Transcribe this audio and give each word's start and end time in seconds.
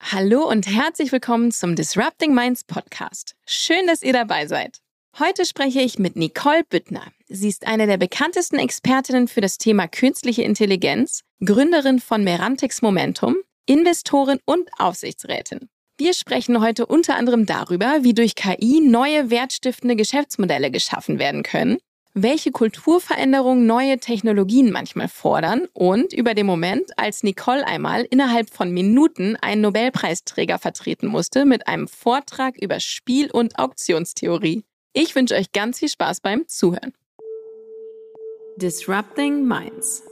Hallo 0.00 0.48
und 0.48 0.66
herzlich 0.66 1.10
willkommen 1.10 1.50
zum 1.50 1.74
Disrupting 1.74 2.32
Minds 2.32 2.64
Podcast. 2.64 3.34
Schön, 3.44 3.86
dass 3.86 4.02
ihr 4.02 4.12
dabei 4.12 4.46
seid. 4.46 4.78
Heute 5.18 5.44
spreche 5.44 5.80
ich 5.80 5.98
mit 5.98 6.14
Nicole 6.14 6.62
Büttner. 6.68 7.06
Sie 7.28 7.48
ist 7.48 7.66
eine 7.66 7.86
der 7.86 7.96
bekanntesten 7.96 8.58
Expertinnen 8.58 9.26
für 9.26 9.40
das 9.40 9.58
Thema 9.58 9.88
künstliche 9.88 10.42
Intelligenz, 10.42 11.22
Gründerin 11.44 11.98
von 11.98 12.22
Merantix 12.22 12.82
Momentum, 12.82 13.36
Investorin 13.66 14.38
und 14.44 14.68
Aufsichtsrätin. 14.78 15.68
Wir 15.98 16.14
sprechen 16.14 16.60
heute 16.60 16.86
unter 16.86 17.16
anderem 17.16 17.46
darüber, 17.46 18.04
wie 18.04 18.14
durch 18.14 18.34
KI 18.34 18.80
neue 18.80 19.30
wertstiftende 19.30 19.96
Geschäftsmodelle 19.96 20.70
geschaffen 20.70 21.18
werden 21.18 21.42
können 21.42 21.78
welche 22.18 22.50
Kulturveränderungen 22.50 23.66
neue 23.66 23.98
Technologien 23.98 24.72
manchmal 24.72 25.06
fordern 25.06 25.68
und 25.74 26.14
über 26.14 26.32
den 26.32 26.46
Moment, 26.46 26.98
als 26.98 27.22
Nicole 27.22 27.64
einmal 27.66 28.06
innerhalb 28.08 28.48
von 28.48 28.70
Minuten 28.70 29.36
einen 29.36 29.60
Nobelpreisträger 29.60 30.58
vertreten 30.58 31.08
musste 31.08 31.44
mit 31.44 31.68
einem 31.68 31.86
Vortrag 31.86 32.56
über 32.56 32.80
Spiel- 32.80 33.30
und 33.30 33.58
Auktionstheorie. 33.58 34.64
Ich 34.94 35.14
wünsche 35.14 35.34
euch 35.34 35.52
ganz 35.52 35.78
viel 35.78 35.90
Spaß 35.90 36.22
beim 36.22 36.48
Zuhören. 36.48 36.94
Disrupting 38.56 39.46
Minds 39.46 40.02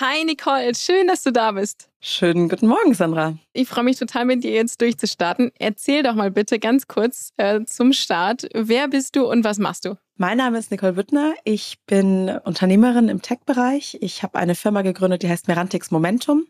Hi 0.00 0.24
Nicole, 0.24 0.76
schön, 0.76 1.08
dass 1.08 1.24
du 1.24 1.32
da 1.32 1.50
bist. 1.50 1.90
Schönen 2.00 2.48
guten 2.48 2.68
Morgen, 2.68 2.94
Sandra. 2.94 3.36
Ich 3.52 3.66
freue 3.66 3.82
mich 3.82 3.98
total, 3.98 4.26
mit 4.26 4.44
dir 4.44 4.52
jetzt 4.52 4.80
durchzustarten. 4.80 5.50
Erzähl 5.58 6.04
doch 6.04 6.14
mal 6.14 6.30
bitte 6.30 6.60
ganz 6.60 6.86
kurz 6.86 7.32
äh, 7.36 7.64
zum 7.64 7.92
Start, 7.92 8.46
wer 8.54 8.86
bist 8.86 9.16
du 9.16 9.28
und 9.28 9.42
was 9.42 9.58
machst 9.58 9.86
du? 9.86 9.96
Mein 10.16 10.38
Name 10.38 10.56
ist 10.56 10.70
Nicole 10.70 10.92
Büttner. 10.92 11.34
Ich 11.42 11.80
bin 11.86 12.28
Unternehmerin 12.44 13.08
im 13.08 13.22
Tech-Bereich. 13.22 13.98
Ich 14.00 14.22
habe 14.22 14.38
eine 14.38 14.54
Firma 14.54 14.82
gegründet, 14.82 15.24
die 15.24 15.28
heißt 15.28 15.48
Merantix 15.48 15.90
Momentum. 15.90 16.46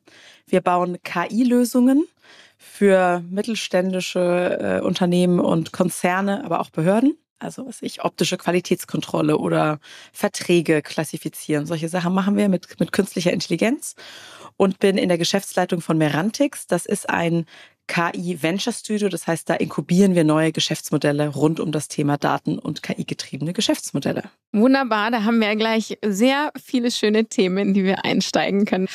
Wir 0.47 0.61
bauen 0.61 0.99
KI-Lösungen 1.03 2.07
für 2.59 3.25
mittelständische 3.31 4.81
äh, 4.83 4.85
Unternehmen 4.85 5.41
und 5.41 5.73
Konzerne, 5.73 6.45
aber 6.45 6.61
auch 6.61 6.69
Behörden 6.69 7.17
also 7.39 7.67
was 7.67 7.83
ich, 7.83 8.05
optische 8.05 8.37
Qualitätskontrolle 8.37 9.39
oder 9.39 9.79
Verträge 10.13 10.83
klassifizieren. 10.83 11.67
Solche 11.67 11.89
Sachen 11.89 12.15
machen 12.15 12.37
wir 12.37 12.49
mit, 12.49 12.81
mit 12.81 12.93
künstlicher 12.93 13.33
Intelligenz 13.33 13.95
und 14.57 14.79
bin 14.79 14.99
in 14.99 15.09
der 15.09 15.19
Geschäftsleitung 15.19 15.81
von 15.81 15.99
Merantix. 15.99 16.67
Das 16.67 16.87
ist 16.87 17.09
ein 17.09 17.47
KI 17.89 18.43
Venture 18.43 18.73
Studio. 18.73 19.09
Das 19.09 19.27
heißt, 19.27 19.49
da 19.49 19.55
inkubieren 19.55 20.15
wir 20.15 20.25
neue 20.25 20.53
Geschäftsmodelle 20.53 21.29
rund 21.29 21.59
um 21.59 21.73
das 21.73 21.89
Thema 21.89 22.19
Daten 22.19 22.59
und 22.59 22.83
KI-getriebene 22.83 23.53
Geschäftsmodelle. 23.53 24.25
Wunderbar, 24.53 25.11
da 25.11 25.25
haben 25.25 25.41
wir 25.41 25.57
gleich 25.57 25.99
sehr 26.05 26.53
viele 26.63 26.91
schöne 26.91 27.25
Themen, 27.25 27.59
in 27.59 27.75
die 27.75 27.85
wir 27.85 28.05
einsteigen 28.05 28.67
können. 28.67 28.89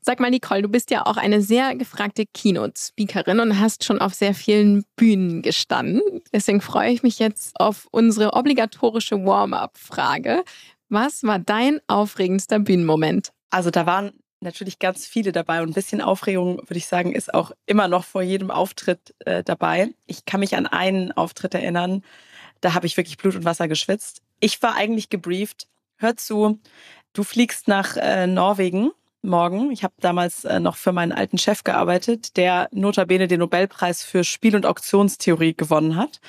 Sag 0.00 0.20
mal, 0.20 0.30
Nicole, 0.30 0.62
du 0.62 0.68
bist 0.68 0.90
ja 0.90 1.04
auch 1.06 1.16
eine 1.16 1.42
sehr 1.42 1.74
gefragte 1.74 2.24
Keynote-Speakerin 2.32 3.40
und 3.40 3.58
hast 3.58 3.84
schon 3.84 4.00
auf 4.00 4.14
sehr 4.14 4.34
vielen 4.34 4.84
Bühnen 4.96 5.42
gestanden. 5.42 6.02
Deswegen 6.32 6.60
freue 6.60 6.90
ich 6.92 7.02
mich 7.02 7.18
jetzt 7.18 7.58
auf 7.60 7.88
unsere 7.90 8.32
obligatorische 8.34 9.24
Warm-up-Frage. 9.24 10.44
Was 10.88 11.24
war 11.24 11.38
dein 11.38 11.80
aufregendster 11.88 12.58
Bühnenmoment? 12.58 13.30
Also 13.50 13.70
da 13.70 13.84
waren 13.86 14.12
natürlich 14.40 14.78
ganz 14.78 15.06
viele 15.06 15.32
dabei 15.32 15.62
und 15.62 15.70
ein 15.70 15.74
bisschen 15.74 16.00
Aufregung, 16.00 16.58
würde 16.58 16.78
ich 16.78 16.86
sagen, 16.86 17.12
ist 17.12 17.34
auch 17.34 17.52
immer 17.66 17.88
noch 17.88 18.04
vor 18.04 18.22
jedem 18.22 18.50
Auftritt 18.50 19.14
äh, 19.20 19.42
dabei. 19.42 19.90
Ich 20.06 20.24
kann 20.24 20.40
mich 20.40 20.56
an 20.56 20.66
einen 20.66 21.12
Auftritt 21.12 21.54
erinnern, 21.54 22.02
da 22.60 22.74
habe 22.74 22.86
ich 22.86 22.96
wirklich 22.96 23.16
Blut 23.16 23.34
und 23.34 23.44
Wasser 23.44 23.68
geschwitzt. 23.68 24.22
Ich 24.40 24.62
war 24.62 24.74
eigentlich 24.74 25.10
gebrieft. 25.10 25.66
Hör 25.96 26.16
zu, 26.16 26.60
du 27.12 27.24
fliegst 27.24 27.68
nach 27.68 27.96
äh, 27.96 28.26
Norwegen 28.26 28.90
morgen. 29.22 29.70
Ich 29.70 29.84
habe 29.84 29.94
damals 30.00 30.44
äh, 30.44 30.60
noch 30.60 30.76
für 30.76 30.92
meinen 30.92 31.12
alten 31.12 31.38
Chef 31.38 31.64
gearbeitet, 31.64 32.36
der 32.36 32.68
notabene 32.72 33.28
den 33.28 33.40
Nobelpreis 33.40 34.02
für 34.02 34.24
Spiel- 34.24 34.56
und 34.56 34.66
Auktionstheorie 34.66 35.54
gewonnen 35.54 35.96
hat. 35.96 36.20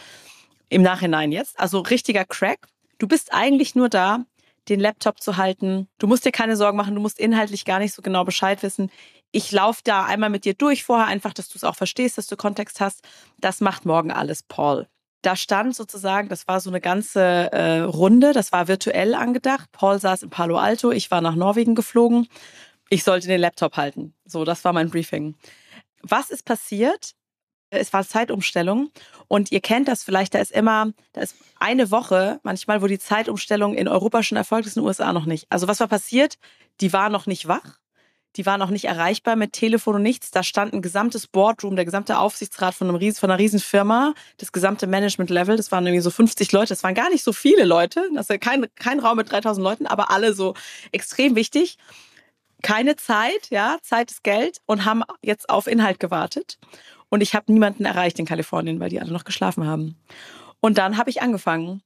Im 0.70 0.82
Nachhinein 0.82 1.32
jetzt. 1.32 1.60
Also 1.60 1.80
richtiger 1.80 2.26
Crack. 2.26 2.68
Du 2.98 3.08
bist 3.08 3.34
eigentlich 3.34 3.76
nur 3.76 3.90
da, 3.90 4.26
den 4.68 4.80
Laptop 4.80 5.22
zu 5.22 5.38
halten. 5.38 5.88
Du 5.98 6.08
musst 6.08 6.26
dir 6.26 6.32
keine 6.32 6.56
Sorgen 6.56 6.78
machen, 6.78 6.96
du 6.96 7.02
musst 7.02 7.20
inhaltlich 7.20 7.66
gar 7.66 7.80
nicht 7.80 7.94
so 7.94 8.02
genau 8.02 8.24
Bescheid 8.24 8.62
wissen. 8.62 8.92
Ich 9.32 9.52
laufe 9.52 9.82
da 9.84 10.06
einmal 10.06 10.30
mit 10.30 10.46
dir 10.46 10.54
durch 10.54 10.84
vorher, 10.84 11.08
einfach, 11.08 11.34
dass 11.34 11.50
du 11.50 11.58
es 11.58 11.64
auch 11.64 11.76
verstehst, 11.76 12.18
dass 12.18 12.28
du 12.28 12.36
Kontext 12.36 12.82
hast. 12.82 13.08
Das 13.40 13.62
macht 13.62 13.86
morgen 13.86 14.12
alles 14.12 14.44
Paul. 14.44 14.88
Da 15.22 15.36
stand 15.36 15.76
sozusagen, 15.76 16.30
das 16.30 16.48
war 16.48 16.62
so 16.62 16.70
eine 16.70 16.80
ganze 16.80 17.52
äh, 17.52 17.80
Runde, 17.82 18.32
das 18.32 18.52
war 18.52 18.68
virtuell 18.68 19.14
angedacht. 19.16 19.70
Paul 19.72 20.00
saß 20.00 20.24
in 20.24 20.30
Palo 20.30 20.58
Alto, 20.58 20.92
ich 20.92 21.12
war 21.12 21.20
nach 21.22 21.36
Norwegen 21.36 21.76
geflogen 21.76 22.28
ich 22.90 23.04
sollte 23.04 23.28
den 23.28 23.40
Laptop 23.40 23.78
halten. 23.78 24.14
So, 24.26 24.44
das 24.44 24.64
war 24.64 24.74
mein 24.74 24.90
Briefing. 24.90 25.36
Was 26.02 26.30
ist 26.30 26.46
passiert? 26.46 27.14
Es 27.72 27.94
war 27.94 28.04
Zeitumstellung 28.04 28.90
und 29.28 29.52
ihr 29.52 29.62
kennt 29.62 29.88
das 29.88 30.04
vielleicht, 30.04 30.34
da 30.34 30.40
ist 30.40 30.52
immer, 30.52 30.92
da 31.14 31.22
ist 31.22 31.36
eine 31.60 31.92
Woche 31.92 32.40
manchmal, 32.42 32.82
wo 32.82 32.88
die 32.88 32.98
Zeitumstellung 32.98 33.76
in 33.76 33.88
Europa 33.88 34.24
schon 34.24 34.38
erfolgt 34.38 34.66
ist, 34.66 34.76
in 34.76 34.82
den 34.82 34.88
USA 34.88 35.14
noch 35.14 35.26
nicht. 35.26 35.46
Also 35.50 35.68
was 35.68 35.80
war 35.80 35.88
passiert? 35.88 36.40
Die 36.82 36.94
war 36.94 37.10
noch 37.10 37.28
nicht 37.28 37.48
wach, 37.48 37.78
die 38.38 38.48
war 38.48 38.58
noch 38.58 38.72
nicht 38.72 38.86
erreichbar 38.86 39.36
mit 39.36 39.54
Telefon 39.54 39.96
und 39.96 40.02
nichts. 40.02 40.32
Da 40.32 40.42
stand 40.42 40.74
ein 40.74 40.82
gesamtes 40.82 41.28
Boardroom, 41.28 41.76
der 41.76 41.86
gesamte 41.86 42.18
Aufsichtsrat 42.18 42.74
von, 42.74 42.88
einem 42.88 42.98
Ries 42.98 43.20
von 43.20 43.30
einer 43.30 43.38
Riesenfirma, 43.38 44.16
das 44.38 44.52
gesamte 44.52 44.88
Management-Level, 44.88 45.56
das 45.56 45.72
waren 45.72 45.86
irgendwie 45.86 46.02
so 46.02 46.10
50 46.10 46.52
Leute, 46.52 46.70
das 46.70 46.84
waren 46.84 46.96
gar 46.96 47.12
nicht 47.12 47.24
so 47.24 47.34
viele 47.34 47.66
Leute, 47.66 48.10
das 48.16 48.32
ist 48.32 48.42
kein, 48.42 48.66
kein 48.74 49.00
Raum 49.00 49.18
mit 49.18 49.32
3000 49.32 49.64
Leuten, 49.64 49.86
aber 49.86 50.10
alle 50.10 50.34
so 50.34 50.56
extrem 50.92 51.36
wichtig 51.36 51.78
keine 52.62 52.96
Zeit, 52.96 53.50
ja, 53.50 53.78
Zeit 53.82 54.12
ist 54.12 54.24
Geld 54.24 54.60
und 54.66 54.86
haben 54.86 55.04
jetzt 55.22 55.50
auf 55.50 55.68
Inhalt 55.68 56.00
gewartet. 56.00 56.58
Und 57.10 57.22
ich 57.22 57.34
habe 57.34 57.52
niemanden 57.52 57.86
erreicht 57.86 58.20
in 58.20 58.26
Kalifornien, 58.26 58.80
weil 58.80 58.90
die 58.90 59.02
alle 59.02 59.12
noch 59.12 59.24
geschlafen 59.24 59.66
haben. 59.66 59.98
Und 60.60 60.78
dann 60.78 60.98
habe 60.98 61.10
ich 61.10 61.22
angefangen, 61.22 61.82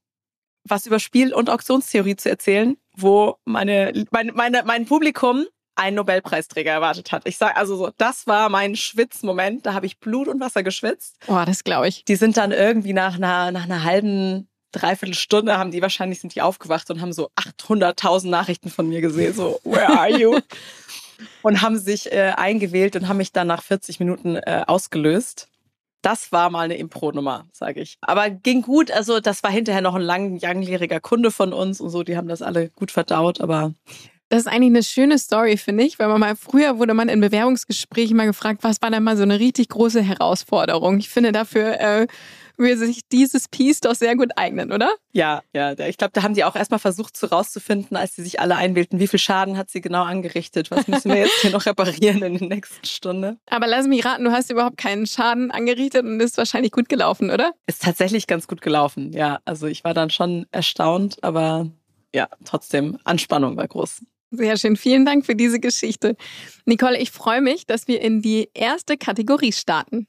was 0.65 0.85
über 0.85 0.99
Spiel- 0.99 1.33
und 1.33 1.49
Auktionstheorie 1.49 2.15
zu 2.15 2.29
erzählen, 2.29 2.77
wo 2.95 3.37
meine, 3.45 4.05
meine, 4.11 4.31
meine, 4.33 4.63
mein 4.65 4.85
Publikum 4.85 5.45
einen 5.75 5.95
Nobelpreisträger 5.95 6.71
erwartet 6.71 7.11
hat. 7.11 7.27
Ich 7.27 7.37
sage 7.37 7.55
also 7.55 7.75
so, 7.75 7.91
das 7.97 8.27
war 8.27 8.49
mein 8.49 8.75
Schwitzmoment. 8.75 9.65
Da 9.65 9.73
habe 9.73 9.85
ich 9.85 9.99
Blut 9.99 10.27
und 10.27 10.39
Wasser 10.39 10.63
geschwitzt. 10.63 11.17
Oh, 11.27 11.41
das 11.45 11.63
glaube 11.63 11.87
ich. 11.87 12.05
Die 12.05 12.15
sind 12.15 12.37
dann 12.37 12.51
irgendwie 12.51 12.93
nach 12.93 13.15
einer, 13.15 13.51
nach 13.51 13.63
einer 13.63 13.83
halben 13.83 14.47
dreiviertel 14.73 15.15
Stunde 15.15 15.57
haben 15.57 15.71
die 15.71 15.81
wahrscheinlich 15.81 16.19
sind 16.19 16.35
die 16.35 16.41
aufgewacht 16.41 16.89
und 16.91 17.01
haben 17.01 17.13
so 17.13 17.29
800.000 17.37 18.29
Nachrichten 18.29 18.69
von 18.69 18.89
mir 18.89 18.99
gesehen, 18.99 19.33
so 19.33 19.59
Where 19.63 19.87
are 19.87 20.09
you? 20.09 20.39
und 21.41 21.61
haben 21.61 21.77
sich 21.77 22.11
äh, 22.11 22.33
eingewählt 22.35 22.95
und 22.95 23.07
haben 23.07 23.17
mich 23.17 23.31
dann 23.31 23.47
nach 23.47 23.63
40 23.63 23.99
Minuten 23.99 24.35
äh, 24.35 24.63
ausgelöst. 24.67 25.47
Das 26.01 26.33
war 26.33 26.49
mal 26.49 26.65
eine 26.65 26.75
Impro-Nummer, 26.75 27.47
sage 27.53 27.79
ich. 27.79 27.97
Aber 28.01 28.29
ging 28.29 28.61
gut. 28.61 28.91
Also 28.91 29.21
das 29.21 29.41
war 29.41 29.51
hinterher 29.51 29.81
noch 29.81 29.95
ein 29.95 30.01
langjähriger 30.01 30.99
Kunde 30.99 31.31
von 31.31 31.53
uns 31.53 31.79
und 31.79 31.89
so. 31.89 32.03
Die 32.03 32.17
haben 32.17 32.27
das 32.27 32.41
alle 32.41 32.69
gut 32.71 32.91
verdaut. 32.91 33.39
Aber 33.39 33.73
das 34.27 34.41
ist 34.41 34.47
eigentlich 34.47 34.71
eine 34.71 34.83
schöne 34.83 35.17
Story, 35.17 35.55
finde 35.55 35.83
ich, 35.83 35.99
weil 35.99 36.09
man 36.09 36.19
mal 36.19 36.35
früher 36.35 36.77
wurde 36.77 36.93
man 36.93 37.07
in 37.07 37.21
Bewerbungsgesprächen 37.21 38.17
mal 38.17 38.25
gefragt, 38.25 38.63
was 38.63 38.81
war 38.81 38.91
denn 38.91 39.03
mal 39.03 39.15
so 39.15 39.23
eine 39.23 39.39
richtig 39.39 39.69
große 39.69 40.01
Herausforderung. 40.01 40.97
Ich 40.97 41.09
finde 41.09 41.31
dafür 41.31 41.79
äh, 41.79 42.07
würde 42.57 42.77
sich 42.77 43.01
dieses 43.11 43.47
Piece 43.47 43.81
doch 43.81 43.95
sehr 43.95 44.15
gut 44.15 44.31
eignen, 44.35 44.71
oder? 44.71 44.89
Ja, 45.11 45.41
ja. 45.53 45.77
Ich 45.87 45.97
glaube, 45.97 46.11
da 46.13 46.23
haben 46.23 46.33
die 46.33 46.43
auch 46.43 46.55
erstmal 46.55 46.79
versucht 46.79 47.17
so 47.17 47.27
rauszufinden, 47.27 47.97
als 47.97 48.15
sie 48.15 48.23
sich 48.23 48.39
alle 48.39 48.55
einwählten, 48.55 48.99
wie 48.99 49.07
viel 49.07 49.19
Schaden 49.19 49.57
hat 49.57 49.69
sie 49.69 49.81
genau 49.81 50.03
angerichtet. 50.03 50.71
Was 50.71 50.87
müssen 50.87 51.11
wir 51.11 51.19
jetzt 51.19 51.41
hier 51.41 51.51
noch 51.51 51.65
reparieren 51.65 52.21
in 52.21 52.37
der 52.37 52.47
nächsten 52.47 52.85
Stunde? 52.85 53.37
Aber 53.49 53.67
lass 53.67 53.87
mich 53.87 54.05
raten, 54.05 54.23
du 54.23 54.31
hast 54.31 54.51
überhaupt 54.51 54.77
keinen 54.77 55.07
Schaden 55.07 55.51
angerichtet 55.51 56.05
und 56.05 56.19
ist 56.19 56.37
wahrscheinlich 56.37 56.71
gut 56.71 56.89
gelaufen, 56.89 57.31
oder? 57.31 57.53
Ist 57.67 57.83
tatsächlich 57.83 58.27
ganz 58.27 58.47
gut 58.47 58.61
gelaufen, 58.61 59.13
ja. 59.13 59.39
Also 59.45 59.67
ich 59.67 59.83
war 59.83 59.93
dann 59.93 60.09
schon 60.09 60.45
erstaunt, 60.51 61.23
aber 61.23 61.69
ja, 62.13 62.27
trotzdem, 62.45 62.97
Anspannung 63.03 63.57
war 63.57 63.67
groß. 63.67 64.01
Sehr 64.35 64.57
schön. 64.57 64.75
Vielen 64.75 65.05
Dank 65.05 65.25
für 65.27 65.35
diese 65.35 65.59
Geschichte. 65.59 66.15
Nicole, 66.65 66.97
ich 66.97 67.11
freue 67.11 67.41
mich, 67.41 67.67
dass 67.67 67.87
wir 67.87 68.01
in 68.01 68.21
die 68.21 68.49
erste 68.55 68.97
Kategorie 68.97 69.51
starten. 69.51 70.07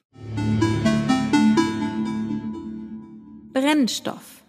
Brennstoff. 3.55 4.43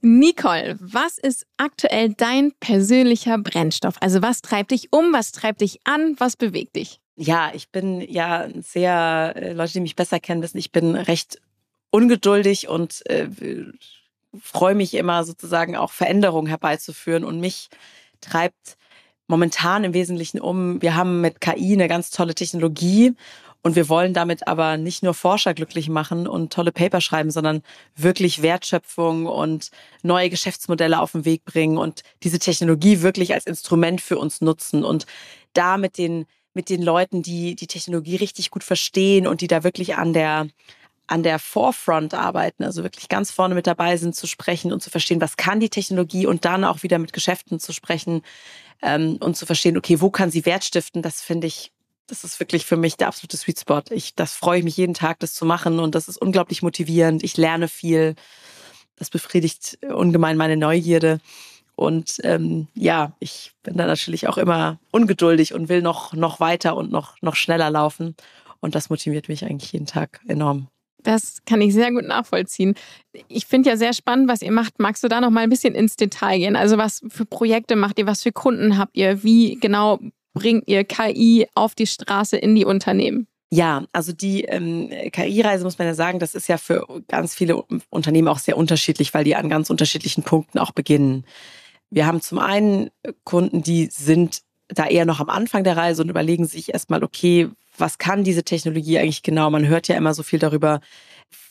Nicole, 0.00 0.78
was 0.80 1.18
ist 1.18 1.46
aktuell 1.58 2.14
dein 2.14 2.52
persönlicher 2.58 3.36
Brennstoff? 3.36 3.96
Also 4.00 4.22
was 4.22 4.40
treibt 4.40 4.70
dich 4.70 4.92
um, 4.92 5.12
was 5.12 5.30
treibt 5.30 5.60
dich 5.60 5.80
an, 5.84 6.16
was 6.18 6.36
bewegt 6.36 6.76
dich? 6.76 7.00
Ja, 7.16 7.50
ich 7.52 7.70
bin 7.70 8.00
ja 8.00 8.48
sehr, 8.62 9.34
äh, 9.36 9.52
Leute, 9.52 9.74
die 9.74 9.80
mich 9.80 9.94
besser 9.94 10.20
kennen, 10.20 10.42
wissen, 10.42 10.56
ich 10.56 10.72
bin 10.72 10.96
recht 10.96 11.38
ungeduldig 11.90 12.66
und 12.68 13.04
äh, 13.10 13.28
freue 14.40 14.74
mich 14.74 14.94
immer 14.94 15.24
sozusagen 15.24 15.76
auch 15.76 15.92
Veränderungen 15.92 16.48
herbeizuführen 16.48 17.24
und 17.24 17.40
mich 17.40 17.68
treibt 18.22 18.78
momentan 19.30 19.84
im 19.84 19.94
Wesentlichen 19.94 20.40
um. 20.40 20.82
Wir 20.82 20.96
haben 20.96 21.20
mit 21.20 21.40
KI 21.40 21.72
eine 21.72 21.88
ganz 21.88 22.10
tolle 22.10 22.34
Technologie 22.34 23.14
und 23.62 23.76
wir 23.76 23.88
wollen 23.88 24.12
damit 24.12 24.48
aber 24.48 24.76
nicht 24.76 25.02
nur 25.02 25.14
Forscher 25.14 25.54
glücklich 25.54 25.88
machen 25.88 26.26
und 26.26 26.52
tolle 26.52 26.72
Paper 26.72 27.00
schreiben, 27.00 27.30
sondern 27.30 27.62
wirklich 27.94 28.42
Wertschöpfung 28.42 29.26
und 29.26 29.70
neue 30.02 30.30
Geschäftsmodelle 30.30 31.00
auf 31.00 31.12
den 31.12 31.24
Weg 31.24 31.44
bringen 31.44 31.78
und 31.78 32.02
diese 32.24 32.38
Technologie 32.38 33.02
wirklich 33.02 33.32
als 33.32 33.46
Instrument 33.46 34.00
für 34.00 34.18
uns 34.18 34.40
nutzen 34.40 34.84
und 34.84 35.06
da 35.54 35.78
mit 35.78 35.96
den 35.96 36.26
mit 36.52 36.68
den 36.68 36.82
Leuten, 36.82 37.22
die 37.22 37.54
die 37.54 37.68
Technologie 37.68 38.16
richtig 38.16 38.50
gut 38.50 38.64
verstehen 38.64 39.28
und 39.28 39.40
die 39.40 39.46
da 39.46 39.62
wirklich 39.62 39.94
an 39.94 40.12
der 40.12 40.48
an 41.10 41.24
der 41.24 41.40
Forefront 41.40 42.14
arbeiten, 42.14 42.62
also 42.62 42.84
wirklich 42.84 43.08
ganz 43.08 43.32
vorne 43.32 43.56
mit 43.56 43.66
dabei 43.66 43.96
sind, 43.96 44.14
zu 44.14 44.28
sprechen 44.28 44.72
und 44.72 44.80
zu 44.80 44.90
verstehen, 44.90 45.20
was 45.20 45.36
kann 45.36 45.58
die 45.58 45.68
Technologie 45.68 46.26
und 46.26 46.44
dann 46.44 46.64
auch 46.64 46.84
wieder 46.84 46.98
mit 46.98 47.12
Geschäften 47.12 47.58
zu 47.58 47.72
sprechen 47.72 48.22
ähm, 48.80 49.16
und 49.18 49.36
zu 49.36 49.44
verstehen, 49.44 49.76
okay, 49.76 50.00
wo 50.00 50.10
kann 50.10 50.30
sie 50.30 50.46
Wert 50.46 50.64
stiften, 50.64 51.02
das 51.02 51.20
finde 51.20 51.48
ich, 51.48 51.72
das 52.06 52.22
ist 52.22 52.38
wirklich 52.38 52.64
für 52.64 52.76
mich 52.76 52.96
der 52.96 53.08
absolute 53.08 53.36
Sweet 53.36 53.58
Spot. 53.58 53.82
Ich, 53.90 54.14
das 54.14 54.34
freue 54.34 54.58
ich 54.58 54.64
mich 54.64 54.76
jeden 54.76 54.94
Tag, 54.94 55.18
das 55.18 55.34
zu 55.34 55.44
machen 55.44 55.80
und 55.80 55.94
das 55.96 56.08
ist 56.08 56.16
unglaublich 56.16 56.62
motivierend. 56.62 57.24
Ich 57.24 57.36
lerne 57.36 57.68
viel. 57.68 58.14
Das 58.96 59.10
befriedigt 59.10 59.78
ungemein 59.82 60.36
meine 60.36 60.56
Neugierde. 60.56 61.20
Und 61.74 62.18
ähm, 62.24 62.68
ja, 62.74 63.12
ich 63.20 63.52
bin 63.62 63.76
da 63.76 63.86
natürlich 63.86 64.28
auch 64.28 64.38
immer 64.38 64.78
ungeduldig 64.90 65.54
und 65.54 65.68
will 65.68 65.82
noch, 65.82 66.12
noch 66.12 66.38
weiter 66.38 66.76
und 66.76 66.92
noch, 66.92 67.20
noch 67.22 67.36
schneller 67.36 67.70
laufen. 67.70 68.16
Und 68.60 68.74
das 68.74 68.90
motiviert 68.90 69.28
mich 69.28 69.44
eigentlich 69.44 69.72
jeden 69.72 69.86
Tag 69.86 70.20
enorm. 70.26 70.68
Das 71.02 71.38
kann 71.46 71.60
ich 71.60 71.74
sehr 71.74 71.92
gut 71.92 72.06
nachvollziehen. 72.06 72.74
Ich 73.28 73.46
finde 73.46 73.70
ja 73.70 73.76
sehr 73.76 73.92
spannend, 73.92 74.28
was 74.28 74.42
ihr 74.42 74.52
macht. 74.52 74.78
Magst 74.78 75.02
du 75.02 75.08
da 75.08 75.20
noch 75.20 75.30
mal 75.30 75.40
ein 75.40 75.50
bisschen 75.50 75.74
ins 75.74 75.96
Detail 75.96 76.38
gehen? 76.38 76.56
Also 76.56 76.78
was 76.78 77.02
für 77.08 77.24
Projekte 77.24 77.76
macht 77.76 77.98
ihr? 77.98 78.06
Was 78.06 78.22
für 78.22 78.32
Kunden 78.32 78.78
habt 78.78 78.96
ihr? 78.96 79.22
Wie 79.22 79.56
genau 79.56 79.98
bringt 80.34 80.68
ihr 80.68 80.84
KI 80.84 81.46
auf 81.54 81.74
die 81.74 81.86
Straße 81.86 82.36
in 82.36 82.54
die 82.54 82.64
Unternehmen? 82.64 83.26
Ja, 83.52 83.84
also 83.92 84.12
die 84.12 84.44
ähm, 84.44 84.90
KI-Reise 85.10 85.64
muss 85.64 85.78
man 85.78 85.88
ja 85.88 85.94
sagen, 85.94 86.20
das 86.20 86.36
ist 86.36 86.48
ja 86.48 86.56
für 86.56 86.86
ganz 87.08 87.34
viele 87.34 87.64
Unternehmen 87.90 88.28
auch 88.28 88.38
sehr 88.38 88.56
unterschiedlich, 88.56 89.12
weil 89.12 89.24
die 89.24 89.34
an 89.34 89.48
ganz 89.48 89.70
unterschiedlichen 89.70 90.22
Punkten 90.22 90.60
auch 90.60 90.70
beginnen. 90.70 91.24
Wir 91.90 92.06
haben 92.06 92.20
zum 92.20 92.38
einen 92.38 92.90
Kunden, 93.24 93.62
die 93.62 93.86
sind 93.86 94.42
da 94.72 94.86
eher 94.86 95.04
noch 95.04 95.20
am 95.20 95.30
Anfang 95.30 95.64
der 95.64 95.76
Reise 95.76 96.02
und 96.02 96.08
überlegen 96.08 96.46
sich 96.46 96.72
erstmal, 96.72 97.02
okay, 97.04 97.48
was 97.78 97.98
kann 97.98 98.24
diese 98.24 98.44
Technologie 98.44 98.98
eigentlich 98.98 99.22
genau? 99.22 99.50
Man 99.50 99.66
hört 99.66 99.88
ja 99.88 99.96
immer 99.96 100.14
so 100.14 100.22
viel 100.22 100.38
darüber, 100.38 100.80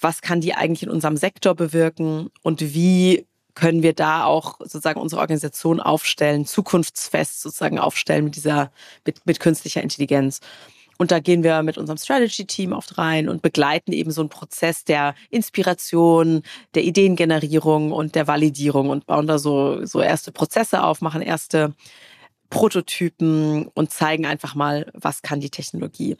was 0.01 0.21
kann 0.21 0.41
die 0.41 0.53
eigentlich 0.53 0.83
in 0.83 0.89
unserem 0.89 1.17
Sektor 1.17 1.55
bewirken 1.55 2.29
und 2.43 2.73
wie 2.73 3.25
können 3.55 3.83
wir 3.83 3.93
da 3.93 4.23
auch 4.25 4.59
sozusagen 4.59 5.01
unsere 5.01 5.21
Organisation 5.21 5.79
aufstellen, 5.79 6.45
zukunftsfest 6.45 7.41
sozusagen 7.41 7.79
aufstellen 7.79 8.25
mit 8.25 8.35
dieser, 8.35 8.71
mit, 9.05 9.25
mit 9.25 9.39
künstlicher 9.39 9.81
Intelligenz. 9.81 10.39
Und 10.97 11.11
da 11.11 11.19
gehen 11.19 11.43
wir 11.43 11.63
mit 11.63 11.77
unserem 11.77 11.97
Strategy-Team 11.97 12.73
oft 12.73 12.97
rein 12.97 13.29
und 13.29 13.41
begleiten 13.41 13.93
eben 13.93 14.11
so 14.11 14.21
einen 14.21 14.29
Prozess 14.29 14.83
der 14.83 15.15
Inspiration, 15.29 16.43
der 16.75 16.83
Ideengenerierung 16.83 17.93
und 17.93 18.15
der 18.15 18.27
Validierung 18.27 18.89
und 18.89 19.05
bauen 19.05 19.25
da 19.25 19.39
so, 19.39 19.85
so 19.85 20.01
erste 20.01 20.33
Prozesse 20.33 20.83
auf, 20.83 20.99
machen 20.99 21.21
erste 21.21 21.73
Prototypen 22.49 23.67
und 23.67 23.91
zeigen 23.91 24.25
einfach 24.25 24.55
mal, 24.55 24.91
was 24.93 25.21
kann 25.21 25.39
die 25.39 25.49
Technologie. 25.49 26.17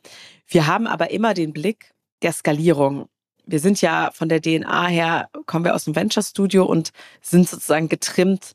Wir 0.47 0.67
haben 0.67 0.87
aber 0.87 1.11
immer 1.11 1.33
den 1.33 1.53
Blick 1.53 1.91
der 2.21 2.33
Skalierung. 2.33 3.07
Wir 3.45 3.59
sind 3.59 3.81
ja 3.81 4.11
von 4.13 4.29
der 4.29 4.41
DNA 4.41 4.87
her, 4.87 5.29
kommen 5.45 5.65
wir 5.65 5.73
aus 5.73 5.85
dem 5.85 5.95
Venture 5.95 6.23
Studio 6.23 6.65
und 6.65 6.91
sind 7.21 7.49
sozusagen 7.49 7.89
getrimmt, 7.89 8.53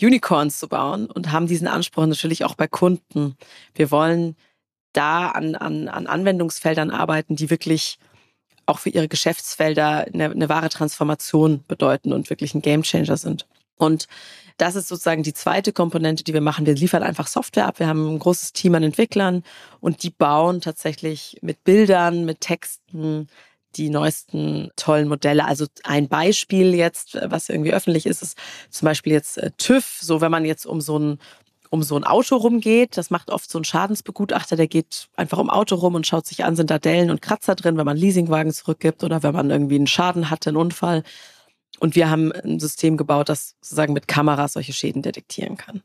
Unicorns 0.00 0.58
zu 0.58 0.68
bauen 0.68 1.06
und 1.06 1.32
haben 1.32 1.46
diesen 1.46 1.68
Anspruch 1.68 2.04
natürlich 2.04 2.44
auch 2.44 2.54
bei 2.54 2.66
Kunden. 2.66 3.36
Wir 3.74 3.90
wollen 3.90 4.36
da 4.92 5.28
an, 5.28 5.54
an, 5.54 5.88
an 5.88 6.06
Anwendungsfeldern 6.06 6.90
arbeiten, 6.90 7.36
die 7.36 7.48
wirklich 7.48 7.98
auch 8.66 8.78
für 8.78 8.90
ihre 8.90 9.08
Geschäftsfelder 9.08 10.06
eine, 10.12 10.30
eine 10.30 10.48
wahre 10.48 10.68
Transformation 10.68 11.64
bedeuten 11.66 12.12
und 12.12 12.28
wirklich 12.28 12.54
ein 12.54 12.62
Gamechanger 12.62 13.16
sind. 13.16 13.46
Und 13.76 14.06
das 14.56 14.74
ist 14.74 14.88
sozusagen 14.88 15.22
die 15.22 15.34
zweite 15.34 15.72
Komponente, 15.72 16.24
die 16.24 16.34
wir 16.34 16.40
machen. 16.40 16.66
Wir 16.66 16.74
liefern 16.74 17.02
einfach 17.02 17.26
Software 17.26 17.66
ab. 17.66 17.78
Wir 17.78 17.86
haben 17.86 18.14
ein 18.14 18.18
großes 18.18 18.52
Team 18.52 18.74
an 18.74 18.82
Entwicklern 18.82 19.42
und 19.80 20.02
die 20.02 20.10
bauen 20.10 20.60
tatsächlich 20.60 21.38
mit 21.42 21.64
Bildern, 21.64 22.24
mit 22.24 22.40
Texten 22.40 23.28
die 23.76 23.90
neuesten 23.90 24.70
tollen 24.76 25.08
Modelle. 25.08 25.44
Also 25.44 25.66
ein 25.84 26.08
Beispiel 26.08 26.74
jetzt, 26.74 27.18
was 27.22 27.48
irgendwie 27.50 27.74
öffentlich 27.74 28.06
ist, 28.06 28.22
ist 28.22 28.38
zum 28.70 28.86
Beispiel 28.86 29.12
jetzt 29.12 29.38
äh, 29.38 29.50
TÜV. 29.58 29.98
So, 30.00 30.20
wenn 30.20 30.30
man 30.30 30.44
jetzt 30.44 30.66
um 30.66 30.80
so 30.80 30.98
ein 30.98 31.18
um 31.70 31.82
so 31.82 31.96
ein 31.96 32.04
Auto 32.04 32.36
rumgeht. 32.36 32.96
Das 32.96 33.10
macht 33.10 33.30
oft 33.30 33.50
so 33.50 33.58
ein 33.58 33.64
Schadensbegutachter, 33.64 34.56
der 34.56 34.68
geht 34.68 35.08
einfach 35.16 35.38
um 35.38 35.50
Auto 35.50 35.74
rum 35.74 35.94
und 35.94 36.06
schaut 36.06 36.24
sich 36.24 36.44
an, 36.44 36.56
sind 36.56 36.70
da 36.70 36.78
Dellen 36.78 37.10
und 37.10 37.22
Kratzer 37.22 37.54
drin, 37.56 37.76
wenn 37.76 37.84
man 37.84 37.96
Leasingwagen 37.96 38.52
zurückgibt 38.52 39.04
oder 39.04 39.22
wenn 39.22 39.34
man 39.34 39.50
irgendwie 39.50 39.74
einen 39.74 39.88
Schaden 39.88 40.30
hatte, 40.30 40.50
einen 40.50 40.56
Unfall. 40.56 41.02
Und 41.78 41.94
wir 41.94 42.10
haben 42.10 42.32
ein 42.32 42.58
System 42.58 42.96
gebaut, 42.96 43.28
das 43.28 43.56
sozusagen 43.60 43.92
mit 43.92 44.08
Kameras 44.08 44.54
solche 44.54 44.72
Schäden 44.72 45.02
detektieren 45.02 45.56
kann. 45.56 45.82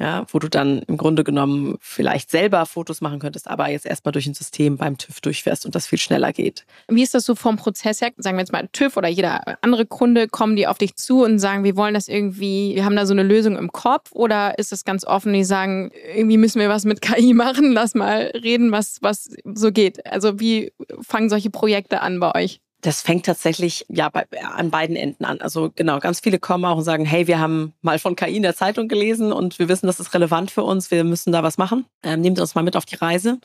Ja, 0.00 0.24
wo 0.30 0.38
du 0.38 0.48
dann 0.48 0.78
im 0.86 0.96
Grunde 0.96 1.24
genommen 1.24 1.76
vielleicht 1.82 2.30
selber 2.30 2.64
Fotos 2.64 3.02
machen 3.02 3.18
könntest, 3.18 3.46
aber 3.46 3.68
jetzt 3.68 3.84
erstmal 3.84 4.12
durch 4.12 4.26
ein 4.26 4.32
System 4.32 4.78
beim 4.78 4.96
TÜV 4.96 5.20
durchfährst 5.20 5.66
und 5.66 5.74
das 5.74 5.86
viel 5.86 5.98
schneller 5.98 6.32
geht. 6.32 6.64
Wie 6.88 7.02
ist 7.02 7.12
das 7.12 7.26
so 7.26 7.34
vom 7.34 7.56
Prozess 7.56 8.00
her? 8.00 8.10
Sagen 8.16 8.38
wir 8.38 8.40
jetzt 8.40 8.50
mal 8.50 8.66
TÜV 8.72 8.96
oder 8.96 9.08
jeder 9.08 9.62
andere 9.62 9.84
Kunde, 9.84 10.26
kommen 10.26 10.56
die 10.56 10.66
auf 10.66 10.78
dich 10.78 10.96
zu 10.96 11.22
und 11.22 11.38
sagen, 11.38 11.64
wir 11.64 11.76
wollen 11.76 11.92
das 11.92 12.08
irgendwie, 12.08 12.74
wir 12.76 12.86
haben 12.86 12.96
da 12.96 13.04
so 13.04 13.12
eine 13.12 13.24
Lösung 13.24 13.58
im 13.58 13.72
Kopf 13.72 14.10
oder 14.12 14.58
ist 14.58 14.72
das 14.72 14.86
ganz 14.86 15.04
offen, 15.04 15.34
die 15.34 15.44
sagen, 15.44 15.90
irgendwie 16.14 16.38
müssen 16.38 16.60
wir 16.60 16.70
was 16.70 16.86
mit 16.86 17.02
KI 17.02 17.34
machen, 17.34 17.72
lass 17.72 17.94
mal 17.94 18.32
reden, 18.42 18.72
was, 18.72 19.02
was 19.02 19.28
so 19.44 19.70
geht. 19.70 20.06
Also 20.06 20.40
wie 20.40 20.72
fangen 21.02 21.28
solche 21.28 21.50
Projekte 21.50 22.00
an 22.00 22.20
bei 22.20 22.34
euch? 22.34 22.62
Das 22.82 23.02
fängt 23.02 23.26
tatsächlich 23.26 23.84
ja 23.88 24.08
bei, 24.08 24.26
an 24.42 24.70
beiden 24.70 24.96
Enden 24.96 25.24
an. 25.24 25.40
Also 25.40 25.70
genau, 25.74 25.98
ganz 25.98 26.20
viele 26.20 26.38
kommen 26.38 26.64
auch 26.64 26.78
und 26.78 26.84
sagen, 26.84 27.04
hey, 27.04 27.26
wir 27.26 27.38
haben 27.38 27.74
mal 27.82 27.98
von 27.98 28.16
KI 28.16 28.36
in 28.36 28.42
der 28.42 28.56
Zeitung 28.56 28.88
gelesen 28.88 29.32
und 29.32 29.58
wir 29.58 29.68
wissen, 29.68 29.86
das 29.86 30.00
ist 30.00 30.14
relevant 30.14 30.50
für 30.50 30.62
uns, 30.62 30.90
wir 30.90 31.04
müssen 31.04 31.32
da 31.32 31.42
was 31.42 31.58
machen. 31.58 31.84
Ähm, 32.02 32.20
nehmt 32.20 32.40
uns 32.40 32.54
mal 32.54 32.62
mit 32.62 32.76
auf 32.76 32.86
die 32.86 32.96
Reise. 32.96 33.38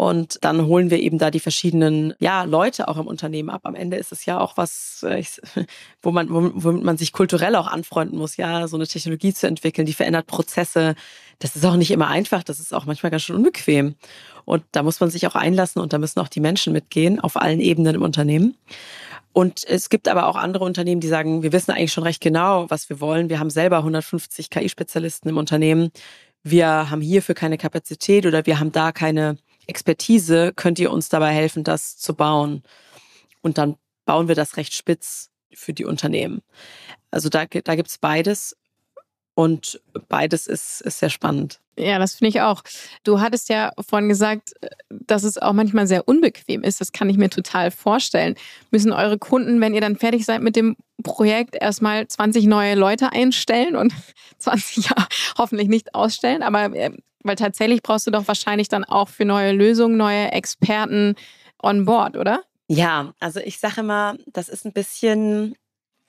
Und 0.00 0.38
dann 0.42 0.64
holen 0.66 0.90
wir 0.90 1.00
eben 1.00 1.18
da 1.18 1.32
die 1.32 1.40
verschiedenen 1.40 2.14
ja, 2.20 2.44
Leute 2.44 2.86
auch 2.86 2.98
im 2.98 3.08
Unternehmen 3.08 3.50
ab. 3.50 3.62
Am 3.64 3.74
Ende 3.74 3.96
ist 3.96 4.12
es 4.12 4.26
ja 4.26 4.38
auch 4.38 4.56
was, 4.56 5.02
äh, 5.02 5.24
wo 6.02 6.12
man, 6.12 6.28
womit 6.30 6.84
man 6.84 6.96
sich 6.96 7.12
kulturell 7.12 7.56
auch 7.56 7.66
anfreunden 7.66 8.16
muss, 8.16 8.36
ja, 8.36 8.68
so 8.68 8.76
eine 8.76 8.86
Technologie 8.86 9.34
zu 9.34 9.48
entwickeln, 9.48 9.86
die 9.86 9.92
verändert 9.92 10.28
Prozesse. 10.28 10.94
Das 11.40 11.56
ist 11.56 11.66
auch 11.66 11.74
nicht 11.74 11.90
immer 11.90 12.06
einfach, 12.06 12.44
das 12.44 12.60
ist 12.60 12.72
auch 12.72 12.86
manchmal 12.86 13.10
ganz 13.10 13.24
schön 13.24 13.34
unbequem. 13.34 13.96
Und 14.44 14.62
da 14.70 14.84
muss 14.84 15.00
man 15.00 15.10
sich 15.10 15.26
auch 15.26 15.34
einlassen 15.34 15.82
und 15.82 15.92
da 15.92 15.98
müssen 15.98 16.20
auch 16.20 16.28
die 16.28 16.38
Menschen 16.38 16.72
mitgehen 16.72 17.18
auf 17.18 17.36
allen 17.36 17.58
Ebenen 17.58 17.96
im 17.96 18.02
Unternehmen. 18.02 18.56
Und 19.32 19.64
es 19.66 19.90
gibt 19.90 20.06
aber 20.06 20.28
auch 20.28 20.36
andere 20.36 20.62
Unternehmen, 20.64 21.00
die 21.00 21.08
sagen, 21.08 21.42
wir 21.42 21.50
wissen 21.50 21.72
eigentlich 21.72 21.92
schon 21.92 22.04
recht 22.04 22.22
genau, 22.22 22.70
was 22.70 22.88
wir 22.88 23.00
wollen. 23.00 23.30
Wir 23.30 23.40
haben 23.40 23.50
selber 23.50 23.78
150 23.78 24.48
KI-Spezialisten 24.48 25.28
im 25.28 25.38
Unternehmen. 25.38 25.90
Wir 26.44 26.88
haben 26.88 27.00
hierfür 27.00 27.34
keine 27.34 27.58
Kapazität 27.58 28.26
oder 28.26 28.46
wir 28.46 28.60
haben 28.60 28.70
da 28.70 28.92
keine 28.92 29.38
Expertise, 29.68 30.52
könnt 30.56 30.78
ihr 30.78 30.90
uns 30.90 31.08
dabei 31.08 31.32
helfen, 31.32 31.62
das 31.62 31.96
zu 31.96 32.14
bauen? 32.14 32.64
Und 33.42 33.58
dann 33.58 33.76
bauen 34.04 34.26
wir 34.26 34.34
das 34.34 34.56
recht 34.56 34.74
spitz 34.74 35.30
für 35.52 35.72
die 35.72 35.84
Unternehmen. 35.84 36.42
Also 37.10 37.28
da, 37.28 37.46
da 37.46 37.74
gibt 37.76 37.88
es 37.88 37.98
beides. 37.98 38.56
Und 39.34 39.80
beides 40.08 40.48
ist, 40.48 40.80
ist 40.80 40.98
sehr 40.98 41.10
spannend. 41.10 41.60
Ja, 41.78 41.98
das 41.98 42.16
finde 42.16 42.30
ich 42.30 42.40
auch. 42.40 42.62
Du 43.04 43.20
hattest 43.20 43.48
ja 43.48 43.70
vorhin 43.78 44.08
gesagt, 44.08 44.52
dass 44.90 45.22
es 45.22 45.38
auch 45.38 45.52
manchmal 45.52 45.86
sehr 45.86 46.08
unbequem 46.08 46.62
ist. 46.64 46.80
Das 46.80 46.92
kann 46.92 47.08
ich 47.08 47.16
mir 47.16 47.30
total 47.30 47.70
vorstellen. 47.70 48.34
Müssen 48.70 48.92
eure 48.92 49.16
Kunden, 49.16 49.60
wenn 49.60 49.74
ihr 49.74 49.80
dann 49.80 49.96
fertig 49.96 50.24
seid 50.24 50.42
mit 50.42 50.56
dem 50.56 50.76
Projekt, 51.04 51.54
erstmal 51.54 52.08
20 52.08 52.46
neue 52.46 52.74
Leute 52.74 53.12
einstellen 53.12 53.76
und 53.76 53.92
20 54.38 54.90
ja 54.90 55.06
hoffentlich 55.38 55.68
nicht 55.68 55.94
ausstellen. 55.94 56.42
Aber 56.42 56.74
äh, 56.74 56.90
weil 57.22 57.36
tatsächlich 57.36 57.82
brauchst 57.82 58.06
du 58.06 58.10
doch 58.10 58.26
wahrscheinlich 58.26 58.68
dann 58.68 58.84
auch 58.84 59.08
für 59.08 59.24
neue 59.24 59.52
Lösungen 59.52 59.96
neue 59.96 60.32
Experten 60.32 61.14
on 61.62 61.84
board, 61.84 62.16
oder? 62.16 62.42
Ja, 62.68 63.14
also 63.20 63.40
ich 63.40 63.58
sage 63.58 63.80
immer, 63.80 64.16
das 64.26 64.48
ist 64.48 64.66
ein 64.66 64.72
bisschen 64.72 65.54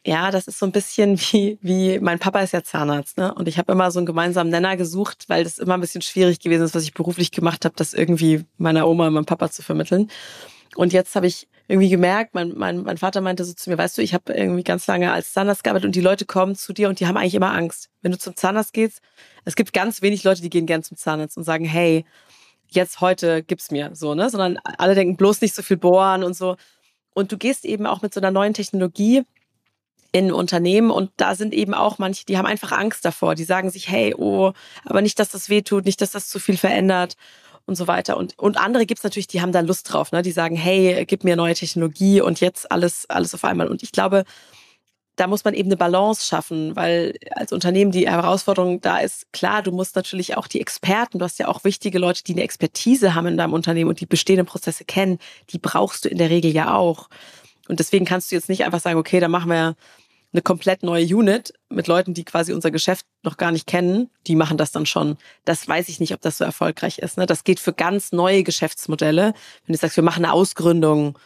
ja, 0.09 0.31
das 0.31 0.47
ist 0.47 0.57
so 0.57 0.65
ein 0.65 0.71
bisschen 0.71 1.19
wie, 1.31 1.59
wie 1.61 1.99
mein 1.99 2.17
Papa 2.17 2.41
ist 2.41 2.53
ja 2.53 2.63
Zahnarzt, 2.63 3.17
ne? 3.17 3.33
Und 3.33 3.47
ich 3.47 3.59
habe 3.59 3.71
immer 3.71 3.91
so 3.91 3.99
einen 3.99 4.07
gemeinsamen 4.07 4.49
Nenner 4.49 4.75
gesucht, 4.75 5.25
weil 5.27 5.43
das 5.43 5.59
immer 5.59 5.75
ein 5.75 5.81
bisschen 5.81 6.01
schwierig 6.01 6.39
gewesen 6.39 6.63
ist, 6.63 6.73
was 6.73 6.83
ich 6.83 6.95
beruflich 6.95 7.31
gemacht 7.31 7.63
habe, 7.63 7.75
das 7.77 7.93
irgendwie 7.93 8.43
meiner 8.57 8.87
Oma 8.87 9.07
und 9.07 9.13
meinem 9.13 9.25
Papa 9.25 9.51
zu 9.51 9.61
vermitteln. 9.61 10.09
Und 10.75 10.93
jetzt 10.93 11.15
habe 11.15 11.27
ich 11.27 11.47
irgendwie 11.67 11.89
gemerkt, 11.89 12.33
mein, 12.33 12.53
mein, 12.55 12.81
mein 12.81 12.97
Vater 12.97 13.21
meinte 13.21 13.43
so 13.43 13.53
zu 13.53 13.69
mir, 13.69 13.77
weißt 13.77 13.97
du, 13.97 14.01
ich 14.01 14.15
habe 14.15 14.33
irgendwie 14.33 14.63
ganz 14.63 14.87
lange 14.87 15.11
als 15.11 15.33
Zahnarzt 15.33 15.63
gearbeitet 15.63 15.85
und 15.85 15.95
die 15.95 16.01
Leute 16.01 16.25
kommen 16.25 16.55
zu 16.55 16.73
dir 16.73 16.89
und 16.89 16.99
die 16.99 17.05
haben 17.05 17.17
eigentlich 17.17 17.35
immer 17.35 17.53
Angst. 17.53 17.89
Wenn 18.01 18.11
du 18.11 18.17
zum 18.17 18.35
Zahnarzt 18.35 18.73
gehst, 18.73 19.01
es 19.45 19.55
gibt 19.55 19.73
ganz 19.73 20.01
wenig 20.01 20.23
Leute, 20.23 20.41
die 20.41 20.49
gehen 20.49 20.65
gern 20.65 20.81
zum 20.81 20.97
Zahnarzt 20.97 21.37
und 21.37 21.43
sagen, 21.43 21.65
hey, 21.65 22.05
jetzt 22.67 23.01
heute 23.01 23.43
gib's 23.43 23.69
mir 23.69 23.91
so, 23.93 24.15
ne? 24.15 24.29
Sondern 24.29 24.57
alle 24.63 24.95
denken 24.95 25.17
bloß 25.17 25.41
nicht 25.41 25.53
so 25.53 25.61
viel 25.61 25.77
bohren 25.77 26.23
und 26.23 26.35
so. 26.35 26.55
Und 27.13 27.31
du 27.31 27.37
gehst 27.37 27.65
eben 27.65 27.85
auch 27.85 28.01
mit 28.01 28.13
so 28.13 28.19
einer 28.19 28.31
neuen 28.31 28.53
Technologie 28.53 29.23
in 30.11 30.31
Unternehmen 30.31 30.91
und 30.91 31.11
da 31.17 31.35
sind 31.35 31.53
eben 31.53 31.73
auch 31.73 31.99
manche, 31.99 32.25
die 32.25 32.37
haben 32.37 32.45
einfach 32.45 32.71
Angst 32.71 33.05
davor. 33.05 33.35
Die 33.35 33.43
sagen 33.43 33.69
sich, 33.69 33.89
hey, 33.89 34.15
oh, 34.17 34.53
aber 34.85 35.01
nicht, 35.01 35.19
dass 35.19 35.29
das 35.29 35.49
wehtut, 35.49 35.85
nicht, 35.85 36.01
dass 36.01 36.11
das 36.11 36.27
zu 36.27 36.39
viel 36.39 36.57
verändert 36.57 37.15
und 37.65 37.75
so 37.75 37.87
weiter. 37.87 38.17
Und, 38.17 38.37
und 38.37 38.57
andere 38.57 38.85
gibt's 38.85 39.03
natürlich, 39.03 39.27
die 39.27 39.41
haben 39.41 39.51
da 39.51 39.59
Lust 39.61 39.93
drauf, 39.93 40.11
ne? 40.11 40.21
Die 40.21 40.31
sagen, 40.31 40.55
hey, 40.55 41.05
gib 41.05 41.23
mir 41.23 41.35
neue 41.35 41.53
Technologie 41.53 42.21
und 42.21 42.39
jetzt 42.39 42.71
alles, 42.71 43.07
alles 43.09 43.33
auf 43.35 43.43
einmal. 43.43 43.67
Und 43.67 43.83
ich 43.83 43.91
glaube, 43.91 44.23
da 45.19 45.27
muss 45.27 45.43
man 45.43 45.53
eben 45.53 45.67
eine 45.67 45.77
Balance 45.77 46.25
schaffen, 46.25 46.75
weil 46.75 47.15
als 47.31 47.51
Unternehmen 47.51 47.91
die 47.91 48.09
Herausforderung 48.09 48.79
da 48.81 48.99
ist, 48.99 49.31
klar, 49.33 49.61
du 49.61 49.71
musst 49.71 49.95
natürlich 49.95 50.37
auch 50.37 50.47
die 50.47 50.61
Experten, 50.61 51.19
du 51.19 51.25
hast 51.25 51.39
ja 51.39 51.49
auch 51.49 51.63
wichtige 51.63 51.99
Leute, 51.99 52.23
die 52.23 52.33
eine 52.33 52.43
Expertise 52.43 53.15
haben 53.15 53.27
in 53.27 53.37
deinem 53.37 53.53
Unternehmen 53.53 53.89
und 53.89 53.99
die 53.99 54.05
bestehenden 54.05 54.45
Prozesse 54.45 54.85
kennen, 54.85 55.19
die 55.49 55.59
brauchst 55.59 56.05
du 56.05 56.09
in 56.09 56.17
der 56.17 56.29
Regel 56.29 56.51
ja 56.51 56.73
auch. 56.73 57.09
Und 57.69 57.79
deswegen 57.79 58.05
kannst 58.05 58.31
du 58.31 58.35
jetzt 58.35 58.49
nicht 58.49 58.65
einfach 58.65 58.81
sagen, 58.81 58.99
okay, 58.99 59.19
dann 59.19 59.31
machen 59.31 59.49
wir 59.49 59.75
eine 60.31 60.41
komplett 60.41 60.83
neue 60.83 61.05
Unit 61.05 61.53
mit 61.69 61.87
Leuten, 61.87 62.13
die 62.13 62.23
quasi 62.23 62.53
unser 62.53 62.71
Geschäft 62.71 63.05
noch 63.23 63.37
gar 63.37 63.51
nicht 63.51 63.67
kennen. 63.67 64.09
Die 64.27 64.35
machen 64.35 64.57
das 64.57 64.71
dann 64.71 64.85
schon. 64.85 65.17
Das 65.45 65.67
weiß 65.67 65.89
ich 65.89 65.99
nicht, 65.99 66.13
ob 66.13 66.21
das 66.21 66.37
so 66.37 66.43
erfolgreich 66.43 66.99
ist. 66.99 67.17
Ne? 67.17 67.25
Das 67.25 67.43
geht 67.43 67.59
für 67.59 67.73
ganz 67.73 68.11
neue 68.11 68.43
Geschäftsmodelle. 68.43 69.33
Wenn 69.65 69.73
du 69.73 69.79
sagst, 69.79 69.95
wir 69.95 70.03
machen 70.03 70.25
eine 70.25 70.33
Ausgründung, 70.33 71.17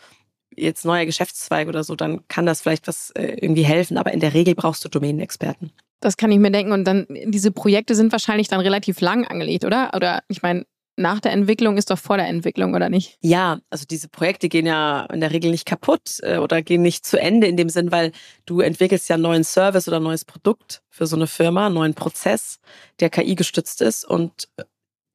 jetzt 0.56 0.86
neuer 0.86 1.06
Geschäftszweig 1.06 1.68
oder 1.68 1.84
so, 1.84 1.96
dann 1.96 2.28
kann 2.28 2.46
das 2.46 2.62
vielleicht 2.62 2.88
was 2.88 3.12
äh, 3.12 3.38
irgendwie 3.42 3.64
helfen. 3.64 3.98
Aber 3.98 4.14
in 4.14 4.20
der 4.20 4.34
Regel 4.34 4.56
brauchst 4.56 4.86
du 4.86 4.90
Domänenexperten. 4.90 5.72
Das 6.00 6.18
kann 6.18 6.32
ich 6.32 6.40
mir 6.40 6.52
denken. 6.52 6.72
Und 6.72 6.86
dann, 6.86 7.08
diese 7.26 7.52
Projekte 7.52 7.96
sind 7.96 8.12
wahrscheinlich 8.12 8.48
dann 8.48 8.60
relativ 8.60 9.02
lang 9.02 9.26
angelegt, 9.26 9.66
oder? 9.66 9.92
Oder 9.96 10.24
ich 10.28 10.42
meine, 10.42 10.66
nach 10.96 11.20
der 11.20 11.32
Entwicklung 11.32 11.78
ist 11.78 11.90
doch 11.90 11.98
vor 11.98 12.18
der 12.18 12.28
Entwicklung, 12.28 12.74
oder 12.74 12.90
nicht? 12.90 13.18
Ja, 13.22 13.60
also 13.70 13.86
diese 13.90 14.08
Projekte 14.08 14.50
gehen 14.50 14.66
ja 14.66 15.06
in 15.12 15.22
der 15.22 15.32
Regel 15.32 15.52
nicht 15.52 15.66
kaputt 15.66 16.20
äh, 16.22 16.38
oder 16.38 16.62
gehen 16.62 16.82
nicht 16.82 17.06
zu 17.06 17.20
Ende 17.20 17.48
in 17.48 17.58
dem 17.58 17.70
Sinn, 17.70 17.92
weil 17.92 18.12
du 18.46 18.62
entwickelst 18.62 19.10
ja 19.10 19.16
einen 19.16 19.24
neuen 19.24 19.44
Service 19.44 19.88
oder 19.88 19.98
ein 19.98 20.04
neues 20.04 20.26
Produkt 20.26 20.84
für 20.90 21.08
so 21.08 21.16
eine 21.16 21.28
Firma, 21.28 21.66
einen 21.66 21.76
neuen 21.76 21.94
Prozess, 21.96 22.60
der 23.00 23.10
KI 23.10 23.36
gestützt 23.36 23.82
ist 23.82 24.06
und 24.06 24.48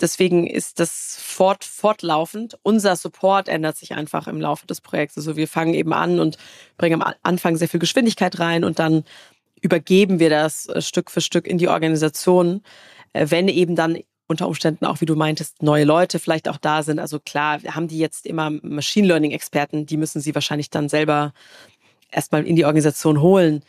deswegen 0.01 0.47
ist 0.47 0.81
das 0.81 1.19
fort, 1.21 1.65
fortlaufend. 1.65 2.59
Unser 2.63 2.97
Support 2.97 3.49
ändert 3.49 3.77
sich 3.77 3.95
einfach 3.95 4.27
im 4.27 4.41
Laufe 4.41 4.67
des 4.67 4.81
Projekts. 4.81 5.17
Also 5.17 5.37
wir 5.37 5.49
fangen 5.49 5.75
eben 5.75 5.93
an 5.93 6.21
und 6.21 6.39
bringen 6.77 7.03
am 7.03 7.15
Anfang 7.23 7.57
sehr 7.57 7.69
viel 7.69 7.81
Geschwindigkeit 7.81 8.39
rein 8.39 8.65
und 8.65 8.79
dann 8.79 9.05
übergeben 9.61 10.19
wir 10.19 10.31
das 10.31 10.67
äh, 10.67 10.83
Stück 10.83 11.11
für 11.11 11.21
Stück 11.21 11.47
in 11.47 11.59
die 11.59 11.69
Organisation, 11.69 12.63
äh, 13.13 13.27
wenn 13.29 13.49
eben 13.49 13.77
dann 13.77 13.99
unter 14.29 14.47
Umständen 14.47 14.85
auch, 14.85 15.01
wie 15.01 15.07
du 15.07 15.17
meintest, 15.17 15.63
neue 15.63 15.85
Leute 15.85 16.19
vielleicht 16.19 16.49
auch 16.49 16.59
da 16.59 16.83
sind. 16.83 17.01
Also 17.01 17.19
klar, 17.19 17.61
haben 17.71 17.89
die 17.89 17.99
jetzt 17.99 18.27
immer 18.27 18.51
Machine 18.51 19.09
Learning 19.09 19.33
Experten, 19.33 19.87
die 19.87 19.97
müssen 19.97 20.21
sie 20.21 20.35
wahrscheinlich 20.35 20.71
dann 20.71 20.89
selber 20.89 21.33
erstmal 22.11 22.47
in 22.47 22.55
die 22.55 22.65
Organisation 22.65 23.21
holen, 23.21 23.63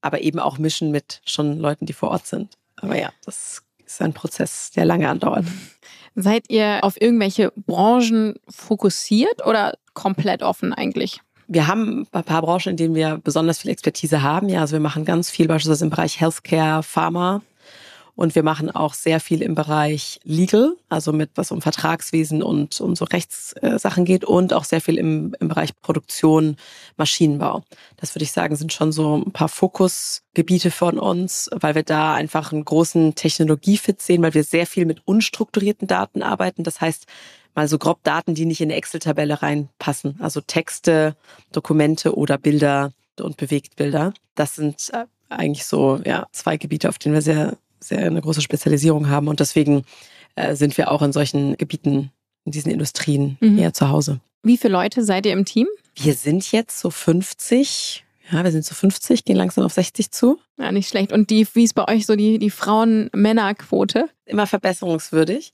aber 0.00 0.22
eben 0.22 0.38
auch 0.38 0.58
mischen 0.58 0.90
mit 0.90 1.20
schon 1.24 1.58
Leuten, 1.58 1.86
die 1.86 1.92
vor 1.92 2.10
Ort 2.10 2.26
sind. 2.26 2.56
Aber 2.76 2.98
ja, 2.98 3.10
das 3.24 3.62
ist 3.84 4.02
ein 4.02 4.12
Prozess, 4.12 4.70
der 4.72 4.84
lange 4.84 5.08
andauert. 5.08 5.44
Seid 6.14 6.44
ihr 6.48 6.78
auf 6.82 7.00
irgendwelche 7.00 7.52
Branchen 7.54 8.34
fokussiert 8.48 9.46
oder 9.46 9.74
komplett 9.92 10.42
offen 10.42 10.72
eigentlich? 10.72 11.20
Wir 11.48 11.68
haben 11.68 12.06
ein 12.10 12.24
paar 12.24 12.42
Branchen, 12.42 12.70
in 12.70 12.76
denen 12.76 12.94
wir 12.94 13.20
besonders 13.22 13.58
viel 13.58 13.70
Expertise 13.70 14.22
haben. 14.22 14.48
Ja, 14.48 14.62
also 14.62 14.72
wir 14.72 14.80
machen 14.80 15.04
ganz 15.04 15.30
viel 15.30 15.46
beispielsweise 15.46 15.84
im 15.84 15.90
Bereich 15.90 16.20
Healthcare, 16.20 16.82
Pharma, 16.82 17.42
und 18.16 18.34
wir 18.34 18.42
machen 18.42 18.70
auch 18.70 18.94
sehr 18.94 19.20
viel 19.20 19.42
im 19.42 19.54
Bereich 19.54 20.18
Legal, 20.24 20.74
also 20.88 21.12
mit 21.12 21.30
was 21.34 21.52
um 21.52 21.60
Vertragswesen 21.60 22.42
und 22.42 22.80
um 22.80 22.96
so 22.96 23.04
Rechtssachen 23.04 24.04
geht 24.06 24.24
und 24.24 24.54
auch 24.54 24.64
sehr 24.64 24.80
viel 24.80 24.96
im, 24.96 25.36
im 25.38 25.48
Bereich 25.48 25.78
Produktion, 25.82 26.56
Maschinenbau. 26.96 27.62
Das 27.98 28.14
würde 28.14 28.24
ich 28.24 28.32
sagen, 28.32 28.56
sind 28.56 28.72
schon 28.72 28.90
so 28.90 29.18
ein 29.18 29.32
paar 29.32 29.50
Fokusgebiete 29.50 30.70
von 30.70 30.98
uns, 30.98 31.50
weil 31.52 31.74
wir 31.74 31.82
da 31.82 32.14
einfach 32.14 32.52
einen 32.52 32.64
großen 32.64 33.14
Technologiefit 33.14 34.00
sehen, 34.00 34.22
weil 34.22 34.34
wir 34.34 34.44
sehr 34.44 34.66
viel 34.66 34.86
mit 34.86 35.02
unstrukturierten 35.04 35.86
Daten 35.86 36.22
arbeiten. 36.22 36.64
Das 36.64 36.80
heißt, 36.80 37.06
mal 37.54 37.68
so 37.68 37.76
grob 37.76 38.02
Daten, 38.02 38.34
die 38.34 38.46
nicht 38.46 38.62
in 38.62 38.70
eine 38.70 38.76
Excel-Tabelle 38.76 39.42
reinpassen. 39.42 40.16
Also 40.20 40.40
Texte, 40.40 41.16
Dokumente 41.52 42.16
oder 42.16 42.38
Bilder 42.38 42.92
und 43.20 43.36
Bewegtbilder. 43.36 44.14
Das 44.34 44.54
sind 44.54 44.90
äh, 44.94 45.04
eigentlich 45.28 45.66
so 45.66 46.00
ja, 46.04 46.26
zwei 46.32 46.56
Gebiete, 46.56 46.88
auf 46.88 46.98
denen 46.98 47.14
wir 47.14 47.22
sehr 47.22 47.56
sehr 47.80 47.98
eine 47.98 48.20
große 48.20 48.42
Spezialisierung 48.42 49.08
haben 49.08 49.28
und 49.28 49.40
deswegen 49.40 49.84
äh, 50.34 50.54
sind 50.54 50.76
wir 50.76 50.90
auch 50.90 51.02
in 51.02 51.12
solchen 51.12 51.56
Gebieten, 51.56 52.10
in 52.44 52.52
diesen 52.52 52.70
Industrien 52.70 53.36
mhm. 53.40 53.58
eher 53.58 53.72
zu 53.72 53.88
Hause. 53.88 54.20
Wie 54.42 54.56
viele 54.56 54.72
Leute 54.72 55.04
seid 55.04 55.26
ihr 55.26 55.32
im 55.32 55.44
Team? 55.44 55.66
Wir 55.96 56.14
sind 56.14 56.52
jetzt 56.52 56.78
so 56.78 56.90
50. 56.90 58.04
Ja, 58.30 58.42
wir 58.42 58.50
sind 58.50 58.64
so 58.64 58.74
50, 58.74 59.24
gehen 59.24 59.36
langsam 59.36 59.64
auf 59.64 59.72
60 59.72 60.10
zu. 60.10 60.38
Ja, 60.58 60.72
nicht 60.72 60.88
schlecht. 60.88 61.12
Und 61.12 61.30
die, 61.30 61.46
wie 61.54 61.64
ist 61.64 61.74
bei 61.74 61.86
euch 61.88 62.06
so 62.06 62.16
die, 62.16 62.38
die 62.38 62.50
Frauen-Männer-Quote? 62.50 64.08
Immer 64.24 64.46
verbesserungswürdig. 64.46 65.52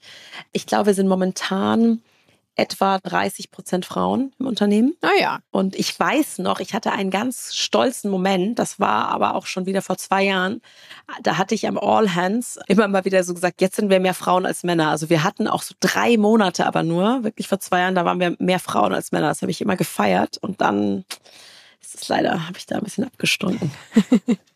Ich 0.52 0.66
glaube, 0.66 0.86
wir 0.86 0.94
sind 0.94 1.08
momentan 1.08 2.00
etwa 2.54 2.98
30 2.98 3.50
Prozent 3.50 3.86
Frauen 3.86 4.32
im 4.38 4.46
Unternehmen. 4.46 4.94
Ah 5.00 5.18
ja. 5.18 5.40
Und 5.50 5.74
ich 5.74 5.98
weiß 5.98 6.38
noch, 6.38 6.60
ich 6.60 6.74
hatte 6.74 6.92
einen 6.92 7.10
ganz 7.10 7.54
stolzen 7.54 8.10
Moment, 8.10 8.58
das 8.58 8.78
war 8.78 9.08
aber 9.08 9.34
auch 9.34 9.46
schon 9.46 9.66
wieder 9.66 9.80
vor 9.80 9.96
zwei 9.96 10.24
Jahren. 10.24 10.60
Da 11.22 11.38
hatte 11.38 11.54
ich 11.54 11.66
am 11.66 11.78
All 11.78 12.14
Hands 12.14 12.58
immer 12.68 12.88
mal 12.88 13.04
wieder 13.04 13.24
so 13.24 13.32
gesagt, 13.34 13.60
jetzt 13.60 13.76
sind 13.76 13.88
wir 13.88 14.00
mehr 14.00 14.14
Frauen 14.14 14.44
als 14.44 14.64
Männer. 14.64 14.90
Also 14.90 15.08
wir 15.08 15.24
hatten 15.24 15.48
auch 15.48 15.62
so 15.62 15.74
drei 15.80 16.16
Monate 16.16 16.66
aber 16.66 16.82
nur, 16.82 17.24
wirklich 17.24 17.48
vor 17.48 17.60
zwei 17.60 17.80
Jahren, 17.80 17.94
da 17.94 18.04
waren 18.04 18.20
wir 18.20 18.36
mehr 18.38 18.58
Frauen 18.58 18.92
als 18.92 19.12
Männer. 19.12 19.28
Das 19.28 19.42
habe 19.42 19.50
ich 19.50 19.60
immer 19.60 19.76
gefeiert. 19.76 20.36
Und 20.38 20.60
dann 20.60 21.04
ist 21.80 22.02
es 22.02 22.08
leider, 22.08 22.46
habe 22.46 22.58
ich 22.58 22.66
da 22.66 22.76
ein 22.76 22.84
bisschen 22.84 23.04
abgestunken. 23.04 23.70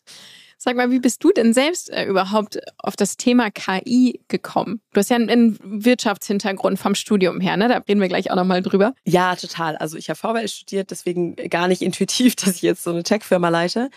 Sag 0.67 0.75
mal, 0.75 0.91
wie 0.91 0.99
bist 0.99 1.23
du 1.23 1.31
denn 1.31 1.55
selbst 1.55 1.91
äh, 1.91 2.07
überhaupt 2.07 2.59
auf 2.79 2.97
das 2.97 3.17
Thema 3.17 3.53
KI 3.53 4.19
gekommen? 4.27 4.81
Du 4.93 4.99
hast 4.99 5.11
ja 5.11 5.17
einen, 5.17 5.57
Wirtschaftshintergrund 5.63 6.77
vom 6.77 6.97
Studium 6.97 7.41
her, 7.41 7.57
ne? 7.57 7.69
Da 7.69 7.77
reden 7.89 8.01
wir 8.01 8.09
gleich 8.09 8.33
auch 8.33 8.35
nochmal 8.35 8.63
drüber. 8.63 8.93
Ja, 9.05 9.37
total. 9.37 9.77
Also 9.77 9.97
ich 9.97 10.11
habe 10.11 10.19
VWL 10.19 10.49
studiert, 10.49 10.91
deswegen 10.91 11.37
gar 11.37 11.69
nicht 11.69 11.83
intuitiv, 11.83 12.35
dass 12.45 12.57
ich 12.57 12.63
jetzt 12.63 12.83
so 12.83 12.91
eine 12.91 13.05
Tech-Firma 13.05 13.49
leite. 13.49 13.91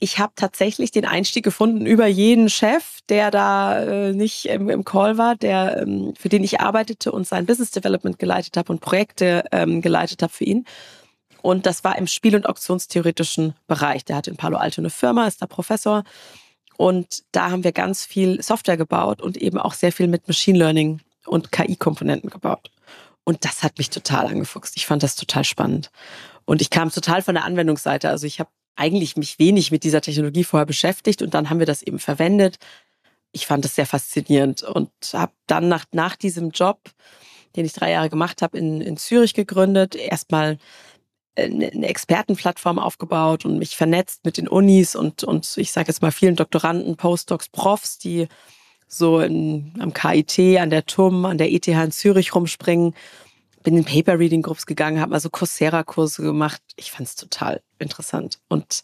Ich 0.00 0.18
habe 0.18 0.32
tatsächlich 0.34 0.90
den 0.90 1.04
Einstieg 1.04 1.44
gefunden 1.44 1.86
über 1.86 2.08
jeden 2.08 2.50
Chef, 2.50 2.98
der 3.08 3.30
da 3.30 3.84
äh, 3.84 4.12
nicht 4.12 4.46
im, 4.46 4.70
im, 4.70 4.84
Call 4.84 5.18
war, 5.18 5.36
der 5.36 5.82
ähm, 5.82 6.14
für 6.18 6.28
den 6.28 6.42
ich 6.42 6.58
arbeitete 6.58 7.12
und 7.12 7.28
sein 7.28 7.46
Business 7.46 7.70
Development 7.70 8.18
geleitet 8.18 8.56
habe 8.56 8.72
und 8.72 8.80
Projekte 8.80 9.44
ähm, 9.52 9.80
geleitet 9.80 10.20
habe 10.24 10.32
für 10.32 10.42
ihn. 10.42 10.66
Und 11.42 11.66
das 11.66 11.84
war 11.84 11.98
im 11.98 12.06
Spiel- 12.06 12.36
und 12.36 12.48
Auktionstheoretischen 12.48 13.54
Bereich. 13.66 14.04
Der 14.04 14.16
hat 14.16 14.28
in 14.28 14.36
Palo 14.36 14.56
Alto 14.56 14.80
eine 14.80 14.90
Firma, 14.90 15.26
ist 15.26 15.42
da 15.42 15.46
Professor. 15.46 16.04
Und 16.76 17.24
da 17.32 17.50
haben 17.50 17.64
wir 17.64 17.72
ganz 17.72 18.04
viel 18.04 18.42
Software 18.42 18.76
gebaut 18.76 19.20
und 19.20 19.36
eben 19.36 19.58
auch 19.58 19.74
sehr 19.74 19.92
viel 19.92 20.08
mit 20.08 20.28
Machine 20.28 20.58
Learning 20.58 21.00
und 21.26 21.52
KI-Komponenten 21.52 22.30
gebaut. 22.30 22.70
Und 23.24 23.44
das 23.44 23.62
hat 23.62 23.78
mich 23.78 23.90
total 23.90 24.26
angefuchst. 24.26 24.76
Ich 24.76 24.86
fand 24.86 25.02
das 25.02 25.16
total 25.16 25.44
spannend. 25.44 25.90
Und 26.44 26.60
ich 26.60 26.70
kam 26.70 26.90
total 26.90 27.22
von 27.22 27.34
der 27.34 27.44
Anwendungsseite. 27.44 28.08
Also 28.08 28.26
ich 28.26 28.40
habe 28.40 28.50
eigentlich 28.74 29.16
mich 29.16 29.38
wenig 29.38 29.70
mit 29.70 29.84
dieser 29.84 30.00
Technologie 30.00 30.44
vorher 30.44 30.66
beschäftigt 30.66 31.22
und 31.22 31.34
dann 31.34 31.50
haben 31.50 31.58
wir 31.58 31.66
das 31.66 31.82
eben 31.82 31.98
verwendet. 31.98 32.58
Ich 33.32 33.46
fand 33.46 33.64
das 33.64 33.74
sehr 33.74 33.86
faszinierend 33.86 34.62
und 34.62 34.90
habe 35.12 35.32
dann 35.46 35.68
nach, 35.68 35.84
nach 35.92 36.16
diesem 36.16 36.50
Job, 36.50 36.80
den 37.54 37.64
ich 37.64 37.72
drei 37.72 37.90
Jahre 37.90 38.10
gemacht 38.10 38.42
habe, 38.42 38.58
in, 38.58 38.80
in 38.80 38.96
Zürich 38.96 39.34
gegründet. 39.34 39.94
Erstmal 39.94 40.58
eine 41.36 41.88
Expertenplattform 41.88 42.78
aufgebaut 42.78 43.44
und 43.44 43.58
mich 43.58 43.76
vernetzt 43.76 44.24
mit 44.24 44.36
den 44.36 44.48
Unis 44.48 44.94
und, 44.94 45.24
und 45.24 45.56
ich 45.56 45.72
sage 45.72 45.88
jetzt 45.88 46.02
mal 46.02 46.12
vielen 46.12 46.36
Doktoranden, 46.36 46.96
Postdocs, 46.96 47.48
Profs, 47.48 47.98
die 47.98 48.28
so 48.86 49.20
in, 49.20 49.72
am 49.80 49.94
KIT, 49.94 50.58
an 50.58 50.70
der 50.70 50.84
TUM, 50.84 51.24
an 51.24 51.38
der 51.38 51.50
ETH 51.50 51.66
in 51.66 51.92
Zürich 51.92 52.34
rumspringen. 52.34 52.94
Bin 53.62 53.76
in 53.76 53.84
Paper 53.84 54.18
Reading 54.18 54.42
Groups 54.42 54.66
gegangen, 54.66 55.00
habe 55.00 55.14
also 55.14 55.30
Coursera-Kurse 55.30 56.22
gemacht. 56.22 56.60
Ich 56.76 56.90
fand 56.90 57.08
es 57.08 57.14
total 57.14 57.62
interessant. 57.78 58.38
Und 58.48 58.82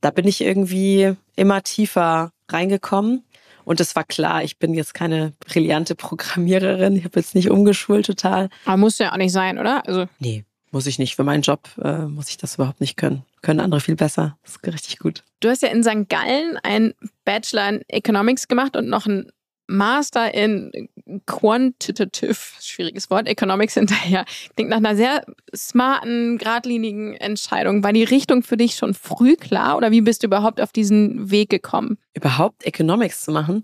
da 0.00 0.10
bin 0.10 0.26
ich 0.26 0.40
irgendwie 0.40 1.14
immer 1.36 1.62
tiefer 1.62 2.32
reingekommen. 2.48 3.24
Und 3.64 3.80
es 3.80 3.94
war 3.94 4.04
klar, 4.04 4.42
ich 4.42 4.58
bin 4.58 4.74
jetzt 4.74 4.94
keine 4.94 5.32
brillante 5.40 5.94
Programmiererin. 5.94 6.96
Ich 6.96 7.04
habe 7.04 7.20
jetzt 7.20 7.34
nicht 7.34 7.50
umgeschult 7.50 8.06
total. 8.06 8.48
Aber 8.64 8.76
muss 8.76 8.98
ja 8.98 9.12
auch 9.12 9.16
nicht 9.16 9.32
sein, 9.32 9.58
oder? 9.58 9.86
Also 9.86 10.06
nee, 10.18 10.44
muss 10.72 10.86
ich 10.86 10.98
nicht. 10.98 11.16
Für 11.16 11.24
meinen 11.24 11.42
Job 11.42 11.68
äh, 11.82 12.06
muss 12.06 12.28
ich 12.28 12.36
das 12.36 12.56
überhaupt 12.56 12.80
nicht 12.80 12.96
können. 12.96 13.24
Können 13.42 13.60
andere 13.60 13.80
viel 13.80 13.96
besser. 13.96 14.36
Das 14.42 14.56
ist 14.56 14.66
richtig 14.66 14.98
gut. 14.98 15.22
Du 15.40 15.48
hast 15.48 15.62
ja 15.62 15.68
in 15.68 15.82
St. 15.84 16.08
Gallen 16.08 16.56
einen 16.62 16.94
Bachelor 17.24 17.68
in 17.68 17.82
Economics 17.88 18.48
gemacht 18.48 18.76
und 18.76 18.88
noch 18.88 19.06
einen 19.06 19.30
Master 19.68 20.34
in 20.34 20.88
Quantitative, 21.26 22.36
schwieriges 22.60 23.10
Wort, 23.10 23.26
Economics 23.28 23.74
hinterher. 23.74 24.24
Klingt 24.56 24.70
nach 24.70 24.78
einer 24.78 24.96
sehr 24.96 25.24
smarten, 25.54 26.38
geradlinigen 26.38 27.14
Entscheidung. 27.14 27.82
War 27.82 27.92
die 27.92 28.04
Richtung 28.04 28.42
für 28.42 28.56
dich 28.56 28.74
schon 28.74 28.94
früh 28.94 29.36
klar 29.36 29.76
oder 29.76 29.90
wie 29.90 30.00
bist 30.00 30.22
du 30.22 30.26
überhaupt 30.26 30.60
auf 30.60 30.72
diesen 30.72 31.30
Weg 31.30 31.48
gekommen? 31.48 31.98
Überhaupt 32.14 32.64
Economics 32.64 33.22
zu 33.22 33.32
machen, 33.32 33.62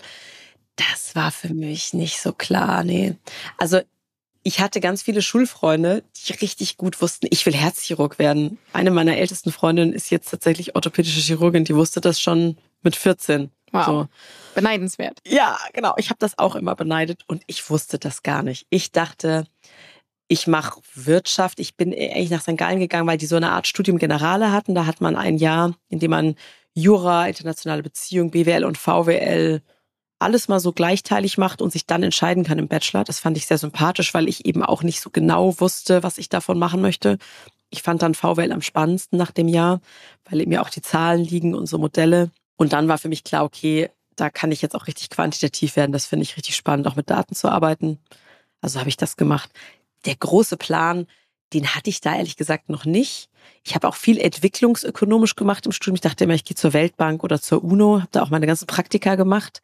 das 0.76 1.14
war 1.14 1.30
für 1.30 1.54
mich 1.54 1.92
nicht 1.92 2.20
so 2.20 2.32
klar, 2.32 2.84
nee. 2.84 3.16
Also 3.56 3.80
ich 4.42 4.60
hatte 4.60 4.80
ganz 4.80 5.02
viele 5.02 5.22
Schulfreunde, 5.22 6.04
die 6.16 6.32
richtig 6.32 6.76
gut 6.76 7.00
wussten, 7.00 7.26
ich 7.30 7.44
will 7.46 7.54
Herzchirurg 7.54 8.18
werden. 8.18 8.58
Eine 8.72 8.90
meiner 8.90 9.16
ältesten 9.16 9.52
Freundinnen 9.52 9.92
ist 9.92 10.10
jetzt 10.10 10.30
tatsächlich 10.30 10.74
orthopädische 10.74 11.20
Chirurgin, 11.20 11.64
die 11.64 11.74
wusste 11.74 12.00
das 12.00 12.20
schon 12.20 12.56
mit 12.82 12.96
14. 12.96 13.50
Wow. 13.72 13.84
So. 13.84 14.08
Beneidenswert. 14.54 15.20
Ja, 15.26 15.58
genau. 15.72 15.94
Ich 15.98 16.08
habe 16.10 16.18
das 16.18 16.38
auch 16.38 16.56
immer 16.56 16.74
beneidet 16.74 17.24
und 17.26 17.42
ich 17.46 17.68
wusste 17.68 17.98
das 17.98 18.22
gar 18.22 18.42
nicht. 18.42 18.66
Ich 18.70 18.92
dachte, 18.92 19.46
ich 20.28 20.46
mache 20.46 20.80
Wirtschaft. 20.94 21.60
Ich 21.60 21.76
bin 21.76 21.92
eigentlich 21.92 22.30
nach 22.30 22.42
St. 22.42 22.56
Gallen 22.56 22.80
gegangen, 22.80 23.06
weil 23.06 23.18
die 23.18 23.26
so 23.26 23.36
eine 23.36 23.50
Art 23.50 23.66
Studium 23.66 23.98
Generale 23.98 24.52
hatten. 24.52 24.74
Da 24.74 24.86
hat 24.86 25.00
man 25.00 25.16
ein 25.16 25.38
Jahr, 25.38 25.74
in 25.88 25.98
dem 25.98 26.10
man 26.10 26.34
Jura, 26.74 27.26
internationale 27.26 27.82
Beziehung, 27.82 28.30
BWL 28.30 28.64
und 28.64 28.78
VWL 28.78 29.62
alles 30.18 30.48
mal 30.48 30.60
so 30.60 30.72
gleichteilig 30.72 31.38
macht 31.38 31.62
und 31.62 31.70
sich 31.70 31.86
dann 31.86 32.02
entscheiden 32.02 32.44
kann 32.44 32.58
im 32.58 32.68
Bachelor. 32.68 33.04
Das 33.04 33.20
fand 33.20 33.36
ich 33.36 33.46
sehr 33.46 33.58
sympathisch, 33.58 34.14
weil 34.14 34.28
ich 34.28 34.46
eben 34.46 34.62
auch 34.62 34.82
nicht 34.82 35.00
so 35.00 35.10
genau 35.10 35.60
wusste, 35.60 36.02
was 36.02 36.18
ich 36.18 36.28
davon 36.28 36.58
machen 36.58 36.82
möchte. 36.82 37.18
Ich 37.70 37.82
fand 37.82 38.02
dann 38.02 38.14
VWL 38.14 38.52
am 38.52 38.62
spannendsten 38.62 39.18
nach 39.18 39.30
dem 39.30 39.48
Jahr, 39.48 39.80
weil 40.28 40.44
mir 40.46 40.62
auch 40.62 40.70
die 40.70 40.82
Zahlen 40.82 41.22
liegen 41.22 41.54
und 41.54 41.66
so 41.66 41.78
Modelle. 41.78 42.30
Und 42.56 42.72
dann 42.72 42.88
war 42.88 42.98
für 42.98 43.08
mich 43.08 43.24
klar, 43.24 43.44
okay, 43.44 43.90
da 44.16 44.30
kann 44.30 44.50
ich 44.50 44.62
jetzt 44.62 44.74
auch 44.74 44.86
richtig 44.86 45.10
quantitativ 45.10 45.76
werden. 45.76 45.92
Das 45.92 46.06
finde 46.06 46.24
ich 46.24 46.36
richtig 46.36 46.56
spannend, 46.56 46.86
auch 46.88 46.96
mit 46.96 47.10
Daten 47.10 47.34
zu 47.34 47.48
arbeiten. 47.48 47.98
Also 48.60 48.80
habe 48.80 48.88
ich 48.88 48.96
das 48.96 49.16
gemacht. 49.16 49.50
Der 50.06 50.16
große 50.16 50.56
Plan, 50.56 51.06
den 51.52 51.74
hatte 51.74 51.90
ich 51.90 52.00
da 52.00 52.16
ehrlich 52.16 52.36
gesagt 52.36 52.68
noch 52.68 52.84
nicht. 52.84 53.28
Ich 53.62 53.74
habe 53.74 53.86
auch 53.86 53.94
viel 53.94 54.18
entwicklungsökonomisch 54.18 55.36
gemacht 55.36 55.66
im 55.66 55.72
Studium. 55.72 55.94
Ich 55.94 56.00
dachte 56.00 56.24
immer, 56.24 56.34
ich 56.34 56.44
gehe 56.44 56.56
zur 56.56 56.72
Weltbank 56.72 57.22
oder 57.22 57.40
zur 57.40 57.62
UNO, 57.62 58.00
habe 58.00 58.08
da 58.10 58.22
auch 58.22 58.30
meine 58.30 58.46
ganzen 58.46 58.66
Praktika 58.66 59.14
gemacht. 59.14 59.62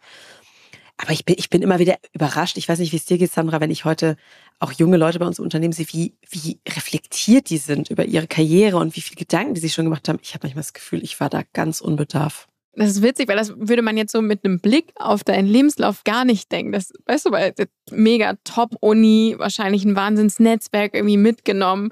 Aber 0.97 1.11
ich 1.11 1.25
bin, 1.25 1.37
ich 1.39 1.51
bin 1.51 1.63
immer 1.63 1.79
wieder 1.79 1.97
überrascht. 2.13 2.57
Ich 2.57 2.69
weiß 2.69 2.79
nicht, 2.79 2.93
wie 2.93 2.97
es 2.97 3.05
dir 3.05 3.19
geht, 3.19 3.33
Sandra, 3.33 3.61
wenn 3.61 3.71
ich 3.71 3.85
heute 3.85 4.17
auch 4.61 4.73
junge 4.73 4.97
Leute 4.97 5.19
bei 5.19 5.27
uns 5.27 5.39
im 5.39 5.45
Unternehmen 5.45 5.73
sehe, 5.73 5.87
wie, 5.91 6.15
wie 6.31 6.61
reflektiert 6.69 7.51
die 7.51 7.59
sind 7.59 7.91
über 7.91 8.05
ihre 8.05 8.29
Karriere 8.29 8.77
und 8.77 8.95
wie 8.97 9.01
viele 9.01 9.17
Gedanken 9.17 9.55
die 9.55 9.61
sich 9.61 9.75
schon 9.75 9.85
gemacht 9.85 10.09
haben. 10.09 10.21
Ich 10.23 10.35
habe 10.35 10.47
manchmal 10.47 10.63
das 10.63 10.73
Gefühl, 10.73 11.03
ich 11.03 11.19
war 11.19 11.29
da 11.29 11.43
ganz 11.53 11.81
unbedarf. 11.81 12.47
Das 12.77 12.91
ist 12.91 13.03
witzig, 13.03 13.29
weil 13.29 13.37
das 13.37 13.53
würde 13.57 13.83
man 13.83 13.97
jetzt 13.97 14.13
so 14.13 14.21
mit 14.21 14.45
einem 14.45 14.59
Blick 14.61 14.93
auf 14.97 15.23
deinen 15.23 15.47
Lebenslauf 15.47 16.03
gar 16.05 16.25
nicht 16.25 16.51
denken. 16.51 16.73
Das, 16.73 16.93
weißt 17.07 17.27
du, 17.27 17.31
weil 17.31 17.55
mega 17.91 18.35
Top-Uni, 18.45 19.37
wahrscheinlich 19.39 19.85
ein 19.85 19.97
Wahnsinnsnetzwerk 19.97 20.95
irgendwie 20.95 21.17
mitgenommen. 21.17 21.91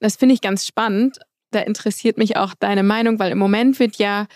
Das 0.00 0.16
finde 0.16 0.34
ich 0.34 0.40
ganz 0.40 0.66
spannend. 0.66 1.18
Da 1.50 1.60
interessiert 1.60 2.18
mich 2.18 2.36
auch 2.36 2.54
deine 2.58 2.82
Meinung, 2.82 3.18
weil 3.18 3.30
im 3.30 3.38
Moment 3.38 3.78
wird 3.78 3.96
ja, 3.96 4.26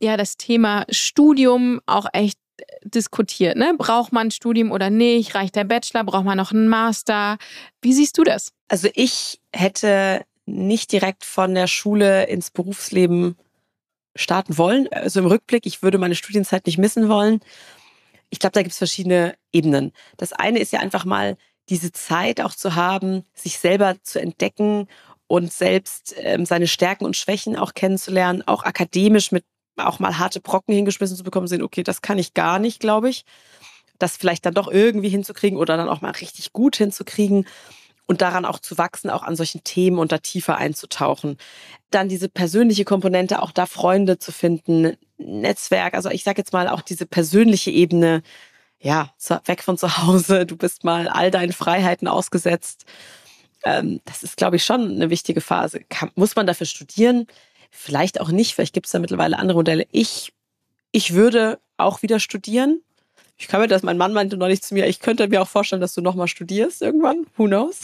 ja 0.00 0.16
das 0.16 0.36
Thema 0.36 0.84
Studium 0.88 1.80
auch 1.86 2.06
echt 2.12 2.38
diskutiert. 2.82 3.56
Ne? 3.56 3.74
Braucht 3.76 4.12
man 4.12 4.28
ein 4.28 4.30
Studium 4.30 4.70
oder 4.70 4.90
nicht? 4.90 5.34
Reicht 5.34 5.56
der 5.56 5.64
Bachelor? 5.64 6.04
Braucht 6.04 6.24
man 6.24 6.36
noch 6.36 6.52
einen 6.52 6.68
Master? 6.68 7.38
Wie 7.82 7.92
siehst 7.92 8.18
du 8.18 8.24
das? 8.24 8.52
Also 8.68 8.88
ich 8.94 9.40
hätte 9.54 10.24
nicht 10.46 10.92
direkt 10.92 11.24
von 11.24 11.54
der 11.54 11.66
Schule 11.66 12.26
ins 12.26 12.50
Berufsleben 12.50 13.36
starten 14.16 14.58
wollen. 14.58 14.88
Also 14.92 15.20
im 15.20 15.26
Rückblick, 15.26 15.66
ich 15.66 15.82
würde 15.82 15.98
meine 15.98 16.14
Studienzeit 16.14 16.66
nicht 16.66 16.78
missen 16.78 17.08
wollen. 17.08 17.40
Ich 18.30 18.38
glaube, 18.38 18.52
da 18.52 18.62
gibt 18.62 18.72
es 18.72 18.78
verschiedene 18.78 19.34
Ebenen. 19.52 19.92
Das 20.16 20.32
eine 20.32 20.58
ist 20.58 20.72
ja 20.72 20.80
einfach 20.80 21.04
mal 21.04 21.36
diese 21.68 21.92
Zeit 21.92 22.40
auch 22.40 22.54
zu 22.54 22.74
haben, 22.74 23.24
sich 23.34 23.58
selber 23.58 23.96
zu 24.02 24.20
entdecken 24.20 24.88
und 25.26 25.52
selbst 25.52 26.14
ähm, 26.18 26.44
seine 26.44 26.66
Stärken 26.66 27.04
und 27.04 27.16
Schwächen 27.16 27.56
auch 27.56 27.74
kennenzulernen, 27.74 28.42
auch 28.46 28.64
akademisch 28.64 29.30
mit 29.30 29.44
auch 29.86 29.98
mal 29.98 30.18
harte 30.18 30.40
Brocken 30.40 30.74
hingeschmissen 30.74 31.16
zu 31.16 31.24
bekommen, 31.24 31.46
sehen, 31.46 31.62
okay, 31.62 31.82
das 31.82 32.02
kann 32.02 32.18
ich 32.18 32.34
gar 32.34 32.58
nicht, 32.58 32.80
glaube 32.80 33.10
ich. 33.10 33.24
Das 33.98 34.16
vielleicht 34.16 34.46
dann 34.46 34.54
doch 34.54 34.68
irgendwie 34.68 35.08
hinzukriegen 35.08 35.58
oder 35.58 35.76
dann 35.76 35.88
auch 35.88 36.00
mal 36.00 36.12
richtig 36.12 36.52
gut 36.52 36.76
hinzukriegen 36.76 37.46
und 38.06 38.22
daran 38.22 38.44
auch 38.44 38.58
zu 38.58 38.76
wachsen, 38.76 39.08
auch 39.08 39.22
an 39.22 39.36
solchen 39.36 39.62
Themen 39.62 39.98
und 39.98 40.10
da 40.10 40.18
tiefer 40.18 40.56
einzutauchen. 40.56 41.36
Dann 41.90 42.08
diese 42.08 42.28
persönliche 42.28 42.84
Komponente, 42.84 43.40
auch 43.40 43.52
da 43.52 43.66
Freunde 43.66 44.18
zu 44.18 44.32
finden, 44.32 44.96
Netzwerk, 45.18 45.94
also 45.94 46.10
ich 46.10 46.24
sage 46.24 46.38
jetzt 46.38 46.52
mal 46.52 46.68
auch 46.68 46.82
diese 46.82 47.06
persönliche 47.06 47.70
Ebene, 47.70 48.22
ja, 48.80 49.14
weg 49.44 49.62
von 49.62 49.78
zu 49.78 49.98
Hause, 49.98 50.46
du 50.46 50.56
bist 50.56 50.82
mal 50.82 51.06
all 51.06 51.30
deinen 51.30 51.52
Freiheiten 51.52 52.08
ausgesetzt. 52.08 52.84
Ähm, 53.64 54.00
das 54.06 54.22
ist, 54.22 54.36
glaube 54.36 54.56
ich, 54.56 54.64
schon 54.64 54.90
eine 54.90 55.10
wichtige 55.10 55.40
Phase. 55.40 55.82
Muss 56.14 56.34
man 56.34 56.46
dafür 56.46 56.66
studieren? 56.66 57.26
Vielleicht 57.70 58.20
auch 58.20 58.30
nicht, 58.30 58.54
vielleicht 58.54 58.74
gibt 58.74 58.86
es 58.86 58.92
da 58.92 58.98
mittlerweile 58.98 59.38
andere 59.38 59.58
Modelle. 59.58 59.86
Ich, 59.92 60.32
ich 60.92 61.14
würde 61.14 61.58
auch 61.76 62.02
wieder 62.02 62.20
studieren. 62.20 62.82
Ich 63.38 63.48
kann 63.48 63.60
mir 63.60 63.68
das, 63.68 63.82
mein 63.82 63.96
Mann 63.96 64.12
meinte 64.12 64.36
neulich 64.36 64.62
zu 64.62 64.74
mir, 64.74 64.86
ich 64.86 65.00
könnte 65.00 65.26
mir 65.28 65.40
auch 65.40 65.48
vorstellen, 65.48 65.80
dass 65.80 65.94
du 65.94 66.02
nochmal 66.02 66.28
studierst 66.28 66.82
irgendwann. 66.82 67.26
Who 67.36 67.46
knows? 67.46 67.80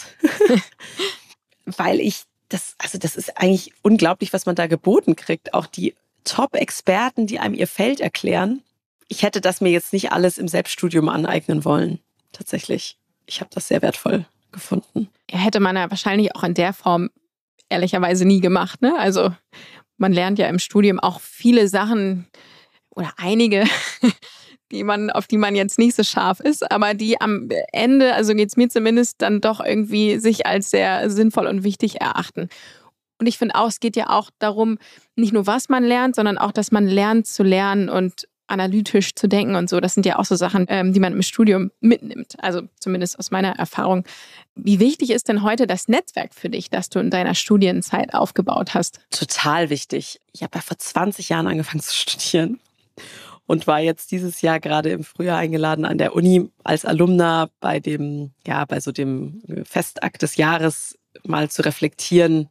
Weil 1.64 2.00
ich 2.00 2.24
das, 2.48 2.74
also 2.78 2.98
das 2.98 3.16
ist 3.16 3.38
eigentlich 3.38 3.72
unglaublich, 3.82 4.32
was 4.32 4.46
man 4.46 4.54
da 4.54 4.66
geboten 4.66 5.16
kriegt. 5.16 5.54
Auch 5.54 5.66
die 5.66 5.94
Top-Experten, 6.24 7.26
die 7.26 7.38
einem 7.38 7.54
ihr 7.54 7.66
Feld 7.66 8.00
erklären. 8.00 8.62
Ich 9.08 9.22
hätte 9.22 9.40
das 9.40 9.60
mir 9.60 9.70
jetzt 9.70 9.92
nicht 9.92 10.12
alles 10.12 10.38
im 10.38 10.48
Selbststudium 10.48 11.08
aneignen 11.08 11.64
wollen. 11.64 12.00
Tatsächlich. 12.32 12.98
Ich 13.26 13.40
habe 13.40 13.50
das 13.52 13.68
sehr 13.68 13.82
wertvoll 13.82 14.26
gefunden. 14.52 15.08
Hätte 15.30 15.60
man 15.60 15.76
ja 15.76 15.90
wahrscheinlich 15.90 16.34
auch 16.34 16.44
in 16.44 16.54
der 16.54 16.72
Form 16.72 17.10
ehrlicherweise 17.68 18.24
nie 18.24 18.40
gemacht. 18.40 18.82
Ne? 18.82 18.96
Also 18.98 19.30
man 19.98 20.12
lernt 20.12 20.38
ja 20.38 20.48
im 20.48 20.58
Studium 20.58 20.98
auch 20.98 21.20
viele 21.20 21.68
Sachen 21.68 22.26
oder 22.90 23.12
einige, 23.16 23.64
die 24.72 24.84
man, 24.84 25.10
auf 25.10 25.26
die 25.26 25.36
man 25.36 25.54
jetzt 25.54 25.78
nicht 25.78 25.94
so 25.94 26.02
scharf 26.02 26.40
ist, 26.40 26.70
aber 26.70 26.94
die 26.94 27.20
am 27.20 27.48
Ende, 27.72 28.14
also 28.14 28.34
geht 28.34 28.48
es 28.48 28.56
mir 28.56 28.68
zumindest, 28.68 29.22
dann 29.22 29.40
doch 29.40 29.60
irgendwie 29.60 30.18
sich 30.18 30.46
als 30.46 30.70
sehr 30.70 31.08
sinnvoll 31.10 31.46
und 31.46 31.64
wichtig 31.64 32.00
erachten. 32.00 32.48
Und 33.18 33.26
ich 33.26 33.38
finde 33.38 33.54
auch, 33.54 33.68
es 33.68 33.80
geht 33.80 33.96
ja 33.96 34.10
auch 34.10 34.30
darum, 34.38 34.78
nicht 35.14 35.32
nur 35.32 35.46
was 35.46 35.68
man 35.68 35.84
lernt, 35.84 36.16
sondern 36.16 36.36
auch, 36.36 36.52
dass 36.52 36.70
man 36.70 36.86
lernt 36.86 37.26
zu 37.26 37.42
lernen 37.42 37.88
und 37.88 38.28
analytisch 38.46 39.14
zu 39.14 39.28
denken 39.28 39.56
und 39.56 39.68
so. 39.68 39.80
Das 39.80 39.94
sind 39.94 40.06
ja 40.06 40.18
auch 40.18 40.24
so 40.24 40.36
Sachen, 40.36 40.66
ähm, 40.68 40.92
die 40.92 41.00
man 41.00 41.12
im 41.12 41.22
Studium 41.22 41.70
mitnimmt. 41.80 42.34
Also 42.38 42.62
zumindest 42.78 43.18
aus 43.18 43.30
meiner 43.30 43.56
Erfahrung. 43.58 44.04
Wie 44.54 44.80
wichtig 44.80 45.10
ist 45.10 45.28
denn 45.28 45.42
heute 45.42 45.66
das 45.66 45.88
Netzwerk 45.88 46.34
für 46.34 46.48
dich, 46.48 46.70
das 46.70 46.88
du 46.88 46.98
in 46.98 47.10
deiner 47.10 47.34
Studienzeit 47.34 48.14
aufgebaut 48.14 48.74
hast? 48.74 49.00
Total 49.10 49.70
wichtig. 49.70 50.20
Ich 50.32 50.42
habe 50.42 50.56
ja 50.56 50.60
vor 50.60 50.78
20 50.78 51.28
Jahren 51.28 51.46
angefangen 51.46 51.82
zu 51.82 51.94
studieren 51.94 52.60
und 53.46 53.66
war 53.66 53.80
jetzt 53.80 54.10
dieses 54.10 54.42
Jahr 54.42 54.60
gerade 54.60 54.90
im 54.90 55.04
Frühjahr 55.04 55.38
eingeladen 55.38 55.84
an 55.84 55.98
der 55.98 56.14
Uni 56.14 56.50
als 56.64 56.84
Alumna 56.84 57.48
bei 57.60 57.80
dem, 57.80 58.32
ja, 58.46 58.64
bei 58.64 58.80
so 58.80 58.92
dem 58.92 59.42
Festakt 59.64 60.22
des 60.22 60.36
Jahres 60.36 60.98
mal 61.24 61.48
zu 61.50 61.62
reflektieren, 61.62 62.48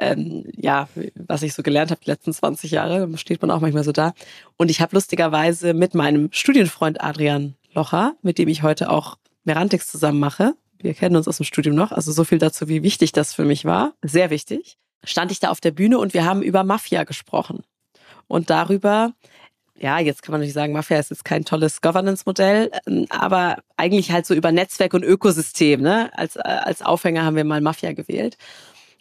ähm, 0.00 0.44
ja, 0.56 0.88
was 1.14 1.42
ich 1.42 1.54
so 1.54 1.62
gelernt 1.62 1.90
habe 1.90 2.00
die 2.04 2.10
letzten 2.10 2.32
20 2.32 2.70
Jahre, 2.70 3.16
steht 3.18 3.42
man 3.42 3.50
auch 3.50 3.60
manchmal 3.60 3.84
so 3.84 3.92
da. 3.92 4.14
Und 4.56 4.70
ich 4.70 4.80
habe 4.80 4.96
lustigerweise 4.96 5.74
mit 5.74 5.94
meinem 5.94 6.30
Studienfreund 6.32 7.00
Adrian 7.00 7.54
Locher, 7.74 8.14
mit 8.22 8.38
dem 8.38 8.48
ich 8.48 8.62
heute 8.62 8.90
auch 8.90 9.16
Merantix 9.44 9.88
zusammen 9.88 10.18
mache, 10.18 10.54
wir 10.78 10.94
kennen 10.94 11.16
uns 11.16 11.28
aus 11.28 11.36
dem 11.36 11.44
Studium 11.44 11.76
noch, 11.76 11.92
also 11.92 12.10
so 12.10 12.24
viel 12.24 12.38
dazu, 12.38 12.68
wie 12.68 12.82
wichtig 12.82 13.12
das 13.12 13.34
für 13.34 13.44
mich 13.44 13.64
war, 13.64 13.92
sehr 14.02 14.30
wichtig, 14.30 14.78
stand 15.04 15.30
ich 15.30 15.40
da 15.40 15.50
auf 15.50 15.60
der 15.60 15.70
Bühne 15.70 15.98
und 15.98 16.14
wir 16.14 16.24
haben 16.24 16.42
über 16.42 16.64
Mafia 16.64 17.04
gesprochen. 17.04 17.62
Und 18.26 18.48
darüber, 18.48 19.12
ja, 19.76 19.98
jetzt 19.98 20.22
kann 20.22 20.32
man 20.32 20.40
natürlich 20.40 20.54
sagen, 20.54 20.72
Mafia 20.72 20.98
ist 20.98 21.10
jetzt 21.10 21.24
kein 21.24 21.44
tolles 21.44 21.80
Governance-Modell, 21.80 22.70
ähm, 22.86 23.06
aber 23.10 23.58
eigentlich 23.76 24.12
halt 24.12 24.26
so 24.26 24.34
über 24.34 24.52
Netzwerk 24.52 24.94
und 24.94 25.02
Ökosystem. 25.02 25.80
Ne? 25.82 26.10
Als, 26.16 26.36
äh, 26.36 26.40
als 26.44 26.82
Aufhänger 26.82 27.24
haben 27.24 27.36
wir 27.36 27.44
mal 27.44 27.60
Mafia 27.60 27.92
gewählt. 27.92 28.36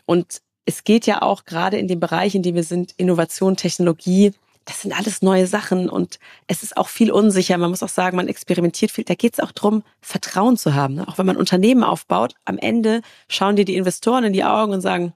Und 0.06 0.42
es 0.70 0.84
geht 0.84 1.08
ja 1.08 1.24
auch 1.24 1.46
gerade 1.46 1.78
in 1.78 1.88
dem 1.88 2.00
Bereich, 2.00 2.36
in 2.36 2.44
dem 2.44 2.54
wir 2.54 2.64
sind, 2.64 2.94
Innovation, 2.98 3.58
Technologie, 3.58 4.34
das 4.66 4.84
sind 4.84 4.96
alles 4.96 5.24
neue 5.24 5.48
Sachen 5.48 5.90
und 5.90 6.20
es 6.46 6.62
ist 6.62 6.78
auch 6.78 6.90
viel 6.90 7.12
unsicher. 7.12 7.58
Man 7.58 7.72
muss 7.72 7.82
auch 7.82 7.90
sagen, 7.90 8.16
man 8.16 8.28
experimentiert 8.28 8.92
viel. 8.92 9.04
Da 9.04 9.16
geht 9.16 9.34
es 9.34 9.40
auch 9.40 9.52
darum, 9.52 9.82
Vertrauen 10.00 10.58
zu 10.58 10.76
haben. 10.76 10.94
Ne? 10.94 11.08
Auch 11.08 11.18
wenn 11.18 11.26
man 11.26 11.38
Unternehmen 11.38 11.84
aufbaut, 11.84 12.36
am 12.46 12.60
Ende 12.60 13.02
schauen 13.28 13.56
dir 13.56 13.66
die 13.66 13.78
Investoren 13.78 14.26
in 14.26 14.34
die 14.34 14.44
Augen 14.44 14.72
und 14.74 14.82
sagen, 14.82 15.14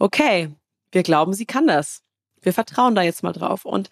okay, 0.00 0.50
wir 0.90 1.04
glauben, 1.04 1.34
sie 1.34 1.46
kann 1.46 1.68
das. 1.68 2.02
Wir 2.42 2.52
vertrauen 2.52 2.96
da 2.96 3.02
jetzt 3.02 3.22
mal 3.22 3.32
drauf. 3.32 3.64
Und 3.64 3.90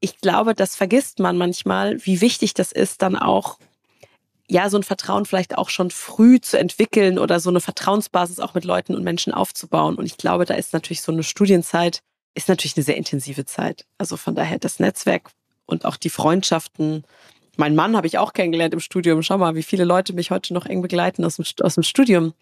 ich 0.00 0.18
glaube, 0.22 0.54
das 0.54 0.74
vergisst 0.74 1.18
man 1.18 1.36
manchmal, 1.36 1.98
wie 2.06 2.22
wichtig 2.22 2.54
das 2.54 2.72
ist, 2.72 3.02
dann 3.02 3.16
auch 3.16 3.58
ja, 4.48 4.68
so 4.68 4.76
ein 4.76 4.82
Vertrauen 4.82 5.24
vielleicht 5.24 5.56
auch 5.56 5.70
schon 5.70 5.90
früh 5.90 6.40
zu 6.40 6.58
entwickeln 6.58 7.18
oder 7.18 7.40
so 7.40 7.50
eine 7.50 7.60
Vertrauensbasis 7.60 8.40
auch 8.40 8.54
mit 8.54 8.64
Leuten 8.64 8.94
und 8.94 9.02
Menschen 9.02 9.32
aufzubauen. 9.32 9.96
Und 9.96 10.04
ich 10.04 10.18
glaube, 10.18 10.44
da 10.44 10.54
ist 10.54 10.72
natürlich 10.72 11.00
so 11.02 11.12
eine 11.12 11.22
Studienzeit, 11.22 12.00
ist 12.34 12.48
natürlich 12.48 12.76
eine 12.76 12.84
sehr 12.84 12.96
intensive 12.96 13.46
Zeit. 13.46 13.86
Also 13.96 14.16
von 14.16 14.34
daher 14.34 14.58
das 14.58 14.80
Netzwerk 14.80 15.30
und 15.66 15.86
auch 15.86 15.96
die 15.96 16.10
Freundschaften. 16.10 17.04
Mein 17.56 17.74
Mann 17.74 17.96
habe 17.96 18.06
ich 18.06 18.18
auch 18.18 18.34
kennengelernt 18.34 18.74
im 18.74 18.80
Studium. 18.80 19.22
Schau 19.22 19.38
mal, 19.38 19.54
wie 19.54 19.62
viele 19.62 19.84
Leute 19.84 20.12
mich 20.12 20.30
heute 20.30 20.52
noch 20.52 20.66
eng 20.66 20.82
begleiten 20.82 21.24
aus 21.24 21.36
dem, 21.36 21.46
aus 21.62 21.74
dem 21.74 21.84
Studium. 21.84 22.34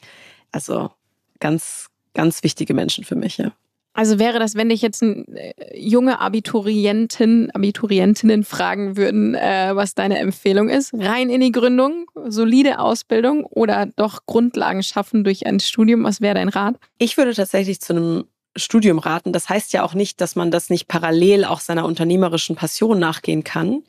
Also 0.50 0.90
ganz, 1.38 1.88
ganz 2.14 2.42
wichtige 2.42 2.74
Menschen 2.74 3.04
für 3.04 3.16
mich, 3.16 3.38
ja. 3.38 3.52
Also 3.94 4.18
wäre 4.18 4.38
das, 4.38 4.54
wenn 4.54 4.70
dich 4.70 4.80
jetzt 4.80 5.02
äh, 5.02 5.52
junge 5.74 6.20
Abiturienten, 6.20 7.50
Abiturientinnen 7.50 8.42
fragen 8.42 8.96
würden, 8.96 9.34
äh, 9.34 9.72
was 9.74 9.94
deine 9.94 10.18
Empfehlung 10.18 10.70
ist, 10.70 10.94
rein 10.94 11.28
in 11.28 11.40
die 11.40 11.52
Gründung, 11.52 12.06
solide 12.26 12.78
Ausbildung 12.78 13.44
oder 13.44 13.86
doch 13.86 14.20
Grundlagen 14.26 14.82
schaffen 14.82 15.24
durch 15.24 15.46
ein 15.46 15.60
Studium, 15.60 16.04
was 16.04 16.20
wäre 16.20 16.34
dein 16.34 16.48
Rat? 16.48 16.76
Ich 16.98 17.16
würde 17.18 17.34
tatsächlich 17.34 17.80
zu 17.80 17.92
einem 17.92 18.24
Studium 18.56 18.98
raten. 18.98 19.32
Das 19.32 19.48
heißt 19.48 19.72
ja 19.72 19.82
auch 19.82 19.94
nicht, 19.94 20.20
dass 20.20 20.36
man 20.36 20.50
das 20.50 20.70
nicht 20.70 20.88
parallel 20.88 21.44
auch 21.44 21.60
seiner 21.60 21.84
unternehmerischen 21.84 22.56
Passion 22.56 22.98
nachgehen 22.98 23.44
kann. 23.44 23.82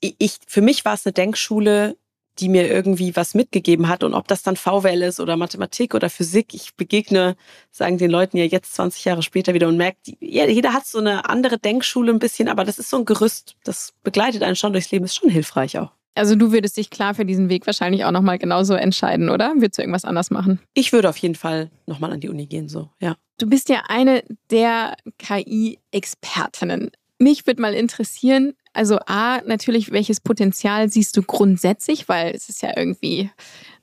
Ich, 0.00 0.38
für 0.46 0.60
mich 0.62 0.84
war 0.84 0.94
es 0.94 1.04
eine 1.04 1.12
Denkschule, 1.12 1.96
die 2.38 2.48
mir 2.48 2.68
irgendwie 2.68 3.16
was 3.16 3.34
mitgegeben 3.34 3.88
hat. 3.88 4.04
Und 4.04 4.14
ob 4.14 4.28
das 4.28 4.42
dann 4.42 4.56
VWL 4.56 5.02
ist 5.02 5.20
oder 5.20 5.36
Mathematik 5.36 5.94
oder 5.94 6.10
Physik, 6.10 6.54
ich 6.54 6.74
begegne, 6.74 7.36
sagen 7.70 7.98
den 7.98 8.10
Leuten 8.10 8.36
ja 8.36 8.44
jetzt 8.44 8.74
20 8.74 9.04
Jahre 9.04 9.22
später 9.22 9.54
wieder 9.54 9.68
und 9.68 9.76
merkt, 9.76 10.08
jeder 10.20 10.72
hat 10.72 10.86
so 10.86 10.98
eine 10.98 11.28
andere 11.28 11.58
Denkschule 11.58 12.12
ein 12.12 12.18
bisschen, 12.18 12.48
aber 12.48 12.64
das 12.64 12.78
ist 12.78 12.90
so 12.90 12.98
ein 12.98 13.04
Gerüst, 13.04 13.56
das 13.64 13.94
begleitet 14.02 14.42
einen 14.42 14.56
schon 14.56 14.72
durchs 14.72 14.90
Leben, 14.90 15.04
ist 15.04 15.16
schon 15.16 15.30
hilfreich 15.30 15.78
auch. 15.78 15.92
Also 16.14 16.34
du 16.34 16.50
würdest 16.50 16.76
dich 16.76 16.90
klar 16.90 17.14
für 17.14 17.24
diesen 17.24 17.48
Weg 17.48 17.66
wahrscheinlich 17.66 18.04
auch 18.04 18.10
nochmal 18.10 18.38
genauso 18.38 18.74
entscheiden, 18.74 19.30
oder? 19.30 19.54
Würdest 19.56 19.78
du 19.78 19.82
irgendwas 19.82 20.04
anders 20.04 20.30
machen? 20.30 20.58
Ich 20.74 20.92
würde 20.92 21.08
auf 21.08 21.16
jeden 21.18 21.36
Fall 21.36 21.70
nochmal 21.86 22.12
an 22.12 22.20
die 22.20 22.28
Uni 22.28 22.46
gehen, 22.46 22.68
so, 22.68 22.90
ja. 23.00 23.16
Du 23.38 23.48
bist 23.48 23.68
ja 23.68 23.84
eine 23.86 24.24
der 24.50 24.96
KI-Expertinnen. 25.18 26.90
Mich 27.20 27.46
würde 27.46 27.62
mal 27.62 27.72
interessieren, 27.72 28.54
also 28.78 29.00
A, 29.06 29.40
natürlich, 29.44 29.90
welches 29.90 30.20
Potenzial 30.20 30.88
siehst 30.88 31.16
du 31.16 31.22
grundsätzlich, 31.22 32.08
weil 32.08 32.32
es 32.32 32.48
ist 32.48 32.62
ja 32.62 32.76
irgendwie, 32.76 33.28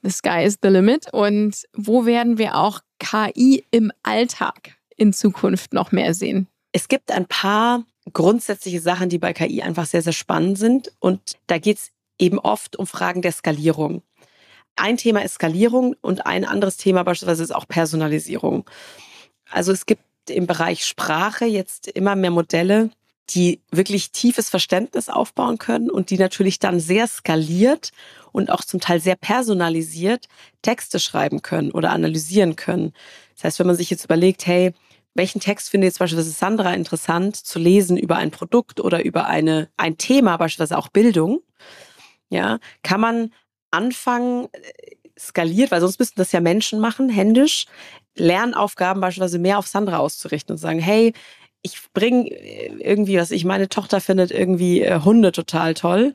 the 0.04 0.10
sky 0.10 0.46
is 0.46 0.58
the 0.64 0.70
limit. 0.70 1.12
Und 1.12 1.66
wo 1.74 2.06
werden 2.06 2.38
wir 2.38 2.56
auch 2.56 2.80
KI 3.00 3.66
im 3.72 3.92
Alltag 4.04 4.78
in 4.96 5.12
Zukunft 5.12 5.74
noch 5.74 5.92
mehr 5.92 6.14
sehen? 6.14 6.48
Es 6.72 6.88
gibt 6.88 7.12
ein 7.12 7.26
paar 7.26 7.84
grundsätzliche 8.14 8.80
Sachen, 8.80 9.10
die 9.10 9.18
bei 9.18 9.34
KI 9.34 9.62
einfach 9.62 9.86
sehr, 9.86 10.02
sehr 10.02 10.14
spannend 10.14 10.58
sind. 10.58 10.94
Und 11.00 11.36
da 11.48 11.58
geht 11.58 11.78
es 11.78 11.92
eben 12.18 12.40
oft 12.40 12.78
um 12.78 12.88
Fragen 12.88 13.22
der 13.22 13.34
Skalierung. 13.34 14.02
Ein 14.78 14.96
Thema 14.96 15.26
ist 15.26 15.34
Skalierung 15.34 15.98
und 16.00 16.26
ein 16.26 16.46
anderes 16.46 16.78
Thema 16.78 17.04
beispielsweise 17.04 17.44
ist 17.44 17.54
auch 17.54 17.68
Personalisierung. 17.68 18.64
Also 19.50 19.74
es 19.74 19.86
gibt 19.86 20.04
im 20.30 20.48
Bereich 20.48 20.86
Sprache 20.86 21.44
jetzt 21.44 21.90
immer 21.90 22.16
mehr 22.16 22.32
Modelle, 22.32 22.92
die 23.32 23.62
wirklich 23.72 24.12
tiefes 24.12 24.50
Verständnis 24.50 25.10
aufbauen 25.10 25.58
können 25.58 25.90
und 25.90 26.10
die 26.10 26.18
natürlich 26.18 26.60
dann 26.60 26.80
sehr 26.80 27.08
skaliert 27.08 27.92
und 28.32 28.52
auch 28.52 28.64
zum 28.64 28.80
Teil 28.80 29.00
sehr 29.00 29.16
personalisiert 29.16 30.28
Texte 30.62 31.00
schreiben 31.00 31.42
können 31.42 31.72
oder 31.72 31.92
analysieren 31.92 32.56
können. 32.56 32.94
Das 33.36 33.46
heißt, 33.46 33.60
wenn 33.60 33.68
man 33.68 33.76
sich 33.76 33.90
jetzt 33.90 34.06
überlegt, 34.06 34.46
hey, 34.46 34.74
welchen 35.16 35.40
Text 35.40 35.70
findet 35.70 35.90
jetzt 35.90 36.00
beispielsweise 36.00 36.32
Sandra 36.32 36.74
interessant 36.74 37.38
zu 37.38 37.58
lesen 37.58 37.98
über 37.98 38.18
ein 38.18 38.32
Produkt 38.32 38.82
oder 38.82 39.04
über 39.04 39.28
eine, 39.28 39.70
ein 39.78 39.98
Thema, 39.98 40.38
beispielsweise 40.38 40.78
auch 40.78 40.90
Bildung, 40.90 41.40
ja, 42.30 42.60
kann 42.84 43.00
man 43.00 43.34
anfangen, 43.72 44.50
äh, 44.52 44.96
skaliert, 45.18 45.72
weil 45.72 45.80
sonst 45.80 46.00
müssten 46.00 46.20
das 46.20 46.34
ja 46.34 46.42
Menschen 46.42 46.80
machen, 46.80 47.10
händisch, 47.10 47.66
Lernaufgaben 48.18 49.02
beispielsweise 49.02 49.40
mehr 49.40 49.58
auf 49.58 49.68
Sandra 49.68 49.98
auszurichten 49.98 50.54
und 50.54 50.58
sagen, 50.58 50.80
hey, 50.80 51.14
ich 51.66 51.92
bringe 51.94 52.30
äh, 52.30 52.72
irgendwie 52.80 53.18
was, 53.18 53.32
ich 53.32 53.44
meine 53.44 53.68
Tochter 53.68 54.00
findet 54.00 54.32
irgendwie 54.32 54.82
äh, 54.82 55.02
Hunde 55.04 55.32
total 55.32 55.74
toll. 55.74 56.14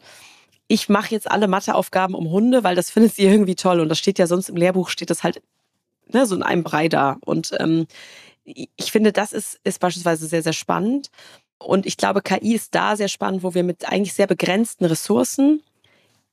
Ich 0.68 0.88
mache 0.88 1.10
jetzt 1.10 1.28
alle 1.28 1.48
Matheaufgaben 1.48 2.14
um 2.14 2.30
Hunde, 2.30 2.62
weil 2.62 2.76
das 2.76 2.90
findet 2.90 3.16
sie 3.16 3.24
irgendwie 3.24 3.56
toll. 3.56 3.80
Und 3.80 3.88
das 3.88 3.98
steht 3.98 4.20
ja 4.20 4.28
sonst 4.28 4.48
im 4.48 4.56
Lehrbuch, 4.56 4.88
steht 4.88 5.10
das 5.10 5.24
halt 5.24 5.42
ne, 6.12 6.24
so 6.26 6.36
in 6.36 6.44
einem 6.44 6.62
Brei 6.62 6.88
da. 6.88 7.16
Und 7.24 7.52
ähm, 7.58 7.88
ich 8.44 8.92
finde, 8.92 9.12
das 9.12 9.32
ist, 9.32 9.58
ist 9.64 9.80
beispielsweise 9.80 10.26
sehr, 10.26 10.44
sehr 10.44 10.52
spannend. 10.52 11.10
Und 11.58 11.84
ich 11.84 11.96
glaube, 11.96 12.22
KI 12.22 12.54
ist 12.54 12.74
da 12.76 12.96
sehr 12.96 13.08
spannend, 13.08 13.42
wo 13.42 13.52
wir 13.52 13.64
mit 13.64 13.88
eigentlich 13.88 14.14
sehr 14.14 14.28
begrenzten 14.28 14.84
Ressourcen 14.84 15.62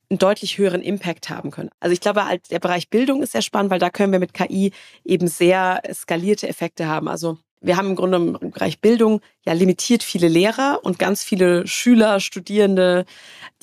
einen 0.09 0.19
deutlich 0.19 0.59
höheren 0.59 0.83
Impact 0.83 1.29
haben 1.29 1.49
können. 1.49 1.69
Also 1.79 1.93
ich 1.93 1.99
glaube, 2.01 2.25
halt 2.25 2.51
der 2.51 2.59
Bereich 2.59 2.89
Bildung 2.89 3.23
ist 3.23 3.31
sehr 3.31 3.41
spannend, 3.41 3.71
weil 3.71 3.79
da 3.79 3.89
können 3.89 4.11
wir 4.11 4.19
mit 4.19 4.33
KI 4.35 4.71
eben 5.03 5.27
sehr 5.27 5.81
skalierte 5.93 6.47
Effekte 6.47 6.87
haben. 6.87 7.07
Also 7.07 7.39
wir 7.61 7.77
haben 7.77 7.89
im 7.89 7.95
Grunde 7.95 8.17
im 8.17 8.51
Bereich 8.51 8.79
Bildung 8.79 9.21
ja 9.45 9.53
limitiert 9.53 10.03
viele 10.03 10.27
Lehrer 10.27 10.79
und 10.83 10.99
ganz 10.99 11.23
viele 11.23 11.67
Schüler, 11.67 12.19
Studierende, 12.19 13.05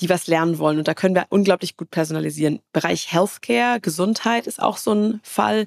die 0.00 0.08
was 0.08 0.26
lernen 0.26 0.58
wollen. 0.58 0.78
Und 0.78 0.88
da 0.88 0.94
können 0.94 1.14
wir 1.14 1.26
unglaublich 1.28 1.76
gut 1.76 1.90
personalisieren. 1.90 2.60
Bereich 2.72 3.12
Healthcare, 3.12 3.80
Gesundheit 3.80 4.46
ist 4.46 4.60
auch 4.60 4.78
so 4.78 4.92
ein 4.92 5.20
Fall, 5.22 5.66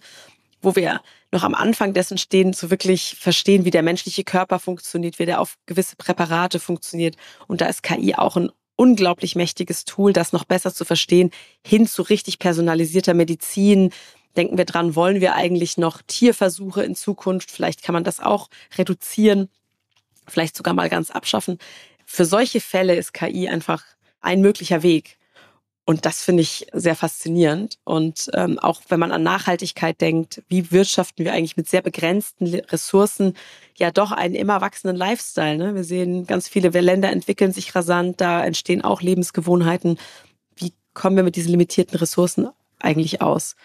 wo 0.62 0.76
wir 0.76 1.02
noch 1.32 1.44
am 1.44 1.56
Anfang 1.56 1.94
dessen 1.94 2.18
stehen, 2.18 2.54
zu 2.54 2.70
wirklich 2.70 3.16
verstehen, 3.20 3.66
wie 3.66 3.72
der 3.72 3.84
menschliche 3.84 4.24
Körper 4.24 4.60
funktioniert, 4.60 5.20
wie 5.20 5.26
der 5.26 5.42
auf 5.42 5.58
gewisse 5.66 5.96
Präparate 5.96 6.60
funktioniert. 6.60 7.16
Und 7.48 7.62
da 7.62 7.68
ist 7.68 7.84
KI 7.84 8.16
auch 8.16 8.38
ein 8.38 8.50
unglaublich 8.76 9.36
mächtiges 9.36 9.86
Tool, 9.86 10.14
das 10.14 10.34
noch 10.34 10.46
besser 10.46 10.74
zu 10.74 10.86
verstehen, 10.86 11.32
hin 11.66 11.88
zu 11.88 12.04
richtig 12.04 12.40
personalisierter 12.40 13.14
Medizin, 13.14 13.92
Denken 14.38 14.58
wir 14.58 14.66
dran, 14.66 14.96
wollen 14.96 15.20
wir 15.20 15.34
eigentlich 15.36 15.78
noch 15.78 16.02
Tierversuche 16.06 16.84
in 16.84 16.96
Zukunft? 16.96 17.52
Vielleicht 17.52 17.84
kann 17.84 17.94
man 17.94 18.04
das 18.04 18.20
auch 18.20 18.50
reduzieren, 18.78 19.50
vielleicht 20.28 20.56
sogar 20.56 20.74
mal 20.74 20.90
ganz 20.90 21.12
abschaffen. 21.12 21.58
Für 22.06 22.24
solche 22.24 22.62
Fälle 22.62 22.96
ist 22.96 23.14
KI 23.14 23.50
einfach 23.50 23.84
ein 24.22 24.42
möglicher 24.42 24.84
Weg. 24.84 25.18
Und 25.90 26.06
das 26.06 26.22
finde 26.22 26.44
ich 26.44 26.68
sehr 26.74 26.96
faszinierend. 26.96 27.78
Und 27.86 28.30
ähm, 28.34 28.60
auch 28.60 28.82
wenn 28.90 29.00
man 29.00 29.14
an 29.14 29.24
Nachhaltigkeit 29.24 30.02
denkt, 30.02 30.44
wie 30.50 30.70
wirtschaften 30.70 31.24
wir 31.24 31.32
eigentlich 31.32 31.56
mit 31.56 31.70
sehr 31.70 31.82
begrenzten 31.82 32.46
Ressourcen 32.54 33.36
ja 33.78 33.90
doch 33.92 34.12
einen 34.12 34.36
immer 34.36 34.60
wachsenden 34.60 34.98
Lifestyle. 34.98 35.58
Ne? 35.58 35.76
Wir 35.76 35.86
sehen, 35.86 36.28
ganz 36.28 36.50
viele 36.50 36.70
Länder 36.82 37.10
entwickeln 37.10 37.54
sich 37.54 37.74
rasant, 37.74 38.20
da 38.20 38.44
entstehen 38.44 38.84
auch 38.84 39.02
Lebensgewohnheiten. 39.02 39.98
Wie 40.58 40.74
kommen 40.94 41.16
wir 41.16 41.24
mit 41.24 41.38
diesen 41.38 41.52
limitierten 41.52 41.98
Ressourcen 41.98 42.50
eigentlich 42.80 43.22
aus? 43.22 43.56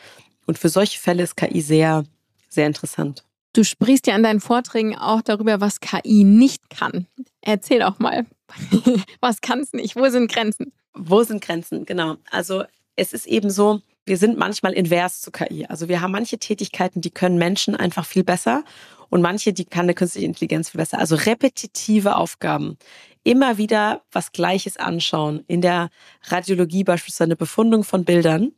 Und 0.47 0.59
für 0.59 0.69
solche 0.69 0.99
Fälle 0.99 1.23
ist 1.23 1.37
KI 1.37 1.61
sehr, 1.61 2.05
sehr 2.49 2.67
interessant. 2.67 3.25
Du 3.53 3.65
sprichst 3.65 4.07
ja 4.07 4.15
an 4.15 4.23
deinen 4.23 4.41
Vorträgen 4.41 4.97
auch 4.97 5.21
darüber, 5.21 5.61
was 5.61 5.81
KI 5.81 6.25
nicht 6.25 6.71
kann. 6.71 7.07
Erzähl 7.43 7.83
auch 7.83 7.99
mal, 7.99 8.27
was 9.21 9.41
kann 9.41 9.61
es 9.61 9.73
nicht? 9.73 9.95
Wo 9.97 10.09
sind 10.09 10.31
Grenzen? 10.31 10.73
Wo 10.95 11.23
sind 11.23 11.43
Grenzen? 11.43 11.85
Genau. 11.85 12.17
Also 12.31 12.65
es 12.97 13.13
ist 13.13 13.27
eben 13.27 13.51
so, 13.51 13.81
wir 14.05 14.17
sind 14.17 14.39
manchmal 14.39 14.73
invers 14.73 15.21
zu 15.21 15.31
KI. 15.31 15.67
Also 15.67 15.89
wir 15.89 16.01
haben 16.01 16.13
manche 16.13 16.39
Tätigkeiten, 16.39 17.01
die 17.01 17.11
können 17.11 17.39
Menschen 17.39 17.77
einfach 17.77 18.07
viel 18.07 18.25
besser 18.25 18.65
und 19.11 19.21
manche, 19.21 19.53
die 19.53 19.67
kann 19.67 19.85
eine 19.85 19.95
künstliche 19.95 20.27
Intelligenz 20.27 20.71
viel 20.71 20.79
besser. 20.79 20.99
Also 20.99 21.17
repetitive 21.17 22.17
Aufgaben. 22.17 22.79
Immer 23.25 23.59
wieder 23.59 24.03
was 24.11 24.33
Gleiches 24.33 24.79
anschauen. 24.79 25.45
In 25.47 25.61
der 25.61 25.91
Radiologie 26.25 26.83
beispielsweise 26.83 27.25
eine 27.25 27.37
Befundung 27.37 27.85
von 27.85 28.05
Bildern 28.05 28.53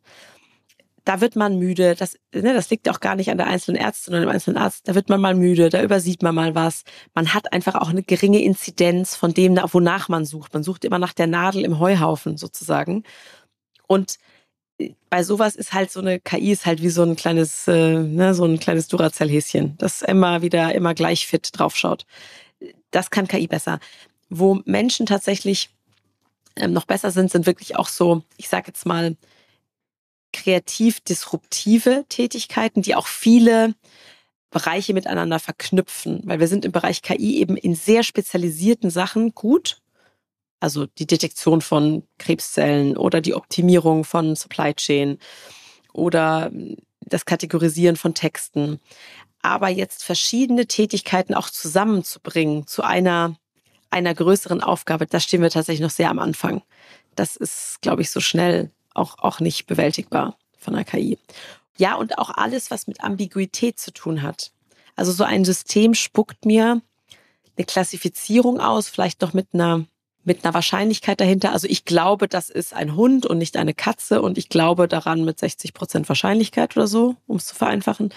da 1.04 1.20
wird 1.20 1.36
man 1.36 1.58
müde. 1.58 1.94
Das, 1.94 2.18
ne, 2.34 2.54
das 2.54 2.70
liegt 2.70 2.88
auch 2.88 3.00
gar 3.00 3.14
nicht 3.14 3.30
an 3.30 3.36
der 3.36 3.46
einzelnen 3.46 3.80
Ärztin 3.80 4.14
oder 4.14 4.22
dem 4.22 4.30
einzelnen 4.30 4.56
Arzt. 4.56 4.88
Da 4.88 4.94
wird 4.94 5.08
man 5.08 5.20
mal 5.20 5.34
müde, 5.34 5.68
da 5.68 5.82
übersieht 5.82 6.22
man 6.22 6.34
mal 6.34 6.54
was. 6.54 6.84
Man 7.14 7.34
hat 7.34 7.52
einfach 7.52 7.74
auch 7.74 7.90
eine 7.90 8.02
geringe 8.02 8.42
Inzidenz 8.42 9.14
von 9.14 9.34
dem, 9.34 9.56
wonach 9.56 10.08
man 10.08 10.24
sucht. 10.24 10.54
Man 10.54 10.62
sucht 10.62 10.84
immer 10.84 10.98
nach 10.98 11.12
der 11.12 11.26
Nadel 11.26 11.64
im 11.64 11.78
Heuhaufen 11.78 12.38
sozusagen. 12.38 13.04
Und 13.86 14.18
äh, 14.78 14.94
bei 15.10 15.22
sowas 15.22 15.56
ist 15.56 15.72
halt 15.74 15.90
so 15.90 16.00
eine 16.00 16.20
KI 16.20 16.52
ist 16.52 16.66
halt 16.66 16.82
wie 16.82 16.90
so 16.90 17.02
ein 17.02 17.16
kleines, 17.16 17.68
äh, 17.68 17.98
ne, 17.98 18.34
so 18.34 18.44
ein 18.44 18.58
kleines 18.58 18.88
Duracell-Häschen, 18.88 19.76
das 19.78 20.02
immer 20.02 20.42
wieder 20.42 20.74
immer 20.74 20.94
gleich 20.94 21.26
fit 21.26 21.50
draufschaut. 21.52 22.06
Das 22.90 23.10
kann 23.10 23.28
KI 23.28 23.46
besser. 23.46 23.78
Wo 24.30 24.60
Menschen 24.64 25.06
tatsächlich 25.06 25.70
ähm, 26.56 26.72
noch 26.72 26.86
besser 26.86 27.10
sind, 27.10 27.30
sind 27.30 27.46
wirklich 27.46 27.76
auch 27.76 27.88
so, 27.88 28.22
ich 28.36 28.48
sage 28.48 28.68
jetzt 28.68 28.86
mal, 28.86 29.16
kreativ 30.34 31.00
disruptive 31.00 32.04
Tätigkeiten, 32.08 32.82
die 32.82 32.94
auch 32.94 33.06
viele 33.06 33.74
Bereiche 34.50 34.92
miteinander 34.92 35.38
verknüpfen, 35.38 36.20
weil 36.24 36.40
wir 36.40 36.48
sind 36.48 36.64
im 36.64 36.72
Bereich 36.72 37.02
KI 37.02 37.38
eben 37.38 37.56
in 37.56 37.74
sehr 37.74 38.02
spezialisierten 38.02 38.90
Sachen 38.90 39.34
gut. 39.34 39.80
Also 40.60 40.86
die 40.86 41.06
Detektion 41.06 41.60
von 41.60 42.04
Krebszellen 42.18 42.96
oder 42.96 43.20
die 43.20 43.34
Optimierung 43.34 44.04
von 44.04 44.34
Supply 44.36 44.74
Chain 44.74 45.18
oder 45.92 46.50
das 47.00 47.26
Kategorisieren 47.26 47.96
von 47.96 48.14
Texten. 48.14 48.80
Aber 49.42 49.68
jetzt 49.68 50.04
verschiedene 50.04 50.66
Tätigkeiten 50.66 51.34
auch 51.34 51.50
zusammenzubringen 51.50 52.66
zu 52.66 52.82
einer, 52.82 53.36
einer 53.90 54.14
größeren 54.14 54.60
Aufgabe, 54.62 55.06
da 55.06 55.20
stehen 55.20 55.42
wir 55.42 55.50
tatsächlich 55.50 55.82
noch 55.82 55.90
sehr 55.90 56.10
am 56.10 56.18
Anfang. 56.18 56.62
Das 57.14 57.36
ist, 57.36 57.78
glaube 57.82 58.02
ich, 58.02 58.10
so 58.10 58.20
schnell 58.20 58.70
auch, 58.94 59.18
auch 59.18 59.40
nicht 59.40 59.66
bewältigbar 59.66 60.36
von 60.58 60.74
der 60.74 60.84
KI. 60.84 61.18
Ja, 61.76 61.96
und 61.96 62.18
auch 62.18 62.30
alles, 62.30 62.70
was 62.70 62.86
mit 62.86 63.02
Ambiguität 63.02 63.78
zu 63.78 63.92
tun 63.92 64.22
hat. 64.22 64.52
Also 64.96 65.12
so 65.12 65.24
ein 65.24 65.44
System 65.44 65.94
spuckt 65.94 66.46
mir 66.46 66.80
eine 67.56 67.66
Klassifizierung 67.66 68.60
aus, 68.60 68.88
vielleicht 68.88 69.20
noch 69.20 69.32
mit 69.32 69.48
einer 69.52 69.84
mit 70.24 70.44
einer 70.44 70.54
Wahrscheinlichkeit 70.54 71.20
dahinter. 71.20 71.52
Also 71.52 71.68
ich 71.68 71.84
glaube, 71.84 72.28
das 72.28 72.48
ist 72.48 72.72
ein 72.72 72.96
Hund 72.96 73.26
und 73.26 73.38
nicht 73.38 73.56
eine 73.56 73.74
Katze 73.74 74.22
und 74.22 74.38
ich 74.38 74.48
glaube 74.48 74.88
daran 74.88 75.24
mit 75.24 75.38
60 75.38 75.74
Prozent 75.74 76.08
Wahrscheinlichkeit 76.08 76.76
oder 76.76 76.86
so, 76.86 77.16
um 77.26 77.36
es 77.36 77.46
zu 77.46 77.54
vereinfachen. 77.54 78.12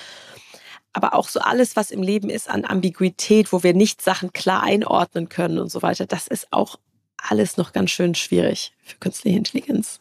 aber 0.93 1.13
auch 1.13 1.27
so 1.29 1.41
alles, 1.41 1.75
was 1.75 1.91
im 1.91 2.01
Leben 2.01 2.29
ist 2.29 2.49
an 2.49 2.65
Ambiguität, 2.65 3.51
wo 3.53 3.61
wir 3.61 3.73
nicht 3.73 4.01
Sachen 4.01 4.33
klar 4.33 4.63
einordnen 4.63 5.29
können 5.29 5.59
und 5.59 5.69
so 5.69 5.81
weiter, 5.81 6.07
das 6.07 6.27
ist 6.27 6.51
auch 6.51 6.79
alles 7.17 7.57
noch 7.57 7.73
ganz 7.73 7.91
schön 7.91 8.15
schwierig 8.15 8.71
für 8.83 8.97
künstliche 8.97 9.37
Intelligenz. 9.37 9.99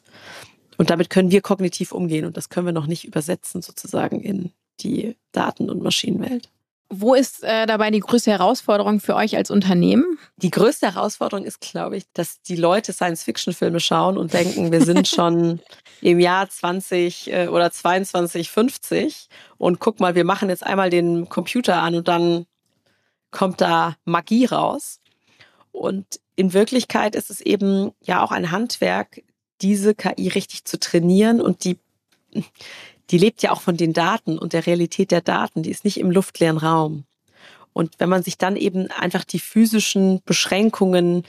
Und 0.76 0.90
damit 0.90 1.10
können 1.10 1.30
wir 1.30 1.40
kognitiv 1.40 1.92
umgehen 1.92 2.24
und 2.24 2.36
das 2.36 2.48
können 2.48 2.66
wir 2.66 2.72
noch 2.72 2.86
nicht 2.86 3.04
übersetzen 3.04 3.62
sozusagen 3.62 4.20
in 4.20 4.52
die 4.80 5.16
Daten- 5.32 5.70
und 5.70 5.82
Maschinenwelt. 5.82 6.50
Wo 6.88 7.14
ist 7.14 7.42
äh, 7.42 7.66
dabei 7.66 7.90
die 7.90 8.00
größte 8.00 8.30
Herausforderung 8.30 9.00
für 9.00 9.16
euch 9.16 9.36
als 9.36 9.50
Unternehmen? 9.50 10.18
Die 10.36 10.50
größte 10.50 10.94
Herausforderung 10.94 11.44
ist, 11.44 11.60
glaube 11.60 11.96
ich, 11.96 12.04
dass 12.12 12.42
die 12.42 12.54
Leute 12.54 12.92
Science-Fiction-Filme 12.92 13.80
schauen 13.80 14.16
und 14.16 14.32
denken, 14.32 14.70
wir 14.70 14.84
sind 14.84 15.08
schon 15.08 15.60
im 16.00 16.20
Jahr 16.20 16.48
20 16.48 17.32
äh, 17.32 17.48
oder 17.48 17.72
22, 17.72 18.50
50 18.50 19.28
und 19.58 19.80
guck 19.80 19.98
mal, 19.98 20.14
wir 20.14 20.24
machen 20.24 20.48
jetzt 20.48 20.64
einmal 20.64 20.90
den 20.90 21.28
Computer 21.28 21.82
an 21.82 21.96
und 21.96 22.06
dann 22.06 22.46
kommt 23.32 23.60
da 23.60 23.96
Magie 24.04 24.44
raus. 24.44 25.00
Und 25.72 26.20
in 26.36 26.52
Wirklichkeit 26.52 27.16
ist 27.16 27.30
es 27.30 27.40
eben 27.40 27.90
ja 28.00 28.22
auch 28.22 28.30
ein 28.30 28.52
Handwerk, 28.52 29.22
diese 29.62 29.94
KI 29.94 30.28
richtig 30.28 30.64
zu 30.64 30.78
trainieren 30.78 31.40
und 31.40 31.64
die 31.64 31.78
die 33.10 33.18
lebt 33.18 33.42
ja 33.42 33.52
auch 33.52 33.60
von 33.60 33.76
den 33.76 33.92
Daten 33.92 34.38
und 34.38 34.52
der 34.52 34.66
Realität 34.66 35.10
der 35.10 35.20
Daten. 35.20 35.62
Die 35.62 35.70
ist 35.70 35.84
nicht 35.84 36.00
im 36.00 36.10
luftleeren 36.10 36.58
Raum. 36.58 37.04
Und 37.72 37.94
wenn 37.98 38.08
man 38.08 38.22
sich 38.22 38.38
dann 38.38 38.56
eben 38.56 38.90
einfach 38.90 39.24
die 39.24 39.38
physischen 39.38 40.22
Beschränkungen 40.24 41.24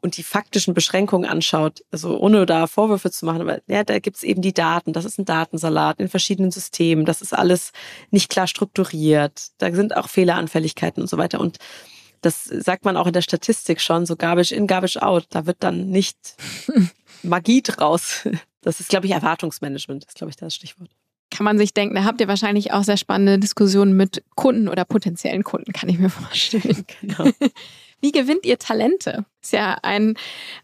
und 0.00 0.16
die 0.16 0.22
faktischen 0.22 0.74
Beschränkungen 0.74 1.28
anschaut, 1.28 1.82
also 1.90 2.18
ohne 2.18 2.46
da 2.46 2.68
Vorwürfe 2.68 3.10
zu 3.10 3.26
machen, 3.26 3.40
aber 3.40 3.60
ja, 3.66 3.82
da 3.82 3.98
gibt's 3.98 4.22
eben 4.22 4.42
die 4.42 4.52
Daten, 4.52 4.92
das 4.92 5.04
ist 5.04 5.18
ein 5.18 5.24
Datensalat 5.24 5.98
in 5.98 6.08
verschiedenen 6.08 6.52
Systemen, 6.52 7.04
das 7.04 7.22
ist 7.22 7.32
alles 7.32 7.72
nicht 8.10 8.30
klar 8.30 8.46
strukturiert, 8.46 9.48
da 9.58 9.72
sind 9.72 9.96
auch 9.96 10.08
Fehleranfälligkeiten 10.08 11.02
und 11.02 11.08
so 11.08 11.16
weiter. 11.16 11.40
Und 11.40 11.58
das 12.20 12.44
sagt 12.44 12.84
man 12.84 12.96
auch 12.96 13.06
in 13.06 13.12
der 13.12 13.22
Statistik 13.22 13.80
schon, 13.80 14.06
so 14.06 14.16
garbage 14.16 14.52
in, 14.52 14.66
garbage 14.66 14.96
out. 14.96 15.26
Da 15.30 15.46
wird 15.46 15.58
dann 15.60 15.90
nicht 15.90 16.16
Magie 17.22 17.62
draus. 17.62 18.28
Das 18.62 18.80
ist, 18.80 18.88
glaube 18.88 19.06
ich, 19.06 19.12
Erwartungsmanagement, 19.12 20.04
ist, 20.04 20.16
glaube 20.16 20.30
ich, 20.30 20.36
das 20.36 20.54
Stichwort. 20.54 20.90
Kann 21.30 21.44
man 21.44 21.58
sich 21.58 21.74
denken, 21.74 21.94
da 21.94 22.04
habt 22.04 22.20
ihr 22.20 22.28
wahrscheinlich 22.28 22.72
auch 22.72 22.82
sehr 22.84 22.96
spannende 22.96 23.38
Diskussionen 23.38 23.96
mit 23.96 24.24
Kunden 24.34 24.68
oder 24.68 24.84
potenziellen 24.84 25.44
Kunden, 25.44 25.72
kann 25.72 25.88
ich 25.88 25.98
mir 25.98 26.10
vorstellen. 26.10 26.84
Genau. 27.00 27.30
Wie 28.00 28.12
gewinnt 28.12 28.46
ihr 28.46 28.58
Talente? 28.58 29.24
Ist 29.42 29.52
ja 29.52 29.76
ein 29.82 30.14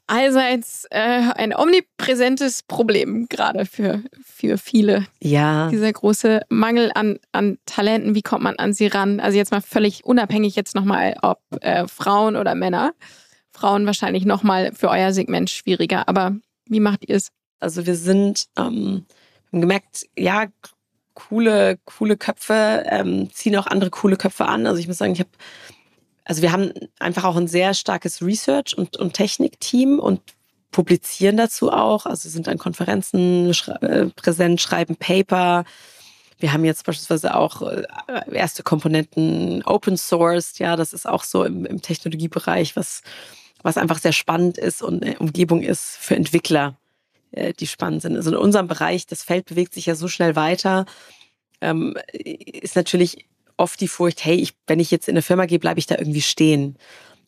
allseits 0.06 0.86
äh, 0.90 1.32
ein 1.34 1.54
omnipräsentes 1.54 2.62
Problem 2.62 3.26
gerade 3.28 3.66
für, 3.66 4.02
für 4.24 4.58
viele. 4.58 5.06
Ja. 5.20 5.68
Dieser 5.68 5.92
große 5.92 6.42
Mangel 6.48 6.92
an, 6.94 7.18
an 7.32 7.58
Talenten, 7.66 8.14
wie 8.14 8.22
kommt 8.22 8.44
man 8.44 8.56
an 8.56 8.72
sie 8.72 8.86
ran? 8.86 9.20
Also 9.20 9.36
jetzt 9.36 9.50
mal 9.50 9.62
völlig 9.62 10.04
unabhängig 10.04 10.54
jetzt 10.54 10.74
nochmal, 10.74 11.16
ob 11.22 11.40
äh, 11.60 11.88
Frauen 11.88 12.36
oder 12.36 12.54
Männer. 12.54 12.92
Frauen 13.50 13.86
wahrscheinlich 13.86 14.24
nochmal 14.24 14.72
für 14.72 14.88
euer 14.88 15.12
Segment 15.12 15.50
schwieriger, 15.50 16.08
aber 16.08 16.36
wie 16.66 16.80
macht 16.80 17.08
ihr 17.08 17.16
es? 17.16 17.30
Also 17.60 17.86
wir 17.86 17.94
sind 17.94 18.46
ähm, 18.56 19.06
haben 19.54 19.60
gemerkt, 19.60 20.06
ja, 20.16 20.46
coole, 21.14 21.78
coole 21.84 22.16
Köpfe 22.16 22.84
ähm, 22.86 23.30
ziehen 23.32 23.56
auch 23.56 23.66
andere 23.66 23.90
coole 23.90 24.16
Köpfe 24.16 24.46
an. 24.46 24.66
Also 24.66 24.80
ich 24.80 24.88
muss 24.88 24.98
sagen, 24.98 25.12
ich 25.12 25.20
habe, 25.20 25.30
also 26.24 26.42
wir 26.42 26.52
haben 26.52 26.72
einfach 26.98 27.24
auch 27.24 27.36
ein 27.36 27.48
sehr 27.48 27.74
starkes 27.74 28.22
Research- 28.22 28.76
und, 28.76 28.96
und 28.96 29.12
Technikteam 29.14 29.98
und 29.98 30.20
publizieren 30.70 31.36
dazu 31.36 31.70
auch. 31.70 32.06
Also 32.06 32.28
sind 32.28 32.48
an 32.48 32.58
Konferenzen 32.58 33.54
schre 33.54 33.80
äh, 33.82 34.06
präsent, 34.06 34.60
schreiben 34.60 34.96
Paper. 34.96 35.64
Wir 36.38 36.52
haben 36.52 36.64
jetzt 36.64 36.84
beispielsweise 36.84 37.36
auch 37.36 37.62
äh, 37.62 37.84
erste 38.32 38.62
Komponenten 38.62 39.62
Open 39.64 39.96
Source. 39.96 40.58
Ja, 40.58 40.76
das 40.76 40.92
ist 40.92 41.08
auch 41.08 41.22
so 41.24 41.44
im, 41.44 41.64
im 41.64 41.80
Technologiebereich, 41.80 42.74
was, 42.74 43.02
was 43.62 43.76
einfach 43.76 43.98
sehr 43.98 44.12
spannend 44.12 44.58
ist 44.58 44.82
und 44.82 45.04
eine 45.04 45.18
Umgebung 45.18 45.62
ist 45.62 45.96
für 46.00 46.16
Entwickler. 46.16 46.76
Äh, 47.34 47.52
die 47.52 47.66
spannend 47.66 48.02
sind. 48.02 48.16
Also 48.16 48.30
in 48.30 48.36
unserem 48.36 48.68
Bereich, 48.68 49.06
das 49.06 49.22
Feld 49.22 49.46
bewegt 49.46 49.74
sich 49.74 49.86
ja 49.86 49.94
so 49.94 50.08
schnell 50.08 50.36
weiter, 50.36 50.86
ähm, 51.60 51.96
ist 52.12 52.76
natürlich 52.76 53.26
oft 53.56 53.80
die 53.80 53.88
Furcht, 53.88 54.24
hey, 54.24 54.36
ich, 54.36 54.54
wenn 54.66 54.80
ich 54.80 54.90
jetzt 54.90 55.08
in 55.08 55.14
eine 55.14 55.22
Firma 55.22 55.46
gehe, 55.46 55.58
bleibe 55.58 55.78
ich 55.78 55.86
da 55.86 55.96
irgendwie 55.96 56.22
stehen. 56.22 56.76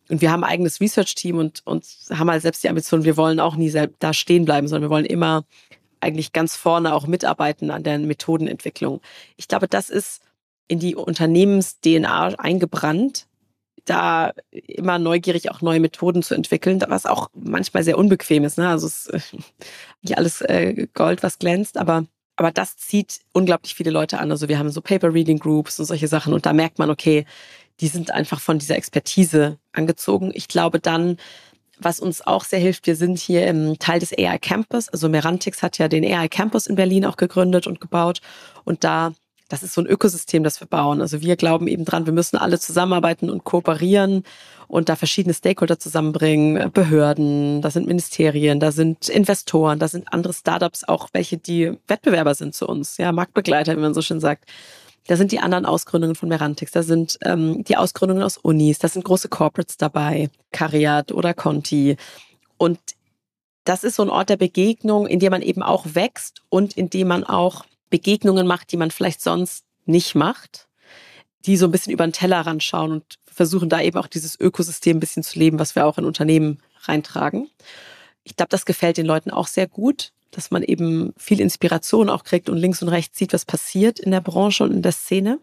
Und 0.08 0.20
wir 0.20 0.30
haben 0.30 0.44
ein 0.44 0.50
eigenes 0.50 0.80
Research-Team 0.80 1.36
und, 1.38 1.62
und 1.66 1.84
haben 2.10 2.30
halt 2.30 2.42
selbst 2.42 2.62
die 2.62 2.68
Ambition, 2.68 3.04
wir 3.04 3.16
wollen 3.16 3.40
auch 3.40 3.56
nie 3.56 3.72
da 3.98 4.12
stehen 4.12 4.44
bleiben, 4.44 4.68
sondern 4.68 4.88
wir 4.88 4.94
wollen 4.94 5.04
immer 5.04 5.44
eigentlich 6.00 6.32
ganz 6.32 6.56
vorne 6.56 6.94
auch 6.94 7.06
mitarbeiten 7.06 7.70
an 7.70 7.82
der 7.82 7.98
Methodenentwicklung. 7.98 9.00
Ich 9.36 9.48
glaube, 9.48 9.66
das 9.66 9.90
ist 9.90 10.22
in 10.68 10.78
die 10.78 10.94
Unternehmens-DNA 10.94 12.34
eingebrannt, 12.38 13.26
da 13.84 14.32
immer 14.50 14.98
neugierig 14.98 15.50
auch 15.50 15.60
neue 15.62 15.80
Methoden 15.80 16.22
zu 16.22 16.34
entwickeln, 16.34 16.82
was 16.88 17.06
auch 17.06 17.30
manchmal 17.34 17.84
sehr 17.84 17.98
unbequem 17.98 18.44
ist. 18.44 18.58
Ne? 18.58 18.68
Also 18.68 18.86
es 18.86 19.06
ist 19.06 19.32
nicht 20.02 20.18
alles 20.18 20.40
äh, 20.42 20.86
Gold, 20.92 21.22
was 21.22 21.38
glänzt, 21.38 21.78
aber 21.78 22.04
aber 22.36 22.52
das 22.52 22.76
zieht 22.76 23.20
unglaublich 23.32 23.74
viele 23.74 23.90
Leute 23.90 24.18
an. 24.18 24.30
Also 24.30 24.48
wir 24.48 24.58
haben 24.58 24.70
so 24.70 24.80
Paper 24.80 25.12
Reading 25.12 25.38
Groups 25.38 25.78
und 25.80 25.86
solche 25.86 26.08
Sachen 26.08 26.32
und 26.32 26.46
da 26.46 26.52
merkt 26.52 26.78
man, 26.78 26.90
okay, 26.90 27.24
die 27.80 27.88
sind 27.88 28.10
einfach 28.10 28.40
von 28.40 28.58
dieser 28.58 28.76
Expertise 28.76 29.58
angezogen. 29.72 30.30
Ich 30.34 30.48
glaube 30.48 30.80
dann, 30.80 31.18
was 31.78 32.00
uns 32.00 32.26
auch 32.26 32.44
sehr 32.44 32.58
hilft, 32.58 32.86
wir 32.86 32.96
sind 32.96 33.18
hier 33.18 33.46
im 33.46 33.78
Teil 33.78 34.00
des 34.00 34.16
AI 34.16 34.38
Campus. 34.38 34.88
Also 34.88 35.08
Merantix 35.08 35.62
hat 35.62 35.78
ja 35.78 35.88
den 35.88 36.04
AI 36.04 36.28
Campus 36.28 36.66
in 36.66 36.76
Berlin 36.76 37.04
auch 37.04 37.16
gegründet 37.16 37.66
und 37.66 37.80
gebaut 37.80 38.20
und 38.64 38.84
da 38.84 39.12
das 39.48 39.62
ist 39.62 39.74
so 39.74 39.80
ein 39.80 39.86
Ökosystem, 39.86 40.42
das 40.42 40.60
wir 40.60 40.66
bauen. 40.66 41.00
Also 41.00 41.20
wir 41.20 41.36
glauben 41.36 41.68
eben 41.68 41.84
dran, 41.84 42.06
wir 42.06 42.12
müssen 42.12 42.36
alle 42.36 42.58
zusammenarbeiten 42.58 43.30
und 43.30 43.44
kooperieren 43.44 44.24
und 44.68 44.88
da 44.88 44.96
verschiedene 44.96 45.34
Stakeholder 45.34 45.78
zusammenbringen, 45.78 46.72
Behörden, 46.72 47.62
da 47.62 47.70
sind 47.70 47.86
Ministerien, 47.86 48.58
da 48.58 48.72
sind 48.72 49.08
Investoren, 49.08 49.78
da 49.78 49.88
sind 49.88 50.12
andere 50.12 50.32
Startups 50.32 50.84
auch, 50.84 51.08
welche 51.12 51.38
die 51.38 51.78
Wettbewerber 51.86 52.34
sind 52.34 52.54
zu 52.54 52.66
uns, 52.66 52.96
ja, 52.96 53.12
Marktbegleiter, 53.12 53.76
wie 53.76 53.80
man 53.80 53.94
so 53.94 54.02
schön 54.02 54.20
sagt. 54.20 54.46
Da 55.06 55.16
sind 55.16 55.30
die 55.30 55.38
anderen 55.38 55.66
Ausgründungen 55.66 56.16
von 56.16 56.28
Merantix, 56.28 56.72
da 56.72 56.82
sind 56.82 57.16
ähm, 57.22 57.62
die 57.62 57.76
Ausgründungen 57.76 58.24
aus 58.24 58.38
Unis, 58.38 58.80
da 58.80 58.88
sind 58.88 59.04
große 59.04 59.28
Corporates 59.28 59.76
dabei, 59.76 60.30
Cariat 60.50 61.12
oder 61.12 61.32
Conti. 61.32 61.96
Und 62.58 62.80
das 63.62 63.84
ist 63.84 63.94
so 63.96 64.02
ein 64.02 64.10
Ort 64.10 64.30
der 64.30 64.36
Begegnung, 64.36 65.06
in 65.06 65.20
dem 65.20 65.30
man 65.30 65.42
eben 65.42 65.62
auch 65.62 65.86
wächst 65.94 66.42
und 66.48 66.76
in 66.76 66.90
dem 66.90 67.06
man 67.06 67.22
auch 67.22 67.64
Begegnungen 67.90 68.46
macht, 68.46 68.72
die 68.72 68.76
man 68.76 68.90
vielleicht 68.90 69.20
sonst 69.20 69.64
nicht 69.84 70.14
macht, 70.14 70.68
die 71.44 71.56
so 71.56 71.66
ein 71.66 71.70
bisschen 71.70 71.92
über 71.92 72.06
den 72.06 72.12
Tellerrand 72.12 72.62
schauen 72.62 72.92
und 72.92 73.18
versuchen 73.26 73.68
da 73.68 73.80
eben 73.80 73.98
auch 73.98 74.06
dieses 74.08 74.38
Ökosystem 74.38 74.96
ein 74.96 75.00
bisschen 75.00 75.22
zu 75.22 75.38
leben, 75.38 75.58
was 75.58 75.74
wir 75.74 75.86
auch 75.86 75.98
in 75.98 76.04
Unternehmen 76.04 76.60
reintragen. 76.82 77.48
Ich 78.24 78.36
glaube, 78.36 78.48
das 78.50 78.64
gefällt 78.64 78.96
den 78.96 79.06
Leuten 79.06 79.30
auch 79.30 79.46
sehr 79.46 79.68
gut, 79.68 80.12
dass 80.30 80.50
man 80.50 80.62
eben 80.62 81.12
viel 81.16 81.40
Inspiration 81.40 82.10
auch 82.10 82.24
kriegt 82.24 82.48
und 82.48 82.56
links 82.56 82.82
und 82.82 82.88
rechts 82.88 83.18
sieht, 83.18 83.32
was 83.32 83.44
passiert 83.44 84.00
in 84.00 84.10
der 84.10 84.20
Branche 84.20 84.64
und 84.64 84.72
in 84.72 84.82
der 84.82 84.92
Szene. 84.92 85.38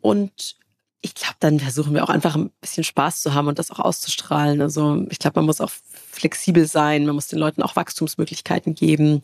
Und 0.00 0.56
ich 1.00 1.14
glaube, 1.14 1.36
dann 1.40 1.60
versuchen 1.60 1.94
wir 1.94 2.02
auch 2.02 2.08
einfach 2.08 2.34
ein 2.34 2.50
bisschen 2.60 2.82
Spaß 2.82 3.20
zu 3.20 3.34
haben 3.34 3.46
und 3.46 3.58
das 3.58 3.70
auch 3.70 3.78
auszustrahlen. 3.78 4.60
Also 4.60 5.06
ich 5.10 5.18
glaube, 5.18 5.38
man 5.38 5.46
muss 5.46 5.60
auch 5.60 5.70
flexibel 6.10 6.66
sein, 6.66 7.06
man 7.06 7.14
muss 7.14 7.28
den 7.28 7.38
Leuten 7.38 7.62
auch 7.62 7.76
Wachstumsmöglichkeiten 7.76 8.74
geben. 8.74 9.22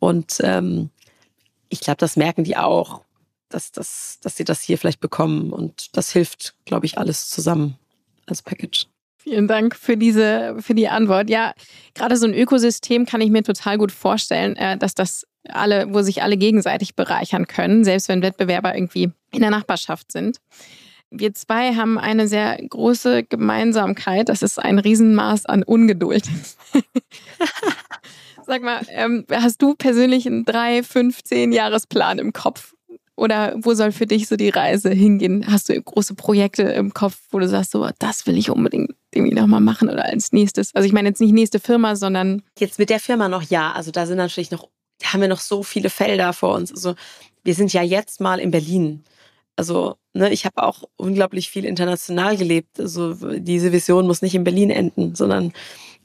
Und 0.00 0.38
ähm, 0.40 0.90
ich 1.74 1.80
glaube, 1.80 1.98
das 1.98 2.16
merken 2.16 2.44
die 2.44 2.56
auch, 2.56 3.02
dass, 3.48 3.72
dass, 3.72 4.18
dass 4.22 4.36
sie 4.36 4.44
das 4.44 4.62
hier 4.62 4.78
vielleicht 4.78 5.00
bekommen. 5.00 5.52
Und 5.52 5.96
das 5.96 6.12
hilft, 6.12 6.54
glaube 6.64 6.86
ich, 6.86 6.98
alles 6.98 7.28
zusammen 7.28 7.76
als 8.26 8.42
Package. 8.42 8.86
Vielen 9.16 9.48
Dank 9.48 9.74
für 9.74 9.96
diese, 9.96 10.56
für 10.60 10.74
die 10.74 10.88
Antwort. 10.88 11.30
Ja, 11.30 11.52
gerade 11.94 12.16
so 12.16 12.26
ein 12.26 12.34
Ökosystem 12.34 13.06
kann 13.06 13.20
ich 13.20 13.30
mir 13.30 13.42
total 13.42 13.76
gut 13.76 13.90
vorstellen, 13.90 14.54
äh, 14.56 14.78
dass 14.78 14.94
das 14.94 15.26
alle, 15.48 15.92
wo 15.92 16.02
sich 16.02 16.22
alle 16.22 16.36
gegenseitig 16.36 16.94
bereichern 16.94 17.46
können, 17.46 17.84
selbst 17.84 18.08
wenn 18.08 18.22
Wettbewerber 18.22 18.74
irgendwie 18.74 19.10
in 19.32 19.40
der 19.40 19.50
Nachbarschaft 19.50 20.12
sind. 20.12 20.38
Wir 21.10 21.34
zwei 21.34 21.74
haben 21.74 21.98
eine 21.98 22.28
sehr 22.28 22.56
große 22.68 23.24
Gemeinsamkeit. 23.24 24.28
Das 24.28 24.42
ist 24.42 24.58
ein 24.58 24.78
Riesenmaß 24.78 25.46
an 25.46 25.62
Ungeduld. 25.64 26.24
Sag 28.46 28.62
mal, 28.62 28.80
ähm, 28.88 29.24
hast 29.30 29.62
du 29.62 29.74
persönlich 29.74 30.26
einen 30.26 30.44
drei, 30.44 30.82
fünf, 30.82 31.22
zehn 31.22 31.52
Jahresplan 31.52 32.18
im 32.18 32.32
Kopf? 32.32 32.74
Oder 33.16 33.54
wo 33.56 33.74
soll 33.74 33.92
für 33.92 34.06
dich 34.06 34.26
so 34.26 34.36
die 34.36 34.48
Reise 34.48 34.90
hingehen? 34.90 35.46
Hast 35.48 35.68
du 35.68 35.80
große 35.80 36.14
Projekte 36.14 36.62
im 36.62 36.92
Kopf, 36.92 37.18
wo 37.30 37.38
du 37.38 37.48
sagst, 37.48 37.70
so, 37.70 37.88
das 37.98 38.26
will 38.26 38.36
ich 38.36 38.50
unbedingt 38.50 38.92
irgendwie 39.12 39.34
nochmal 39.34 39.60
machen 39.60 39.88
oder 39.88 40.04
als 40.04 40.32
nächstes? 40.32 40.74
Also 40.74 40.86
ich 40.86 40.92
meine 40.92 41.08
jetzt 41.08 41.20
nicht 41.20 41.32
nächste 41.32 41.60
Firma, 41.60 41.94
sondern. 41.94 42.42
Jetzt 42.58 42.78
mit 42.78 42.90
der 42.90 42.98
Firma 42.98 43.28
noch 43.28 43.42
ja. 43.42 43.72
Also 43.72 43.92
da 43.92 44.06
sind 44.06 44.16
natürlich 44.16 44.50
noch, 44.50 44.68
da 45.00 45.12
haben 45.12 45.20
wir 45.20 45.28
noch 45.28 45.40
so 45.40 45.62
viele 45.62 45.90
Felder 45.90 46.32
vor 46.32 46.56
uns. 46.56 46.72
Also 46.72 46.96
wir 47.44 47.54
sind 47.54 47.72
ja 47.72 47.82
jetzt 47.82 48.20
mal 48.20 48.40
in 48.40 48.50
Berlin. 48.50 49.04
Also, 49.56 49.94
ne, 50.12 50.32
ich 50.32 50.44
habe 50.44 50.64
auch 50.64 50.82
unglaublich 50.96 51.48
viel 51.48 51.64
international 51.64 52.36
gelebt. 52.36 52.80
Also 52.80 53.14
diese 53.38 53.70
Vision 53.70 54.08
muss 54.08 54.22
nicht 54.22 54.34
in 54.34 54.42
Berlin 54.42 54.70
enden, 54.70 55.14
sondern 55.14 55.52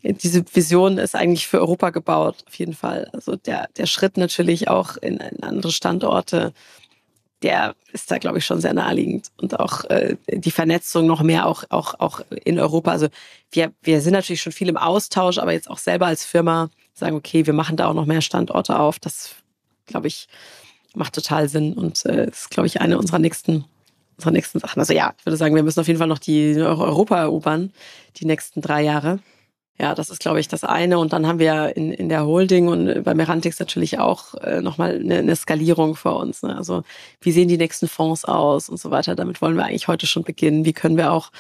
diese 0.04 0.44
Vision 0.54 0.98
ist 0.98 1.16
eigentlich 1.16 1.48
für 1.48 1.60
Europa 1.60 1.90
gebaut, 1.90 2.38
auf 2.48 2.56
jeden 2.56 2.74
Fall. 2.74 3.10
Also 3.14 3.36
der, 3.36 3.68
der 3.78 3.86
Schritt 3.86 4.18
natürlich 4.18 4.68
auch 4.68 4.98
in, 4.98 5.18
in 5.18 5.44
andere 5.44 5.72
Standorte 5.72 6.54
der 7.42 7.76
ist 7.94 8.12
da, 8.12 8.18
glaube 8.18 8.40
ich, 8.40 8.46
schon 8.46 8.62
sehr 8.62 8.74
naheliegend. 8.74 9.32
Und 9.38 9.60
auch 9.60 9.86
äh, 9.86 10.18
die 10.28 10.52
Vernetzung 10.52 11.06
noch 11.06 11.22
mehr 11.22 11.46
auch, 11.46 11.64
auch, 11.70 11.96
auch 12.00 12.22
in 12.44 12.60
Europa. 12.60 12.92
Also 12.92 13.08
wir, 13.52 13.72
wir 13.82 14.02
sind 14.02 14.14
natürlich 14.14 14.42
schon 14.42 14.52
viel 14.52 14.70
im 14.70 14.78
Austausch, 14.78 15.38
aber 15.38 15.54
jetzt 15.54 15.70
auch 15.70 15.78
selber 15.78 16.08
als 16.08 16.26
Firma 16.26 16.70
sagen, 16.94 17.16
okay, 17.16 17.46
wir 17.46 17.54
machen 17.54 17.78
da 17.78 17.88
auch 17.88 17.94
noch 17.94 18.06
mehr 18.06 18.22
Standorte 18.22 18.78
auf. 18.78 19.00
Das, 19.00 19.36
glaube 19.86 20.08
ich, 20.08 20.28
macht 20.96 21.16
total 21.16 21.48
Sinn 21.48 21.74
und 21.74 22.06
äh, 22.06 22.28
ist, 22.28 22.50
glaube 22.50 22.68
ich, 22.68 22.82
eine 22.82 22.98
unserer 22.98 23.20
nächsten, 23.20 23.64
unserer 24.18 24.32
nächsten 24.32 24.60
Sachen. 24.60 24.80
Also 24.80 24.94
ja, 24.94 25.14
ich 25.18 25.26
würde 25.26 25.38
sagen, 25.38 25.56
wir 25.56 25.64
müssen 25.64 25.80
auf 25.80 25.88
jeden 25.88 26.00
Fall 26.00 26.08
noch 26.08 26.20
die 26.20 26.56
Europa 26.58 27.18
erobern, 27.18 27.72
die 28.18 28.26
nächsten 28.26 28.62
drei 28.62 28.82
Jahre. 28.82 29.20
Ja, 29.82 29.96
das 29.96 30.10
ist, 30.10 30.20
glaube 30.20 30.42
ich, 30.42 30.50
das 30.50 30.66
eine. 30.66 31.00
Und 31.00 31.14
dann 31.14 31.26
haben 31.26 31.40
wir 31.40 31.78
in, 31.78 31.94
in 31.94 32.10
der 32.10 32.26
Holding 32.26 32.68
und 32.68 33.04
bei 33.04 33.14
Merantix 33.14 33.60
natürlich 33.60 33.98
auch 33.98 34.34
äh, 34.36 34.62
nochmal 34.62 34.96
eine, 34.96 35.20
eine 35.20 35.36
Skalierung 35.36 35.96
vor 35.96 36.18
uns. 36.18 36.44
Ne? 36.44 36.56
Also 36.56 36.84
wie 37.22 37.32
sehen 37.32 37.48
die 37.48 37.58
nächsten 37.58 37.88
Fonds 37.88 38.26
aus 38.26 38.68
und 38.68 38.78
so 38.78 38.92
weiter. 38.92 39.16
Damit 39.16 39.42
wollen 39.42 39.56
wir 39.56 39.64
eigentlich 39.64 39.88
heute 39.88 40.06
schon 40.06 40.24
beginnen. 40.24 40.66
Wie 40.66 40.74
können 40.74 40.98
wir 40.98 41.14
auch 41.14 41.32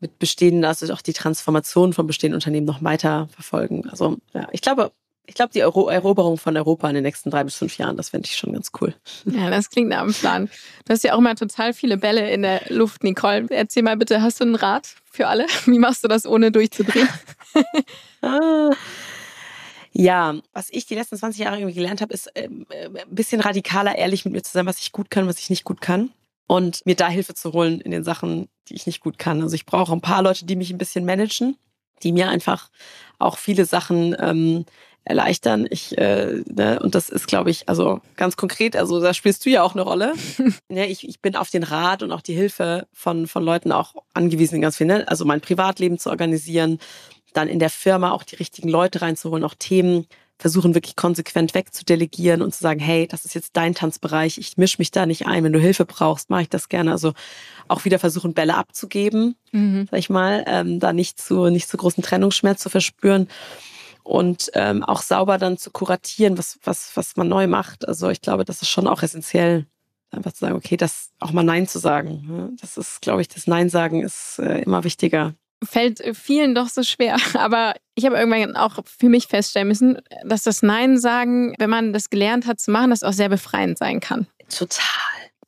mit 0.00 0.18
bestehenden, 0.18 0.64
also 0.64 0.92
auch 0.92 1.00
die 1.00 1.14
Transformation 1.14 1.92
von 1.92 2.06
bestehenden 2.06 2.36
Unternehmen 2.36 2.66
noch 2.66 2.82
weiter 2.82 3.28
verfolgen. 3.32 3.88
Also 3.88 4.18
ja, 4.34 4.48
ich 4.52 4.60
glaube, 4.60 4.92
ich 5.28 5.34
glaube, 5.34 5.52
die 5.52 5.60
Ero 5.60 5.88
Eroberung 5.88 6.38
von 6.38 6.56
Europa 6.56 6.88
in 6.88 6.94
den 6.94 7.04
nächsten 7.04 7.30
drei 7.30 7.44
bis 7.44 7.56
fünf 7.56 7.76
Jahren, 7.76 7.98
das 7.98 8.08
fände 8.08 8.26
ich 8.26 8.36
schon 8.36 8.54
ganz 8.54 8.72
cool. 8.80 8.94
Ja, 9.26 9.50
das 9.50 9.68
klingt 9.68 9.90
nach 9.90 10.00
einem 10.00 10.14
Plan. 10.14 10.50
Du 10.86 10.92
hast 10.92 11.04
ja 11.04 11.12
auch 11.12 11.18
immer 11.18 11.36
total 11.36 11.74
viele 11.74 11.98
Bälle 11.98 12.30
in 12.30 12.40
der 12.40 12.62
Luft, 12.70 13.04
Nicole. 13.04 13.46
Erzähl 13.50 13.82
mal 13.82 13.98
bitte, 13.98 14.22
hast 14.22 14.40
du 14.40 14.44
einen 14.44 14.54
Rat 14.54 14.94
für 15.04 15.26
alle? 15.26 15.46
Wie 15.66 15.78
machst 15.78 16.02
du 16.02 16.08
das, 16.08 16.26
ohne 16.26 16.50
durchzudrehen? 16.50 17.08
ah. 18.22 18.70
Ja, 19.92 20.36
was 20.54 20.68
ich 20.70 20.86
die 20.86 20.94
letzten 20.94 21.18
20 21.18 21.40
Jahre 21.40 21.56
irgendwie 21.56 21.74
gelernt 21.74 22.00
habe, 22.00 22.14
ist 22.14 22.30
ähm, 22.34 22.66
äh, 22.70 22.86
ein 22.86 23.14
bisschen 23.14 23.42
radikaler 23.42 23.96
ehrlich 23.96 24.24
mit 24.24 24.32
mir 24.32 24.42
zu 24.42 24.52
sein, 24.52 24.64
was 24.64 24.78
ich 24.78 24.92
gut 24.92 25.10
kann, 25.10 25.26
was 25.26 25.38
ich 25.38 25.50
nicht 25.50 25.64
gut 25.64 25.82
kann. 25.82 26.10
Und 26.46 26.86
mir 26.86 26.96
da 26.96 27.08
Hilfe 27.08 27.34
zu 27.34 27.52
holen 27.52 27.82
in 27.82 27.90
den 27.90 28.04
Sachen, 28.04 28.48
die 28.68 28.74
ich 28.74 28.86
nicht 28.86 29.00
gut 29.00 29.18
kann. 29.18 29.42
Also 29.42 29.54
ich 29.54 29.66
brauche 29.66 29.92
ein 29.92 30.00
paar 30.00 30.22
Leute, 30.22 30.46
die 30.46 30.56
mich 30.56 30.70
ein 30.70 30.78
bisschen 30.78 31.04
managen, 31.04 31.58
die 32.02 32.12
mir 32.12 32.30
einfach 32.30 32.70
auch 33.18 33.36
viele 33.36 33.66
Sachen 33.66 34.16
ähm, 34.18 34.64
erleichtern. 35.08 35.66
Ich, 35.70 35.96
äh, 35.98 36.42
ne, 36.46 36.78
und 36.80 36.94
das 36.94 37.08
ist, 37.08 37.26
glaube 37.26 37.50
ich, 37.50 37.68
also 37.68 38.00
ganz 38.16 38.36
konkret, 38.36 38.76
also 38.76 39.00
da 39.00 39.14
spielst 39.14 39.44
du 39.46 39.50
ja 39.50 39.62
auch 39.62 39.74
eine 39.74 39.82
Rolle. 39.82 40.12
ja, 40.68 40.84
ich, 40.84 41.08
ich 41.08 41.20
bin 41.20 41.36
auf 41.36 41.50
den 41.50 41.62
Rat 41.62 42.02
und 42.02 42.12
auch 42.12 42.20
die 42.20 42.34
Hilfe 42.34 42.86
von, 42.92 43.26
von 43.26 43.42
Leuten 43.42 43.72
auch 43.72 43.94
angewiesen, 44.14 44.60
ganz 44.60 44.76
viel, 44.76 44.86
ne? 44.86 45.06
also 45.08 45.24
mein 45.24 45.40
Privatleben 45.40 45.98
zu 45.98 46.10
organisieren, 46.10 46.78
dann 47.32 47.48
in 47.48 47.58
der 47.58 47.70
Firma 47.70 48.12
auch 48.12 48.22
die 48.22 48.36
richtigen 48.36 48.68
Leute 48.68 49.02
reinzuholen, 49.02 49.44
auch 49.44 49.54
Themen 49.54 50.06
versuchen 50.38 50.74
wirklich 50.74 50.94
konsequent 50.94 51.52
wegzudelegieren 51.54 52.42
und 52.42 52.54
zu 52.54 52.60
sagen, 52.60 52.78
hey, 52.78 53.08
das 53.08 53.24
ist 53.24 53.34
jetzt 53.34 53.56
dein 53.56 53.74
Tanzbereich, 53.74 54.38
ich 54.38 54.56
mische 54.56 54.76
mich 54.78 54.92
da 54.92 55.04
nicht 55.04 55.26
ein. 55.26 55.42
Wenn 55.42 55.52
du 55.52 55.58
Hilfe 55.58 55.84
brauchst, 55.84 56.30
mache 56.30 56.42
ich 56.42 56.48
das 56.48 56.68
gerne. 56.68 56.92
Also 56.92 57.12
auch 57.66 57.84
wieder 57.84 57.98
versuchen, 57.98 58.34
Bälle 58.34 58.54
abzugeben, 58.54 59.34
mhm. 59.50 59.88
sag 59.90 59.98
ich 59.98 60.10
mal, 60.10 60.44
ähm, 60.46 60.78
da 60.78 60.92
nicht 60.92 61.20
zu, 61.20 61.46
nicht 61.46 61.68
zu 61.68 61.76
großen 61.76 62.04
Trennungsschmerz 62.04 62.62
zu 62.62 62.70
verspüren 62.70 63.26
und 64.08 64.50
ähm, 64.54 64.82
auch 64.82 65.02
sauber 65.02 65.36
dann 65.36 65.58
zu 65.58 65.70
kuratieren, 65.70 66.38
was, 66.38 66.58
was, 66.64 66.92
was 66.94 67.16
man 67.16 67.28
neu 67.28 67.46
macht. 67.46 67.86
Also 67.86 68.08
ich 68.08 68.22
glaube, 68.22 68.46
das 68.46 68.62
ist 68.62 68.70
schon 68.70 68.88
auch 68.88 69.02
essentiell, 69.02 69.66
einfach 70.10 70.32
zu 70.32 70.40
sagen, 70.40 70.56
okay, 70.56 70.78
das 70.78 71.10
auch 71.20 71.32
mal 71.32 71.42
Nein 71.42 71.68
zu 71.68 71.78
sagen. 71.78 72.24
Ne? 72.26 72.50
Das 72.58 72.78
ist, 72.78 73.02
glaube 73.02 73.20
ich, 73.20 73.28
das 73.28 73.46
Nein 73.46 73.68
sagen 73.68 74.02
ist 74.02 74.38
äh, 74.38 74.62
immer 74.62 74.82
wichtiger. 74.84 75.34
Fällt 75.62 76.02
vielen 76.16 76.54
doch 76.54 76.68
so 76.68 76.82
schwer. 76.82 77.18
Aber 77.34 77.74
ich 77.94 78.06
habe 78.06 78.16
irgendwann 78.16 78.56
auch 78.56 78.78
für 78.86 79.10
mich 79.10 79.26
feststellen 79.26 79.68
müssen, 79.68 79.98
dass 80.24 80.42
das 80.42 80.62
Nein 80.62 80.98
sagen, 80.98 81.54
wenn 81.58 81.68
man 81.68 81.92
das 81.92 82.08
gelernt 82.08 82.46
hat 82.46 82.60
zu 82.60 82.70
machen, 82.70 82.88
das 82.88 83.02
auch 83.02 83.12
sehr 83.12 83.28
befreiend 83.28 83.76
sein 83.76 84.00
kann. 84.00 84.26
Total. 84.48 84.84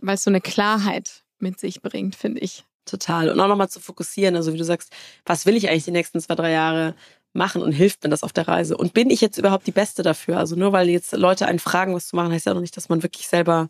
Weil 0.00 0.16
es 0.16 0.24
so 0.24 0.30
eine 0.30 0.42
Klarheit 0.42 1.22
mit 1.38 1.58
sich 1.58 1.80
bringt, 1.80 2.14
finde 2.14 2.40
ich. 2.40 2.64
Total. 2.84 3.30
Und 3.30 3.40
auch 3.40 3.48
nochmal 3.48 3.70
zu 3.70 3.80
fokussieren. 3.80 4.36
Also 4.36 4.52
wie 4.52 4.58
du 4.58 4.64
sagst, 4.64 4.92
was 5.24 5.46
will 5.46 5.56
ich 5.56 5.70
eigentlich 5.70 5.84
die 5.84 5.92
nächsten 5.92 6.20
zwei, 6.20 6.34
drei 6.34 6.50
Jahre? 6.50 6.94
Machen 7.32 7.62
und 7.62 7.72
hilft 7.72 8.02
mir 8.02 8.10
das 8.10 8.22
auf 8.22 8.32
der 8.32 8.48
Reise? 8.48 8.76
Und 8.76 8.94
bin 8.94 9.10
ich 9.10 9.20
jetzt 9.20 9.38
überhaupt 9.38 9.66
die 9.66 9.72
Beste 9.72 10.02
dafür? 10.02 10.38
Also 10.38 10.56
nur 10.56 10.72
weil 10.72 10.88
jetzt 10.88 11.12
Leute 11.12 11.46
einen 11.46 11.58
fragen, 11.58 11.94
was 11.94 12.08
zu 12.08 12.16
machen, 12.16 12.32
heißt 12.32 12.46
ja 12.46 12.54
noch 12.54 12.60
nicht, 12.60 12.76
dass 12.76 12.88
man 12.88 13.02
wirklich 13.02 13.28
selber 13.28 13.68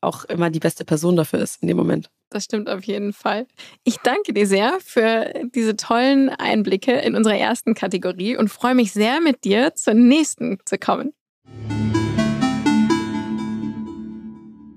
auch 0.00 0.24
immer 0.24 0.50
die 0.50 0.60
beste 0.60 0.84
Person 0.84 1.16
dafür 1.16 1.40
ist 1.40 1.62
in 1.62 1.68
dem 1.68 1.76
Moment. 1.76 2.10
Das 2.30 2.44
stimmt 2.44 2.68
auf 2.68 2.84
jeden 2.84 3.12
Fall. 3.12 3.46
Ich 3.84 3.98
danke 3.98 4.32
dir 4.32 4.46
sehr 4.46 4.78
für 4.80 5.32
diese 5.54 5.76
tollen 5.76 6.28
Einblicke 6.28 6.92
in 6.92 7.14
unsere 7.14 7.38
ersten 7.38 7.74
Kategorie 7.74 8.36
und 8.36 8.48
freue 8.48 8.74
mich 8.74 8.92
sehr, 8.92 9.20
mit 9.20 9.44
dir 9.44 9.74
zur 9.74 9.94
nächsten 9.94 10.58
zu 10.64 10.78
kommen. 10.78 11.12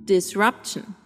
Disruption. 0.08 0.99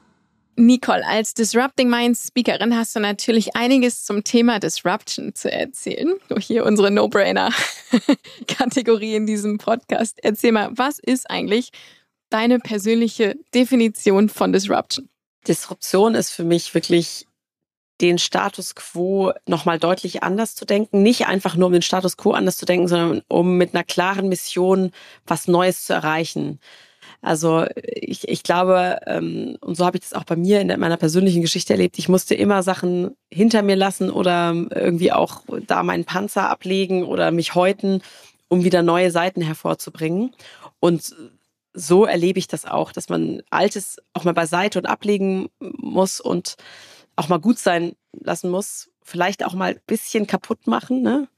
Nicole, 0.55 1.05
als 1.05 1.33
Disrupting 1.33 1.89
Minds 1.89 2.27
Speakerin 2.27 2.75
hast 2.75 2.95
du 2.95 2.99
natürlich 2.99 3.55
einiges 3.55 4.05
zum 4.05 4.23
Thema 4.23 4.59
Disruption 4.59 5.33
zu 5.33 5.51
erzählen. 5.51 6.13
Hier 6.39 6.63
unsere 6.65 6.91
No-Brainer-Kategorie 6.91 9.15
in 9.15 9.25
diesem 9.25 9.57
Podcast. 9.57 10.19
Erzähl 10.21 10.51
mal, 10.51 10.69
was 10.73 10.99
ist 10.99 11.27
eigentlich 11.29 11.71
deine 12.29 12.59
persönliche 12.59 13.35
Definition 13.53 14.29
von 14.29 14.53
Disruption? 14.53 15.09
Disruption 15.47 16.15
ist 16.15 16.31
für 16.31 16.43
mich 16.43 16.73
wirklich 16.73 17.27
den 18.01 18.17
Status 18.17 18.75
quo 18.75 19.33
nochmal 19.47 19.79
deutlich 19.79 20.23
anders 20.23 20.55
zu 20.55 20.65
denken. 20.65 21.03
Nicht 21.03 21.27
einfach 21.27 21.55
nur 21.55 21.67
um 21.67 21.73
den 21.73 21.81
Status 21.81 22.17
quo 22.17 22.31
anders 22.31 22.57
zu 22.57 22.65
denken, 22.65 22.87
sondern 22.87 23.21
um 23.27 23.57
mit 23.57 23.73
einer 23.73 23.83
klaren 23.83 24.29
Mission 24.29 24.91
was 25.25 25.47
Neues 25.47 25.85
zu 25.85 25.93
erreichen. 25.93 26.59
Also 27.23 27.65
ich, 27.75 28.27
ich 28.27 28.43
glaube, 28.43 28.99
ähm, 29.07 29.57
und 29.61 29.75
so 29.75 29.85
habe 29.85 29.95
ich 29.95 30.03
das 30.03 30.13
auch 30.13 30.25
bei 30.25 30.35
mir 30.35 30.59
in 30.59 30.67
meiner 30.67 30.97
persönlichen 30.97 31.41
Geschichte 31.41 31.71
erlebt, 31.71 31.97
ich 31.97 32.09
musste 32.09 32.35
immer 32.35 32.63
Sachen 32.63 33.15
hinter 33.31 33.61
mir 33.61 33.77
lassen 33.77 34.11
oder 34.11 34.53
irgendwie 34.53 35.13
auch 35.13 35.41
da 35.65 35.83
meinen 35.83 36.03
Panzer 36.03 36.49
ablegen 36.49 37.05
oder 37.05 37.31
mich 37.31 37.55
häuten, 37.55 38.01
um 38.49 38.65
wieder 38.65 38.83
neue 38.83 39.09
Seiten 39.09 39.41
hervorzubringen. 39.41 40.35
Und 40.81 41.15
so 41.73 42.03
erlebe 42.03 42.39
ich 42.39 42.49
das 42.49 42.65
auch, 42.65 42.91
dass 42.91 43.07
man 43.07 43.41
Altes 43.49 44.01
auch 44.11 44.25
mal 44.25 44.33
beiseite 44.33 44.77
und 44.77 44.85
ablegen 44.85 45.47
muss 45.59 46.19
und 46.19 46.57
auch 47.15 47.29
mal 47.29 47.39
gut 47.39 47.57
sein 47.57 47.93
lassen 48.11 48.51
muss, 48.51 48.89
vielleicht 49.01 49.45
auch 49.45 49.53
mal 49.53 49.71
ein 49.71 49.81
bisschen 49.87 50.27
kaputt 50.27 50.67
machen, 50.67 51.01
ne? 51.01 51.29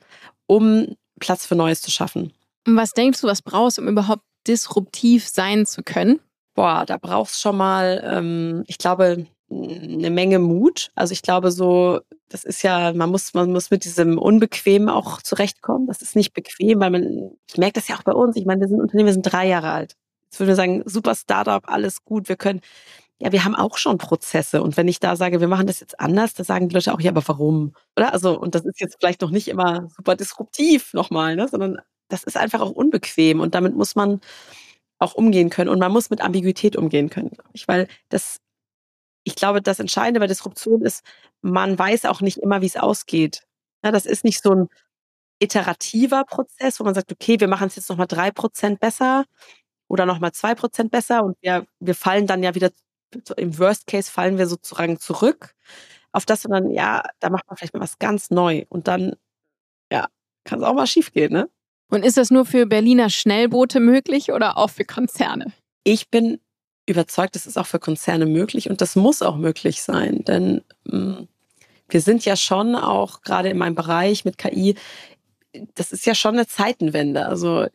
um 0.47 0.95
Platz 1.19 1.45
für 1.45 1.55
Neues 1.55 1.81
zu 1.81 1.91
schaffen. 1.91 2.33
Was 2.65 2.93
denkst 2.93 3.21
du, 3.21 3.27
was 3.27 3.43
brauchst 3.43 3.77
du, 3.77 3.83
um 3.83 3.87
überhaupt 3.87 4.23
disruptiv 4.47 5.27
sein 5.27 5.65
zu 5.65 5.83
können? 5.83 6.19
Boah, 6.53 6.85
da 6.85 6.97
brauchst 6.97 7.41
schon 7.41 7.57
mal, 7.57 8.01
ähm, 8.05 8.63
ich 8.67 8.77
glaube, 8.77 9.27
eine 9.51 10.09
Menge 10.09 10.39
Mut. 10.39 10.91
Also 10.95 11.11
ich 11.11 11.21
glaube 11.21 11.51
so, 11.51 11.99
das 12.29 12.43
ist 12.43 12.63
ja, 12.63 12.93
man 12.93 13.11
muss, 13.11 13.33
man 13.33 13.51
muss 13.51 13.71
mit 13.71 13.85
diesem 13.85 14.17
Unbequemen 14.17 14.89
auch 14.89 15.21
zurechtkommen. 15.21 15.87
Das 15.87 16.01
ist 16.01 16.15
nicht 16.15 16.33
bequem, 16.33 16.79
weil 16.79 16.89
man, 16.89 17.31
ich 17.47 17.57
merke 17.57 17.73
das 17.73 17.87
ja 17.87 17.95
auch 17.95 18.03
bei 18.03 18.13
uns. 18.13 18.35
Ich 18.35 18.45
meine, 18.45 18.61
wir 18.61 18.67
sind 18.67 18.81
Unternehmen, 18.81 19.07
wir 19.07 19.13
sind 19.13 19.31
drei 19.31 19.47
Jahre 19.47 19.71
alt. 19.71 19.95
Jetzt 20.25 20.39
würde 20.39 20.51
ich 20.53 20.57
sagen, 20.57 20.83
super 20.85 21.15
Startup, 21.15 21.63
alles 21.67 22.03
gut. 22.03 22.27
Wir 22.27 22.35
können, 22.35 22.61
ja, 23.19 23.31
wir 23.31 23.45
haben 23.45 23.55
auch 23.55 23.77
schon 23.77 23.97
Prozesse. 23.97 24.61
Und 24.63 24.75
wenn 24.77 24.87
ich 24.87 24.99
da 24.99 25.15
sage, 25.15 25.39
wir 25.39 25.47
machen 25.47 25.67
das 25.67 25.79
jetzt 25.79 25.99
anders, 25.99 26.33
da 26.33 26.43
sagen 26.43 26.67
die 26.69 26.75
Leute 26.75 26.93
auch, 26.93 26.99
ja, 26.99 27.11
aber 27.11 27.25
warum? 27.27 27.73
Oder? 27.95 28.13
Also, 28.13 28.39
und 28.39 28.55
das 28.55 28.65
ist 28.65 28.79
jetzt 28.81 28.97
vielleicht 28.99 29.21
noch 29.21 29.31
nicht 29.31 29.47
immer 29.47 29.87
super 29.95 30.15
disruptiv 30.15 30.93
nochmal, 30.93 31.35
ne? 31.35 31.47
sondern 31.47 31.79
das 32.09 32.23
ist 32.23 32.37
einfach 32.37 32.61
auch 32.61 32.71
unbequem 32.71 33.39
und 33.39 33.55
damit 33.55 33.75
muss 33.75 33.95
man 33.95 34.21
auch 34.99 35.15
umgehen 35.15 35.49
können 35.49 35.69
und 35.69 35.79
man 35.79 35.91
muss 35.91 36.09
mit 36.09 36.21
Ambiguität 36.21 36.75
umgehen 36.77 37.09
können, 37.09 37.31
ich, 37.53 37.67
weil 37.67 37.87
das, 38.09 38.39
ich 39.23 39.35
glaube, 39.35 39.61
das 39.61 39.79
Entscheidende 39.79 40.19
bei 40.19 40.27
Disruption 40.27 40.81
ist, 40.83 41.03
man 41.41 41.77
weiß 41.79 42.05
auch 42.05 42.21
nicht 42.21 42.37
immer, 42.39 42.61
wie 42.61 42.67
es 42.67 42.77
ausgeht. 42.77 43.43
Ja, 43.83 43.91
das 43.91 44.05
ist 44.05 44.23
nicht 44.23 44.41
so 44.43 44.53
ein 44.53 44.67
iterativer 45.39 46.23
Prozess, 46.25 46.79
wo 46.79 46.83
man 46.85 46.95
sagt, 46.95 47.11
okay, 47.11 47.39
wir 47.39 47.47
machen 47.47 47.67
es 47.67 47.75
jetzt 47.75 47.89
nochmal 47.89 48.07
drei 48.07 48.31
Prozent 48.31 48.79
besser 48.79 49.25
oder 49.89 50.05
nochmal 50.05 50.31
zwei 50.33 50.55
Prozent 50.55 50.91
besser 50.91 51.23
und 51.23 51.37
wir, 51.41 51.65
wir 51.79 51.95
fallen 51.95 52.27
dann 52.27 52.43
ja 52.43 52.55
wieder, 52.55 52.71
im 53.37 53.57
Worst 53.59 53.87
Case 53.87 54.11
fallen 54.11 54.37
wir 54.37 54.47
sozusagen 54.47 54.99
zurück 54.99 55.55
auf 56.13 56.25
das, 56.25 56.43
sondern 56.43 56.71
ja, 56.71 57.03
da 57.19 57.29
macht 57.29 57.47
man 57.47 57.57
vielleicht 57.57 57.73
mal 57.73 57.81
was 57.81 57.99
ganz 57.99 58.31
neu 58.31 58.65
und 58.69 58.87
dann, 58.87 59.15
ja, 59.91 60.07
kann 60.45 60.59
es 60.61 60.65
auch 60.65 60.75
mal 60.75 60.87
schief 60.87 61.11
gehen, 61.13 61.33
ne? 61.33 61.49
Und 61.89 62.03
ist 62.03 62.17
das 62.17 62.31
nur 62.31 62.45
für 62.45 62.65
Berliner 62.65 63.09
Schnellboote 63.09 63.79
möglich 63.79 64.31
oder 64.31 64.57
auch 64.57 64.69
für 64.69 64.85
Konzerne? 64.85 65.53
Ich 65.83 66.09
bin 66.09 66.39
überzeugt, 66.87 67.35
es 67.35 67.45
ist 67.45 67.57
auch 67.57 67.67
für 67.67 67.79
Konzerne 67.79 68.25
möglich 68.25 68.69
und 68.69 68.81
das 68.81 68.95
muss 68.95 69.21
auch 69.21 69.37
möglich 69.37 69.81
sein, 69.81 70.23
denn 70.25 70.61
mh, 70.85 70.97
mm, 70.97 71.27
wir 71.87 72.01
sind 72.01 72.25
ja 72.25 72.35
schon 72.35 72.75
auch 72.75 73.21
gerade 73.21 73.49
in 73.49 73.57
meinem 73.57 73.75
Bereich 73.75 74.25
mit 74.25 74.39
KI, 74.39 74.75
das 75.75 75.91
ist 75.91 76.05
ja 76.05 76.15
schon 76.15 76.35
eine 76.35 76.47
Zeitenwende. 76.47 77.27
Also 77.27 77.67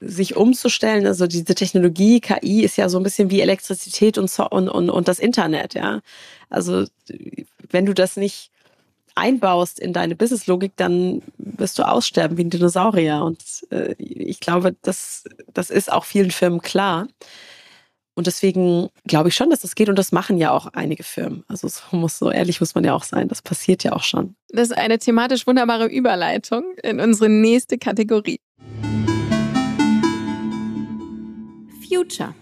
sich 0.00 0.36
umzustellen, 0.36 1.06
also 1.06 1.26
diese 1.26 1.54
Technologie, 1.54 2.20
KI 2.20 2.62
ist 2.62 2.76
ja 2.76 2.88
so 2.88 2.98
ein 2.98 3.02
bisschen 3.02 3.30
wie 3.30 3.40
Elektrizität 3.40 4.18
und, 4.18 4.30
und, 4.38 4.68
und, 4.68 4.90
und 4.90 5.08
das 5.08 5.18
Internet, 5.18 5.74
ja. 5.74 6.00
Also 6.50 6.84
wenn 7.70 7.86
du 7.86 7.94
das 7.94 8.16
nicht 8.16 8.50
einbaust 9.18 9.78
in 9.78 9.92
deine 9.92 10.16
Businesslogik, 10.16 10.72
dann 10.76 11.22
wirst 11.38 11.78
du 11.78 11.82
aussterben 11.82 12.36
wie 12.38 12.44
ein 12.44 12.50
Dinosaurier. 12.50 13.22
Und 13.22 13.42
äh, 13.70 13.94
ich 13.98 14.40
glaube, 14.40 14.76
das, 14.82 15.24
das 15.52 15.70
ist 15.70 15.92
auch 15.92 16.04
vielen 16.04 16.30
Firmen 16.30 16.60
klar. 16.60 17.08
Und 18.14 18.26
deswegen 18.26 18.88
glaube 19.06 19.28
ich 19.28 19.36
schon, 19.36 19.50
dass 19.50 19.60
das 19.60 19.76
geht 19.76 19.88
und 19.88 19.96
das 19.96 20.10
machen 20.10 20.38
ja 20.38 20.50
auch 20.50 20.66
einige 20.72 21.04
Firmen. 21.04 21.44
Also 21.46 21.68
so 21.68 21.96
muss 21.96 22.18
so 22.18 22.32
ehrlich 22.32 22.58
muss 22.58 22.74
man 22.74 22.82
ja 22.82 22.92
auch 22.92 23.04
sein. 23.04 23.28
Das 23.28 23.42
passiert 23.42 23.84
ja 23.84 23.92
auch 23.92 24.02
schon. 24.02 24.34
Das 24.48 24.70
ist 24.70 24.76
eine 24.76 24.98
thematisch 24.98 25.46
wunderbare 25.46 25.86
Überleitung 25.86 26.64
in 26.82 26.98
unsere 26.98 27.28
nächste 27.28 27.78
Kategorie. 27.78 28.40
Future. 31.88 32.34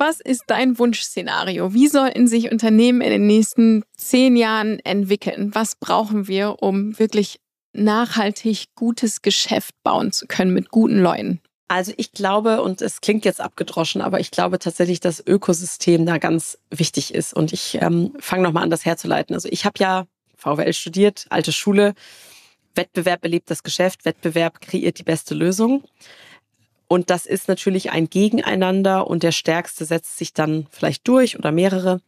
Was 0.00 0.18
ist 0.18 0.44
dein 0.46 0.78
Wunschszenario? 0.78 1.74
Wie 1.74 1.86
sollten 1.86 2.26
sich 2.26 2.50
Unternehmen 2.50 3.02
in 3.02 3.10
den 3.10 3.26
nächsten 3.26 3.84
zehn 3.98 4.34
Jahren 4.34 4.78
entwickeln? 4.78 5.54
Was 5.54 5.76
brauchen 5.76 6.26
wir, 6.26 6.62
um 6.62 6.98
wirklich 6.98 7.38
nachhaltig 7.74 8.68
gutes 8.74 9.20
Geschäft 9.20 9.74
bauen 9.84 10.10
zu 10.10 10.26
können 10.26 10.54
mit 10.54 10.70
guten 10.70 11.02
Leuten? 11.02 11.42
Also 11.68 11.92
ich 11.98 12.12
glaube, 12.12 12.62
und 12.62 12.80
es 12.80 13.02
klingt 13.02 13.26
jetzt 13.26 13.42
abgedroschen, 13.42 14.00
aber 14.00 14.20
ich 14.20 14.30
glaube 14.30 14.58
tatsächlich, 14.58 15.00
dass 15.00 15.22
Ökosystem 15.26 16.06
da 16.06 16.16
ganz 16.16 16.56
wichtig 16.70 17.12
ist. 17.12 17.34
Und 17.34 17.52
ich 17.52 17.76
ähm, 17.78 18.14
fange 18.20 18.44
nochmal 18.44 18.62
an, 18.62 18.70
das 18.70 18.86
herzuleiten. 18.86 19.34
Also 19.34 19.50
ich 19.52 19.66
habe 19.66 19.74
ja 19.80 20.06
VWL 20.34 20.72
studiert, 20.72 21.26
alte 21.28 21.52
Schule. 21.52 21.92
Wettbewerb 22.74 23.20
belebt 23.20 23.50
das 23.50 23.62
Geschäft, 23.62 24.06
Wettbewerb 24.06 24.62
kreiert 24.62 24.98
die 24.98 25.02
beste 25.02 25.34
Lösung. 25.34 25.84
Und 26.92 27.08
das 27.08 27.24
ist 27.24 27.46
natürlich 27.46 27.92
ein 27.92 28.10
Gegeneinander 28.10 29.06
und 29.06 29.22
der 29.22 29.30
Stärkste 29.30 29.84
setzt 29.84 30.18
sich 30.18 30.34
dann 30.34 30.66
vielleicht 30.72 31.06
durch 31.06 31.38
oder 31.38 31.52
mehrere. 31.52 32.00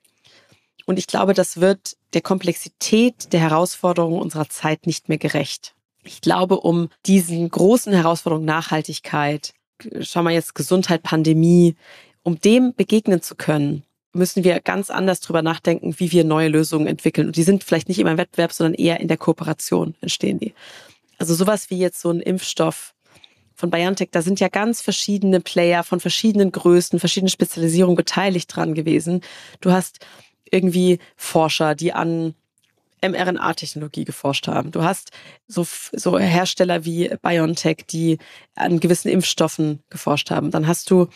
Und 0.87 0.99
ich 0.99 1.07
glaube, 1.07 1.35
das 1.35 1.61
wird 1.61 1.97
der 2.15 2.21
Komplexität 2.21 3.33
der 3.33 3.39
Herausforderungen 3.39 4.21
unserer 4.21 4.49
Zeit 4.49 4.89
nicht 4.89 5.09
mehr 5.09 5.19
gerecht. 5.19 5.77
Ich 6.03 6.21
glaube, 6.21 6.59
um 6.59 6.89
diesen 7.07 7.49
großen 7.49 7.93
Herausforderungen 7.93 8.45
Nachhaltigkeit, 8.45 9.55
schau 10.01 10.25
mal 10.25 10.33
jetzt 10.33 10.57
Gesundheit, 10.57 11.05
Pandemie, 11.05 11.77
um 12.25 12.41
dem 12.41 12.75
begegnen 12.75 13.23
zu 13.23 13.37
können, 13.37 13.85
müssen 14.13 14.43
wir 14.43 14.59
ganz 14.59 14.91
anders 14.91 15.21
drüber 15.21 15.43
nachdenken, 15.43 15.95
wie 15.99 16.11
wir 16.11 16.25
neue 16.25 16.49
Lösungen 16.49 16.89
entwickeln. 16.89 17.29
Und 17.29 17.37
die 17.37 17.45
sind 17.45 17.63
vielleicht 17.63 17.87
nicht 17.87 18.01
immer 18.01 18.11
im 18.11 18.19
Wettbewerb, 18.19 18.53
sondern 18.53 18.75
eher 18.75 18.99
in 18.99 19.07
der 19.07 19.17
Kooperation 19.17 19.95
entstehen 20.01 20.41
die. 20.41 20.55
Also 21.19 21.37
sowas 21.37 21.71
wie 21.71 21.79
jetzt 21.79 22.01
so 22.01 22.11
ein 22.11 22.21
Impfstoff 22.21 22.95
von 23.63 23.71
BioNTech, 23.71 24.09
da 24.11 24.23
sind 24.23 24.41
ja 24.41 24.49
ganz 24.49 24.83
verschiedene 24.83 25.39
Player 25.39 25.85
von 25.85 26.01
verschiedenen 26.01 26.51
Größen, 26.51 26.99
verschiedenen 26.99 27.31
Spezialisierungen 27.31 27.95
beteiligt 27.95 28.55
dran 28.57 28.75
gewesen. 28.75 29.21
Du 29.61 29.71
hast 29.71 30.01
irgendwie 30.51 30.99
Forscher, 31.15 31.77
die 31.77 31.93
an 31.93 32.35
mRNA-Technologie 33.03 34.05
geforscht 34.05 34.49
haben. 34.49 34.73
Du 34.73 34.83
hast 34.83 35.13
so, 35.47 35.65
so 35.93 36.19
Hersteller 36.19 36.85
wie 36.85 37.15
BioNTech, 37.23 37.85
die 37.89 38.19
an 38.57 38.81
gewissen 38.81 39.09
Impfstoffen 39.09 39.85
geforscht 39.91 40.33
haben. 40.33 40.51
Dann 40.51 40.67
hast 40.67 40.91
du, 40.91 41.07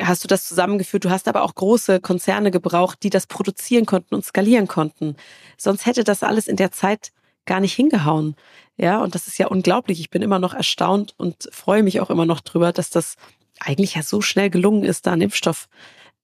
hast 0.00 0.24
du 0.24 0.28
das 0.28 0.48
zusammengeführt. 0.48 1.04
Du 1.04 1.10
hast 1.10 1.28
aber 1.28 1.42
auch 1.42 1.54
große 1.54 2.00
Konzerne 2.00 2.50
gebraucht, 2.50 3.02
die 3.02 3.10
das 3.10 3.26
produzieren 3.26 3.84
konnten 3.84 4.14
und 4.14 4.24
skalieren 4.24 4.68
konnten. 4.68 5.16
Sonst 5.58 5.84
hätte 5.84 6.02
das 6.02 6.22
alles 6.22 6.48
in 6.48 6.56
der 6.56 6.72
Zeit 6.72 7.12
gar 7.44 7.60
nicht 7.60 7.74
hingehauen. 7.74 8.36
Ja, 8.76 9.02
und 9.02 9.14
das 9.14 9.26
ist 9.26 9.38
ja 9.38 9.46
unglaublich. 9.46 10.00
Ich 10.00 10.10
bin 10.10 10.22
immer 10.22 10.38
noch 10.38 10.54
erstaunt 10.54 11.14
und 11.16 11.48
freue 11.52 11.82
mich 11.82 12.00
auch 12.00 12.10
immer 12.10 12.26
noch 12.26 12.40
drüber, 12.40 12.72
dass 12.72 12.90
das 12.90 13.14
eigentlich 13.60 13.94
ja 13.94 14.02
so 14.02 14.20
schnell 14.20 14.50
gelungen 14.50 14.84
ist, 14.84 15.06
da 15.06 15.12
einen 15.12 15.22
Impfstoff 15.22 15.68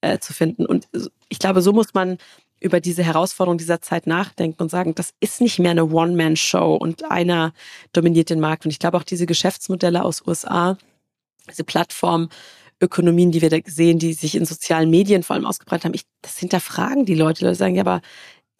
äh, 0.01 0.19
zu 0.19 0.33
finden. 0.33 0.67
Und 0.67 0.89
ich 1.29 1.39
glaube, 1.39 1.63
so 1.63 1.73
muss 1.73 1.95
man 1.95 2.19
über 2.61 2.81
diese 2.81 3.03
Herausforderung 3.03 3.59
dieser 3.59 3.81
Zeit 3.81 4.07
nachdenken 4.07 4.63
und 4.63 4.71
sagen, 4.71 4.95
das 4.95 5.15
ist 5.21 5.41
nicht 5.41 5.59
mehr 5.59 5.71
eine 5.71 5.87
One-Man-Show 5.87 6.75
und 6.75 7.11
einer 7.11 7.53
dominiert 7.93 8.31
den 8.31 8.41
Markt. 8.41 8.65
Und 8.65 8.71
ich 8.71 8.79
glaube 8.79 8.99
auch 8.99 9.03
diese 9.03 9.27
Geschäftsmodelle 9.27 10.05
aus 10.05 10.27
USA, 10.27 10.77
diese 11.49 11.65
Plattformökonomien, 11.65 13.31
die 13.33 13.41
wir 13.41 13.49
da 13.49 13.59
sehen, 13.65 13.99
die 13.99 14.13
sich 14.13 14.35
in 14.35 14.45
sozialen 14.45 14.91
Medien 14.91 15.23
vor 15.23 15.37
allem 15.37 15.47
ausgebreitet 15.47 15.87
haben, 15.87 15.95
ich, 15.95 16.05
das 16.21 16.39
hinterfragen 16.39 17.07
die 17.07 17.15
Leute. 17.15 17.41
Die 17.41 17.45
Leute 17.47 17.57
sagen, 17.57 17.77
ja, 17.77 17.83
aber 17.83 18.03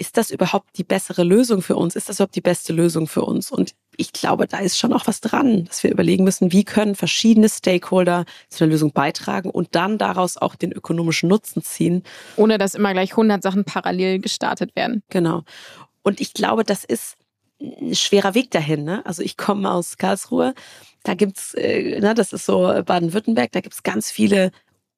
ist 0.01 0.17
das 0.17 0.31
überhaupt 0.31 0.79
die 0.79 0.85
bessere 0.85 1.25
Lösung 1.25 1.61
für 1.61 1.77
uns? 1.77 1.95
Ist 1.95 2.09
das 2.09 2.17
überhaupt 2.17 2.35
die 2.35 2.41
beste 2.41 2.73
Lösung 2.73 3.07
für 3.07 3.21
uns? 3.21 3.51
Und 3.51 3.75
ich 3.99 4.15
glaube, 4.15 4.47
da 4.47 4.59
ist 4.59 4.79
schon 4.79 4.95
auch 4.95 5.07
was 5.07 5.21
dran, 5.21 5.67
dass 5.67 5.83
wir 5.83 5.91
überlegen 5.91 6.25
müssen, 6.25 6.53
wie 6.53 6.65
können 6.65 6.95
verschiedene 6.95 7.51
Stakeholder 7.51 8.25
zu 8.49 8.61
der 8.61 8.69
Lösung 8.69 8.93
beitragen 8.93 9.51
und 9.51 9.75
dann 9.75 9.99
daraus 9.99 10.39
auch 10.39 10.55
den 10.55 10.73
ökonomischen 10.73 11.29
Nutzen 11.29 11.63
ziehen. 11.63 12.03
Ohne 12.37 12.57
dass 12.57 12.75
immer 12.75 12.95
gleich 12.95 13.11
100 13.11 13.43
Sachen 13.43 13.67
parallel 13.67 14.21
gestartet 14.21 14.75
werden. 14.75 15.03
Genau. 15.11 15.43
Und 16.01 16.23
ich 16.23 16.33
glaube, 16.33 16.65
das 16.65 16.85
ist 16.85 17.17
ein 17.61 17.95
schwerer 17.95 18.35
Weg 18.35 18.51
dahin. 18.51 18.85
Ne? 18.85 19.05
Also 19.05 19.23
ich 19.23 19.37
komme 19.37 19.71
aus 19.71 19.99
Karlsruhe, 19.99 20.55
da 21.03 21.13
gibt's, 21.13 21.53
äh, 21.53 22.01
ne, 22.01 22.15
das 22.15 22.33
ist 22.33 22.47
so 22.47 22.73
Baden-Württemberg, 22.87 23.53
da 23.53 23.61
gibt's 23.61 23.83
ganz 23.83 24.11
viele 24.11 24.51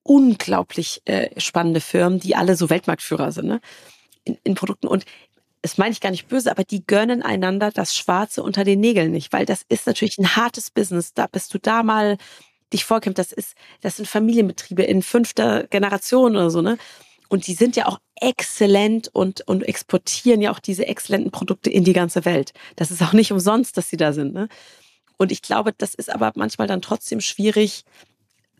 unglaublich 0.05 1.03
äh, 1.07 1.41
spannende 1.41 1.81
Firmen, 1.81 2.21
die 2.21 2.37
alle 2.37 2.55
so 2.55 2.71
Weltmarktführer 2.71 3.33
sind. 3.33 3.49
Ne? 3.49 3.61
In, 4.25 4.39
in 4.45 4.55
Produkten. 4.55 4.87
Und 4.87 5.05
das 5.63 5.79
meine 5.79 5.93
ich 5.93 6.01
gar 6.01 6.11
nicht 6.11 6.29
böse, 6.29 6.51
aber 6.51 6.65
die 6.65 6.85
gönnen 6.85 7.23
einander 7.23 7.71
das 7.71 7.97
Schwarze 7.97 8.43
unter 8.43 8.65
den 8.65 8.81
Nägeln 8.81 9.13
nicht, 9.13 9.33
weil 9.33 9.47
das 9.47 9.65
ist 9.69 9.87
natürlich 9.87 10.19
ein 10.19 10.37
hartes 10.37 10.71
Business. 10.71 11.15
Da 11.15 11.27
bist 11.29 11.55
du 11.55 11.59
da 11.59 11.83
mal 11.83 12.19
dich 12.73 12.85
vorkämpft. 12.85 13.19
Das 13.19 13.33
ist, 13.33 13.55
das 13.81 13.97
sind 13.97 14.09
Familienbetriebe 14.09 14.83
in 14.83 15.03
fünfter 15.03 15.65
Generation 15.69 16.33
oder 16.33 16.51
so, 16.51 16.63
ne? 16.63 16.79
Und 17.29 17.47
die 17.47 17.55
sind 17.55 17.77
ja 17.77 17.87
auch 17.87 17.99
exzellent 18.21 19.09
und, 19.09 19.41
und 19.43 19.63
exportieren 19.63 20.43
ja 20.43 20.53
auch 20.53 20.59
diese 20.59 20.87
exzellenten 20.87 21.31
Produkte 21.31 21.71
in 21.71 21.83
die 21.83 21.95
ganze 21.95 22.27
Welt. 22.27 22.53
Das 22.77 22.91
ist 22.91 23.01
auch 23.01 23.15
nicht 23.15 23.33
umsonst, 23.33 23.79
dass 23.79 23.89
sie 23.89 23.97
da 23.97 24.13
sind, 24.13 24.35
ne? 24.35 24.49
Und 25.17 25.33
ich 25.33 25.41
glaube, 25.41 25.73
das 25.73 25.95
ist 25.95 26.11
aber 26.11 26.33
manchmal 26.35 26.67
dann 26.67 26.83
trotzdem 26.83 27.21
schwierig, 27.21 27.85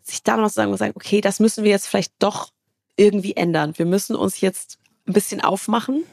sich 0.01 0.23
da 0.23 0.37
noch 0.37 0.47
zu 0.47 0.55
sagen 0.55 0.71
und 0.71 0.77
sagen, 0.77 0.93
okay, 0.95 1.21
das 1.21 1.39
müssen 1.39 1.63
wir 1.63 1.71
jetzt 1.71 1.87
vielleicht 1.87 2.13
doch 2.19 2.49
irgendwie 2.95 3.35
ändern. 3.35 3.77
Wir 3.77 3.85
müssen 3.85 4.15
uns 4.15 4.41
jetzt 4.41 4.79
ein 5.07 5.13
bisschen 5.13 5.41
aufmachen 5.41 6.03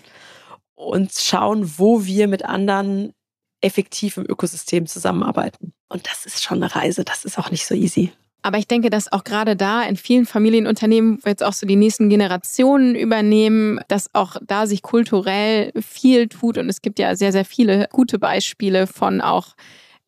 und 0.74 1.12
schauen, 1.12 1.78
wo 1.78 2.04
wir 2.04 2.28
mit 2.28 2.44
anderen 2.44 3.12
effektiv 3.60 4.16
im 4.16 4.24
Ökosystem 4.28 4.86
zusammenarbeiten. 4.86 5.72
Und 5.88 6.06
das 6.06 6.26
ist 6.26 6.42
schon 6.42 6.62
eine 6.62 6.74
Reise, 6.74 7.04
das 7.04 7.24
ist 7.24 7.38
auch 7.38 7.50
nicht 7.50 7.66
so 7.66 7.74
easy. 7.74 8.12
Aber 8.42 8.56
ich 8.56 8.66
denke, 8.66 8.88
dass 8.88 9.12
auch 9.12 9.24
gerade 9.24 9.54
da 9.54 9.82
in 9.82 9.96
vielen 9.96 10.24
Familienunternehmen 10.24 11.18
wo 11.22 11.28
jetzt 11.28 11.42
auch 11.42 11.52
so 11.52 11.66
die 11.66 11.76
nächsten 11.76 12.08
Generationen 12.08 12.94
übernehmen, 12.94 13.80
dass 13.88 14.14
auch 14.14 14.36
da 14.42 14.66
sich 14.66 14.80
kulturell 14.80 15.72
viel 15.78 16.28
tut. 16.28 16.56
Und 16.56 16.70
es 16.70 16.80
gibt 16.80 16.98
ja 16.98 17.14
sehr, 17.16 17.32
sehr 17.32 17.44
viele 17.44 17.88
gute 17.92 18.18
Beispiele 18.18 18.86
von 18.86 19.20
auch 19.20 19.54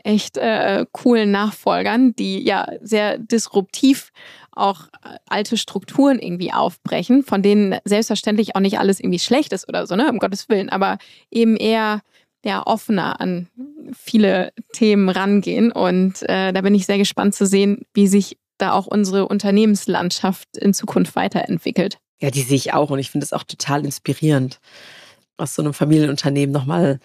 echt 0.05 0.37
äh, 0.37 0.85
coolen 0.93 1.31
Nachfolgern, 1.31 2.15
die 2.15 2.43
ja 2.43 2.67
sehr 2.81 3.19
disruptiv 3.19 4.11
auch 4.53 4.89
äh, 5.05 5.17
alte 5.29 5.57
Strukturen 5.57 6.19
irgendwie 6.19 6.53
aufbrechen, 6.53 7.23
von 7.23 7.43
denen 7.43 7.79
selbstverständlich 7.85 8.55
auch 8.55 8.61
nicht 8.61 8.79
alles 8.79 9.01
irgendwie 9.01 9.19
schlecht 9.19 9.53
ist 9.53 9.69
oder 9.69 9.87
so, 9.87 9.97
ne, 9.97 10.11
um 10.11 10.19
Gottes 10.19 10.49
Willen, 10.49 10.69
aber 10.69 10.99
eben 11.31 11.57
eher 11.57 12.01
ja, 12.45 12.67
offener 12.67 13.21
an 13.21 13.49
viele 13.97 14.53
Themen 14.73 15.09
rangehen. 15.09 15.71
Und 15.73 16.23
äh, 16.29 16.53
da 16.53 16.61
bin 16.61 16.75
ich 16.75 16.87
sehr 16.87 16.99
gespannt 16.99 17.35
zu 17.35 17.47
sehen, 17.47 17.83
wie 17.95 18.09
sich 18.09 18.37
da 18.59 18.73
auch 18.73 18.87
unsere 18.87 19.27
Unternehmenslandschaft 19.29 20.57
in 20.57 20.75
Zukunft 20.75 21.17
weiterentwickelt. 21.17 21.99
Ja, 22.21 22.31
die 22.31 22.43
sehe 22.43 22.57
ich 22.57 22.73
auch 22.73 22.91
und 22.91 22.99
ich 22.99 23.11
finde 23.11 23.25
es 23.25 23.33
auch 23.33 23.45
total 23.45 23.85
inspirierend, 23.85 24.61
aus 25.37 25.55
so 25.55 25.63
einem 25.63 25.75
Familienunternehmen 25.75 26.53
nochmal 26.53 27.01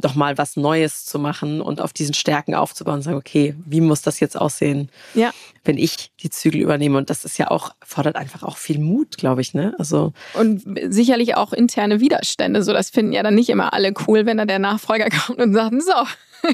doch 0.00 0.14
mal 0.14 0.38
was 0.38 0.56
Neues 0.56 1.04
zu 1.04 1.18
machen 1.18 1.60
und 1.60 1.80
auf 1.80 1.92
diesen 1.92 2.14
Stärken 2.14 2.54
aufzubauen 2.54 2.96
und 2.96 3.02
sagen, 3.02 3.16
okay, 3.16 3.54
wie 3.66 3.80
muss 3.80 4.00
das 4.00 4.20
jetzt 4.20 4.36
aussehen, 4.36 4.90
ja. 5.14 5.32
wenn 5.64 5.76
ich 5.76 6.12
die 6.22 6.30
Zügel 6.30 6.60
übernehme? 6.60 6.98
Und 6.98 7.10
das 7.10 7.24
ist 7.24 7.36
ja 7.36 7.50
auch, 7.50 7.74
fordert 7.84 8.16
einfach 8.16 8.44
auch 8.44 8.56
viel 8.56 8.78
Mut, 8.78 9.18
glaube 9.18 9.40
ich, 9.40 9.54
ne? 9.54 9.74
Also. 9.78 10.12
Und 10.34 10.62
sicherlich 10.88 11.36
auch 11.36 11.52
interne 11.52 12.00
Widerstände. 12.00 12.62
So, 12.62 12.72
das 12.72 12.90
finden 12.90 13.12
ja 13.12 13.24
dann 13.24 13.34
nicht 13.34 13.50
immer 13.50 13.72
alle 13.72 13.92
cool, 14.06 14.24
wenn 14.24 14.36
da 14.36 14.44
der 14.44 14.60
Nachfolger 14.60 15.08
kommt 15.26 15.40
und 15.40 15.52
sagt, 15.52 15.74
so, 15.82 16.48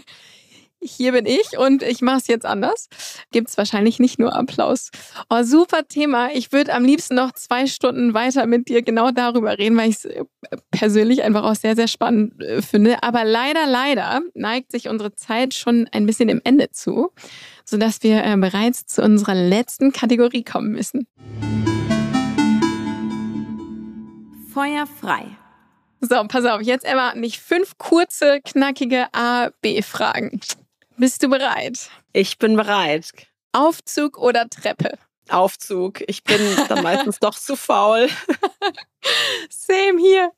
hier 0.85 1.13
bin 1.13 1.27
ich 1.27 1.59
und 1.59 1.83
ich 1.83 2.03
mache 2.03 2.19
es 2.19 2.27
jetzt 2.27 2.47
anders, 2.47 2.89
gibt 3.33 3.49
es 3.49 3.57
wahrscheinlich 3.57 3.99
nicht 3.99 4.19
nur 4.19 4.35
Applaus. 4.35 4.91
Oh, 5.31 5.43
super 5.43 5.89
Thema. 5.89 6.31
Ich 6.33 6.53
würde 6.53 6.75
am 6.75 6.85
liebsten 6.85 7.15
noch 7.15 7.33
zwei 7.33 7.67
Stunden 7.67 8.15
weiter 8.15 8.47
mit 8.47 8.69
dir 8.69 8.83
genau 8.83 9.11
darüber 9.11 9.59
reden, 9.59 9.77
weil 9.77 9.91
ich 9.91 9.97
es 9.97 10.05
äh, 10.05 10.25
persönlich 10.71 11.23
einfach 11.23 11.45
auch 11.45 11.55
sehr, 11.55 11.77
sehr 11.77 11.89
spannend 11.89 12.41
äh, 12.43 12.63
finde. 12.63 13.03
Aber 13.03 13.25
leider, 13.25 13.67
leider 13.67 14.21
neigt 14.35 14.73
sich 14.73 14.89
unsere 14.89 15.15
Zeit 15.15 15.55
schon 15.55 15.89
ein 15.93 16.07
bisschen 16.07 16.29
im 16.29 16.41
Ende 16.45 16.71
zu, 16.71 17.11
sodass 17.65 18.03
wir 18.03 18.25
äh, 18.25 18.37
bereits 18.37 18.87
zu 18.87 19.03
unserer 19.03 19.35
letzten 19.35 19.93
Kategorie 19.93 20.45
kommen 20.45 20.73
müssen. 20.73 21.07
Feuer 24.53 24.87
frei. 24.87 25.27
So, 26.01 26.23
pass 26.29 26.45
auf, 26.45 26.61
jetzt 26.61 26.85
Emma, 26.85 27.15
nicht 27.15 27.41
fünf 27.41 27.79
kurze, 27.79 28.41
knackige 28.45 29.07
A-B-Fragen. 29.13 30.41
Bist 30.97 31.23
du 31.23 31.29
bereit? 31.29 31.91
Ich 32.13 32.39
bin 32.39 32.57
bereit. 32.57 33.27
Aufzug 33.53 34.19
oder 34.19 34.49
Treppe? 34.49 34.97
Aufzug. 35.29 36.03
Ich 36.07 36.23
bin 36.23 36.41
dann 36.69 36.83
meistens 36.83 37.19
doch 37.19 37.35
zu 37.35 37.57
faul. 37.57 38.09
Same 39.51 39.99
hier. 39.99 40.31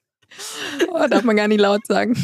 Oh, 0.88 1.06
darf 1.08 1.24
man 1.24 1.36
gar 1.36 1.48
nicht 1.48 1.60
laut 1.60 1.86
sagen. 1.86 2.16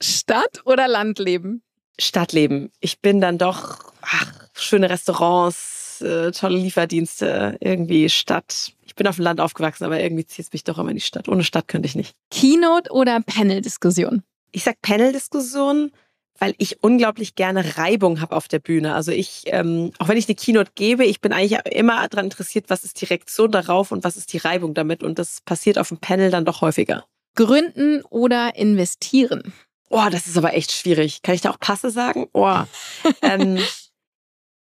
Stadt 0.00 0.62
oder 0.64 0.88
Landleben? 0.88 1.62
Stadtleben. 1.98 2.72
Ich 2.80 3.00
bin 3.00 3.20
dann 3.20 3.38
doch 3.38 3.92
ach, 4.00 4.32
schöne 4.54 4.90
Restaurants, 4.90 6.00
äh, 6.00 6.32
tolle 6.32 6.58
Lieferdienste, 6.58 7.56
irgendwie 7.60 8.08
Stadt. 8.08 8.72
Ich 8.86 8.94
bin 8.94 9.06
auf 9.06 9.16
dem 9.16 9.24
Land 9.24 9.40
aufgewachsen, 9.40 9.84
aber 9.84 10.00
irgendwie 10.00 10.26
zieht 10.26 10.46
es 10.46 10.52
mich 10.52 10.64
doch 10.64 10.78
immer 10.78 10.90
in 10.90 10.96
die 10.96 11.02
Stadt. 11.02 11.28
Ohne 11.28 11.44
Stadt 11.44 11.68
könnte 11.68 11.86
ich 11.86 11.94
nicht. 11.94 12.14
Keynote 12.30 12.90
oder 12.90 13.20
Panel-Diskussion? 13.20 14.22
Ich 14.52 14.64
sag 14.64 14.80
Panel-Diskussion, 14.82 15.92
weil 16.38 16.54
ich 16.58 16.82
unglaublich 16.82 17.34
gerne 17.34 17.76
Reibung 17.76 18.20
habe 18.20 18.34
auf 18.34 18.48
der 18.48 18.58
Bühne. 18.58 18.94
Also 18.94 19.12
ich, 19.12 19.42
ähm, 19.46 19.92
auch 19.98 20.08
wenn 20.08 20.16
ich 20.16 20.28
eine 20.28 20.34
Keynote 20.34 20.72
gebe, 20.74 21.04
ich 21.04 21.20
bin 21.20 21.32
eigentlich 21.32 21.58
immer 21.70 22.06
daran 22.08 22.26
interessiert, 22.26 22.66
was 22.68 22.84
ist 22.84 23.00
die 23.00 23.06
Reaktion 23.06 23.52
darauf 23.52 23.92
und 23.92 24.04
was 24.04 24.16
ist 24.16 24.32
die 24.32 24.38
Reibung 24.38 24.74
damit. 24.74 25.02
Und 25.02 25.18
das 25.18 25.40
passiert 25.42 25.78
auf 25.78 25.88
dem 25.88 25.98
Panel 25.98 26.30
dann 26.30 26.44
doch 26.44 26.60
häufiger. 26.60 27.06
Gründen 27.34 28.02
oder 28.10 28.56
investieren? 28.56 29.52
Oh, 29.90 30.06
das 30.10 30.26
ist 30.26 30.36
aber 30.36 30.54
echt 30.54 30.72
schwierig. 30.72 31.22
Kann 31.22 31.34
ich 31.34 31.40
da 31.40 31.50
auch 31.50 31.60
Passe 31.60 31.90
sagen? 31.90 32.26
Oh. 32.32 32.62
ähm, 33.22 33.58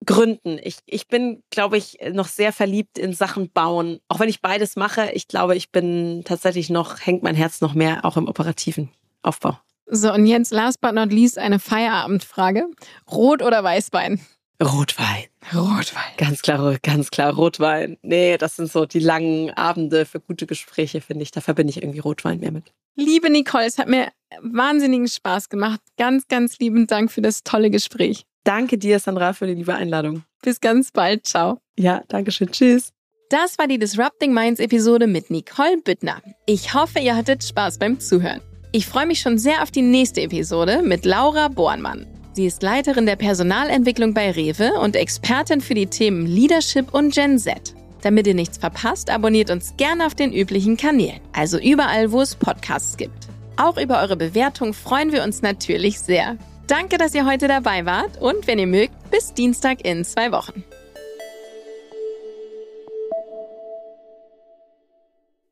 Gründen. 0.05 0.59
Ich, 0.63 0.79
ich 0.87 1.07
bin, 1.09 1.43
glaube 1.51 1.77
ich, 1.77 1.99
noch 2.13 2.29
sehr 2.29 2.53
verliebt 2.53 2.99
in 2.99 3.13
Sachen 3.13 3.51
bauen. 3.51 4.01
Auch 4.09 4.21
wenn 4.21 4.29
ich 4.29 4.41
beides 4.41 4.77
mache, 4.77 5.11
ich 5.13 5.29
glaube, 5.29 5.57
ich 5.57 5.71
bin 5.71 6.23
tatsächlich 6.25 6.71
noch, 6.71 7.01
hängt 7.01 7.23
mein 7.23 7.37
Herz 7.37 7.61
noch 7.61 7.75
mehr 7.75 8.05
auch 8.05 8.17
im 8.17 8.29
operativen 8.29 8.91
Aufbau. 9.23 9.59
So, 9.95 10.11
und 10.11 10.25
jetzt 10.25 10.53
last 10.53 10.81
but 10.81 10.95
not 10.95 11.13
least 11.13 11.39
eine 11.39 11.59
Feierabendfrage. 11.59 12.67
Rot 13.11 13.43
oder 13.43 13.63
Weißwein? 13.63 14.21
Rotwein. 14.63 15.25
Rotwein. 15.53 16.17
Ganz 16.17 16.41
klar, 16.41 16.79
ganz 16.83 17.11
klar 17.11 17.35
Rotwein. 17.35 17.99
Nee, 18.01 18.39
das 18.39 18.57
sind 18.57 18.73
so 18.73 18.87
die 18.87 19.01
langen 19.01 19.51
Abende 19.51 20.07
für 20.07 20.19
gute 20.19 20.47
Gespräche, 20.47 21.03
finde 21.03 21.25
ich. 21.25 21.31
Da 21.31 21.43
verbinde 21.43 21.73
ich 21.73 21.83
irgendwie 21.83 21.99
Rotwein 21.99 22.41
mehr 22.41 22.53
mit. 22.53 22.73
Liebe 22.95 23.29
Nicole, 23.29 23.67
es 23.67 23.77
hat 23.77 23.89
mir 23.89 24.09
wahnsinnigen 24.41 25.09
Spaß 25.09 25.51
gemacht. 25.51 25.81
Ganz, 25.99 26.27
ganz 26.27 26.59
lieben 26.59 26.87
Dank 26.87 27.11
für 27.13 27.21
das 27.21 27.43
tolle 27.43 27.69
Gespräch. 27.69 28.25
Danke 28.45 28.79
dir, 28.79 28.99
Sandra, 28.99 29.35
für 29.35 29.47
die 29.47 29.55
liebe 29.55 29.75
Einladung. 29.75 30.25
Bis 30.43 30.61
ganz 30.61 30.91
bald. 30.91 31.27
Ciao. 31.27 31.59
Ja, 31.79 32.03
danke 32.09 32.33
schön. 32.33 32.51
Tschüss. 32.51 32.95
Das 33.29 33.59
war 33.59 33.67
die 33.67 33.79
Disrupting 33.79 34.33
Minds 34.33 34.59
Episode 34.59 35.07
mit 35.07 35.31
Nicole 35.31 35.83
Büttner. 35.85 36.23
Ich 36.47 36.73
hoffe, 36.73 36.99
ihr 37.01 37.15
hattet 37.15 37.45
Spaß 37.45 37.79
beim 37.79 38.01
Zuhören. 38.01 38.41
Ich 38.75 38.87
freue 38.87 39.05
mich 39.05 39.21
schon 39.21 39.37
sehr 39.37 39.63
auf 39.63 39.71
die 39.71 39.83
nächste 39.83 40.23
Episode 40.23 40.81
mit 40.83 41.05
Laura 41.05 41.49
Bornmann. 41.49 42.07
Sie 42.33 42.47
ist 42.47 42.63
Leiterin 42.63 43.05
der 43.05 43.17
Personalentwicklung 43.17 44.15
bei 44.15 44.31
Rewe 44.31 44.73
und 44.81 44.97
Expertin 44.97 45.61
für 45.61 45.75
die 45.75 45.89
Themen 45.89 46.25
Leadership 46.25 46.95
und 46.95 47.13
Gen 47.13 47.39
Z. 47.39 47.75
Damit 48.01 48.27
ihr 48.27 48.35
nichts 48.35 48.57
verpasst, 48.57 49.11
abonniert 49.11 49.51
uns 49.51 49.77
gerne 49.77 50.07
auf 50.07 50.15
den 50.15 50.33
üblichen 50.33 50.79
Kanälen, 50.79 51.21
also 51.35 51.59
überall, 51.59 52.13
wo 52.13 52.23
es 52.23 52.35
Podcasts 52.35 52.97
gibt. 52.97 53.29
Auch 53.59 53.77
über 53.77 54.01
eure 54.01 54.17
Bewertung 54.17 54.73
freuen 54.73 55.13
wir 55.13 55.23
uns 55.23 55.43
natürlich 55.43 56.01
sehr. 56.01 56.39
Danke, 56.67 56.97
dass 56.97 57.15
ihr 57.15 57.27
heute 57.27 57.49
dabei 57.49 57.85
wart 57.85 58.23
und 58.23 58.47
wenn 58.47 58.59
ihr 58.59 58.67
mögt, 58.67 58.95
bis 59.11 59.35
Dienstag 59.35 59.85
in 59.85 60.03
zwei 60.07 60.33
Wochen. 60.33 60.65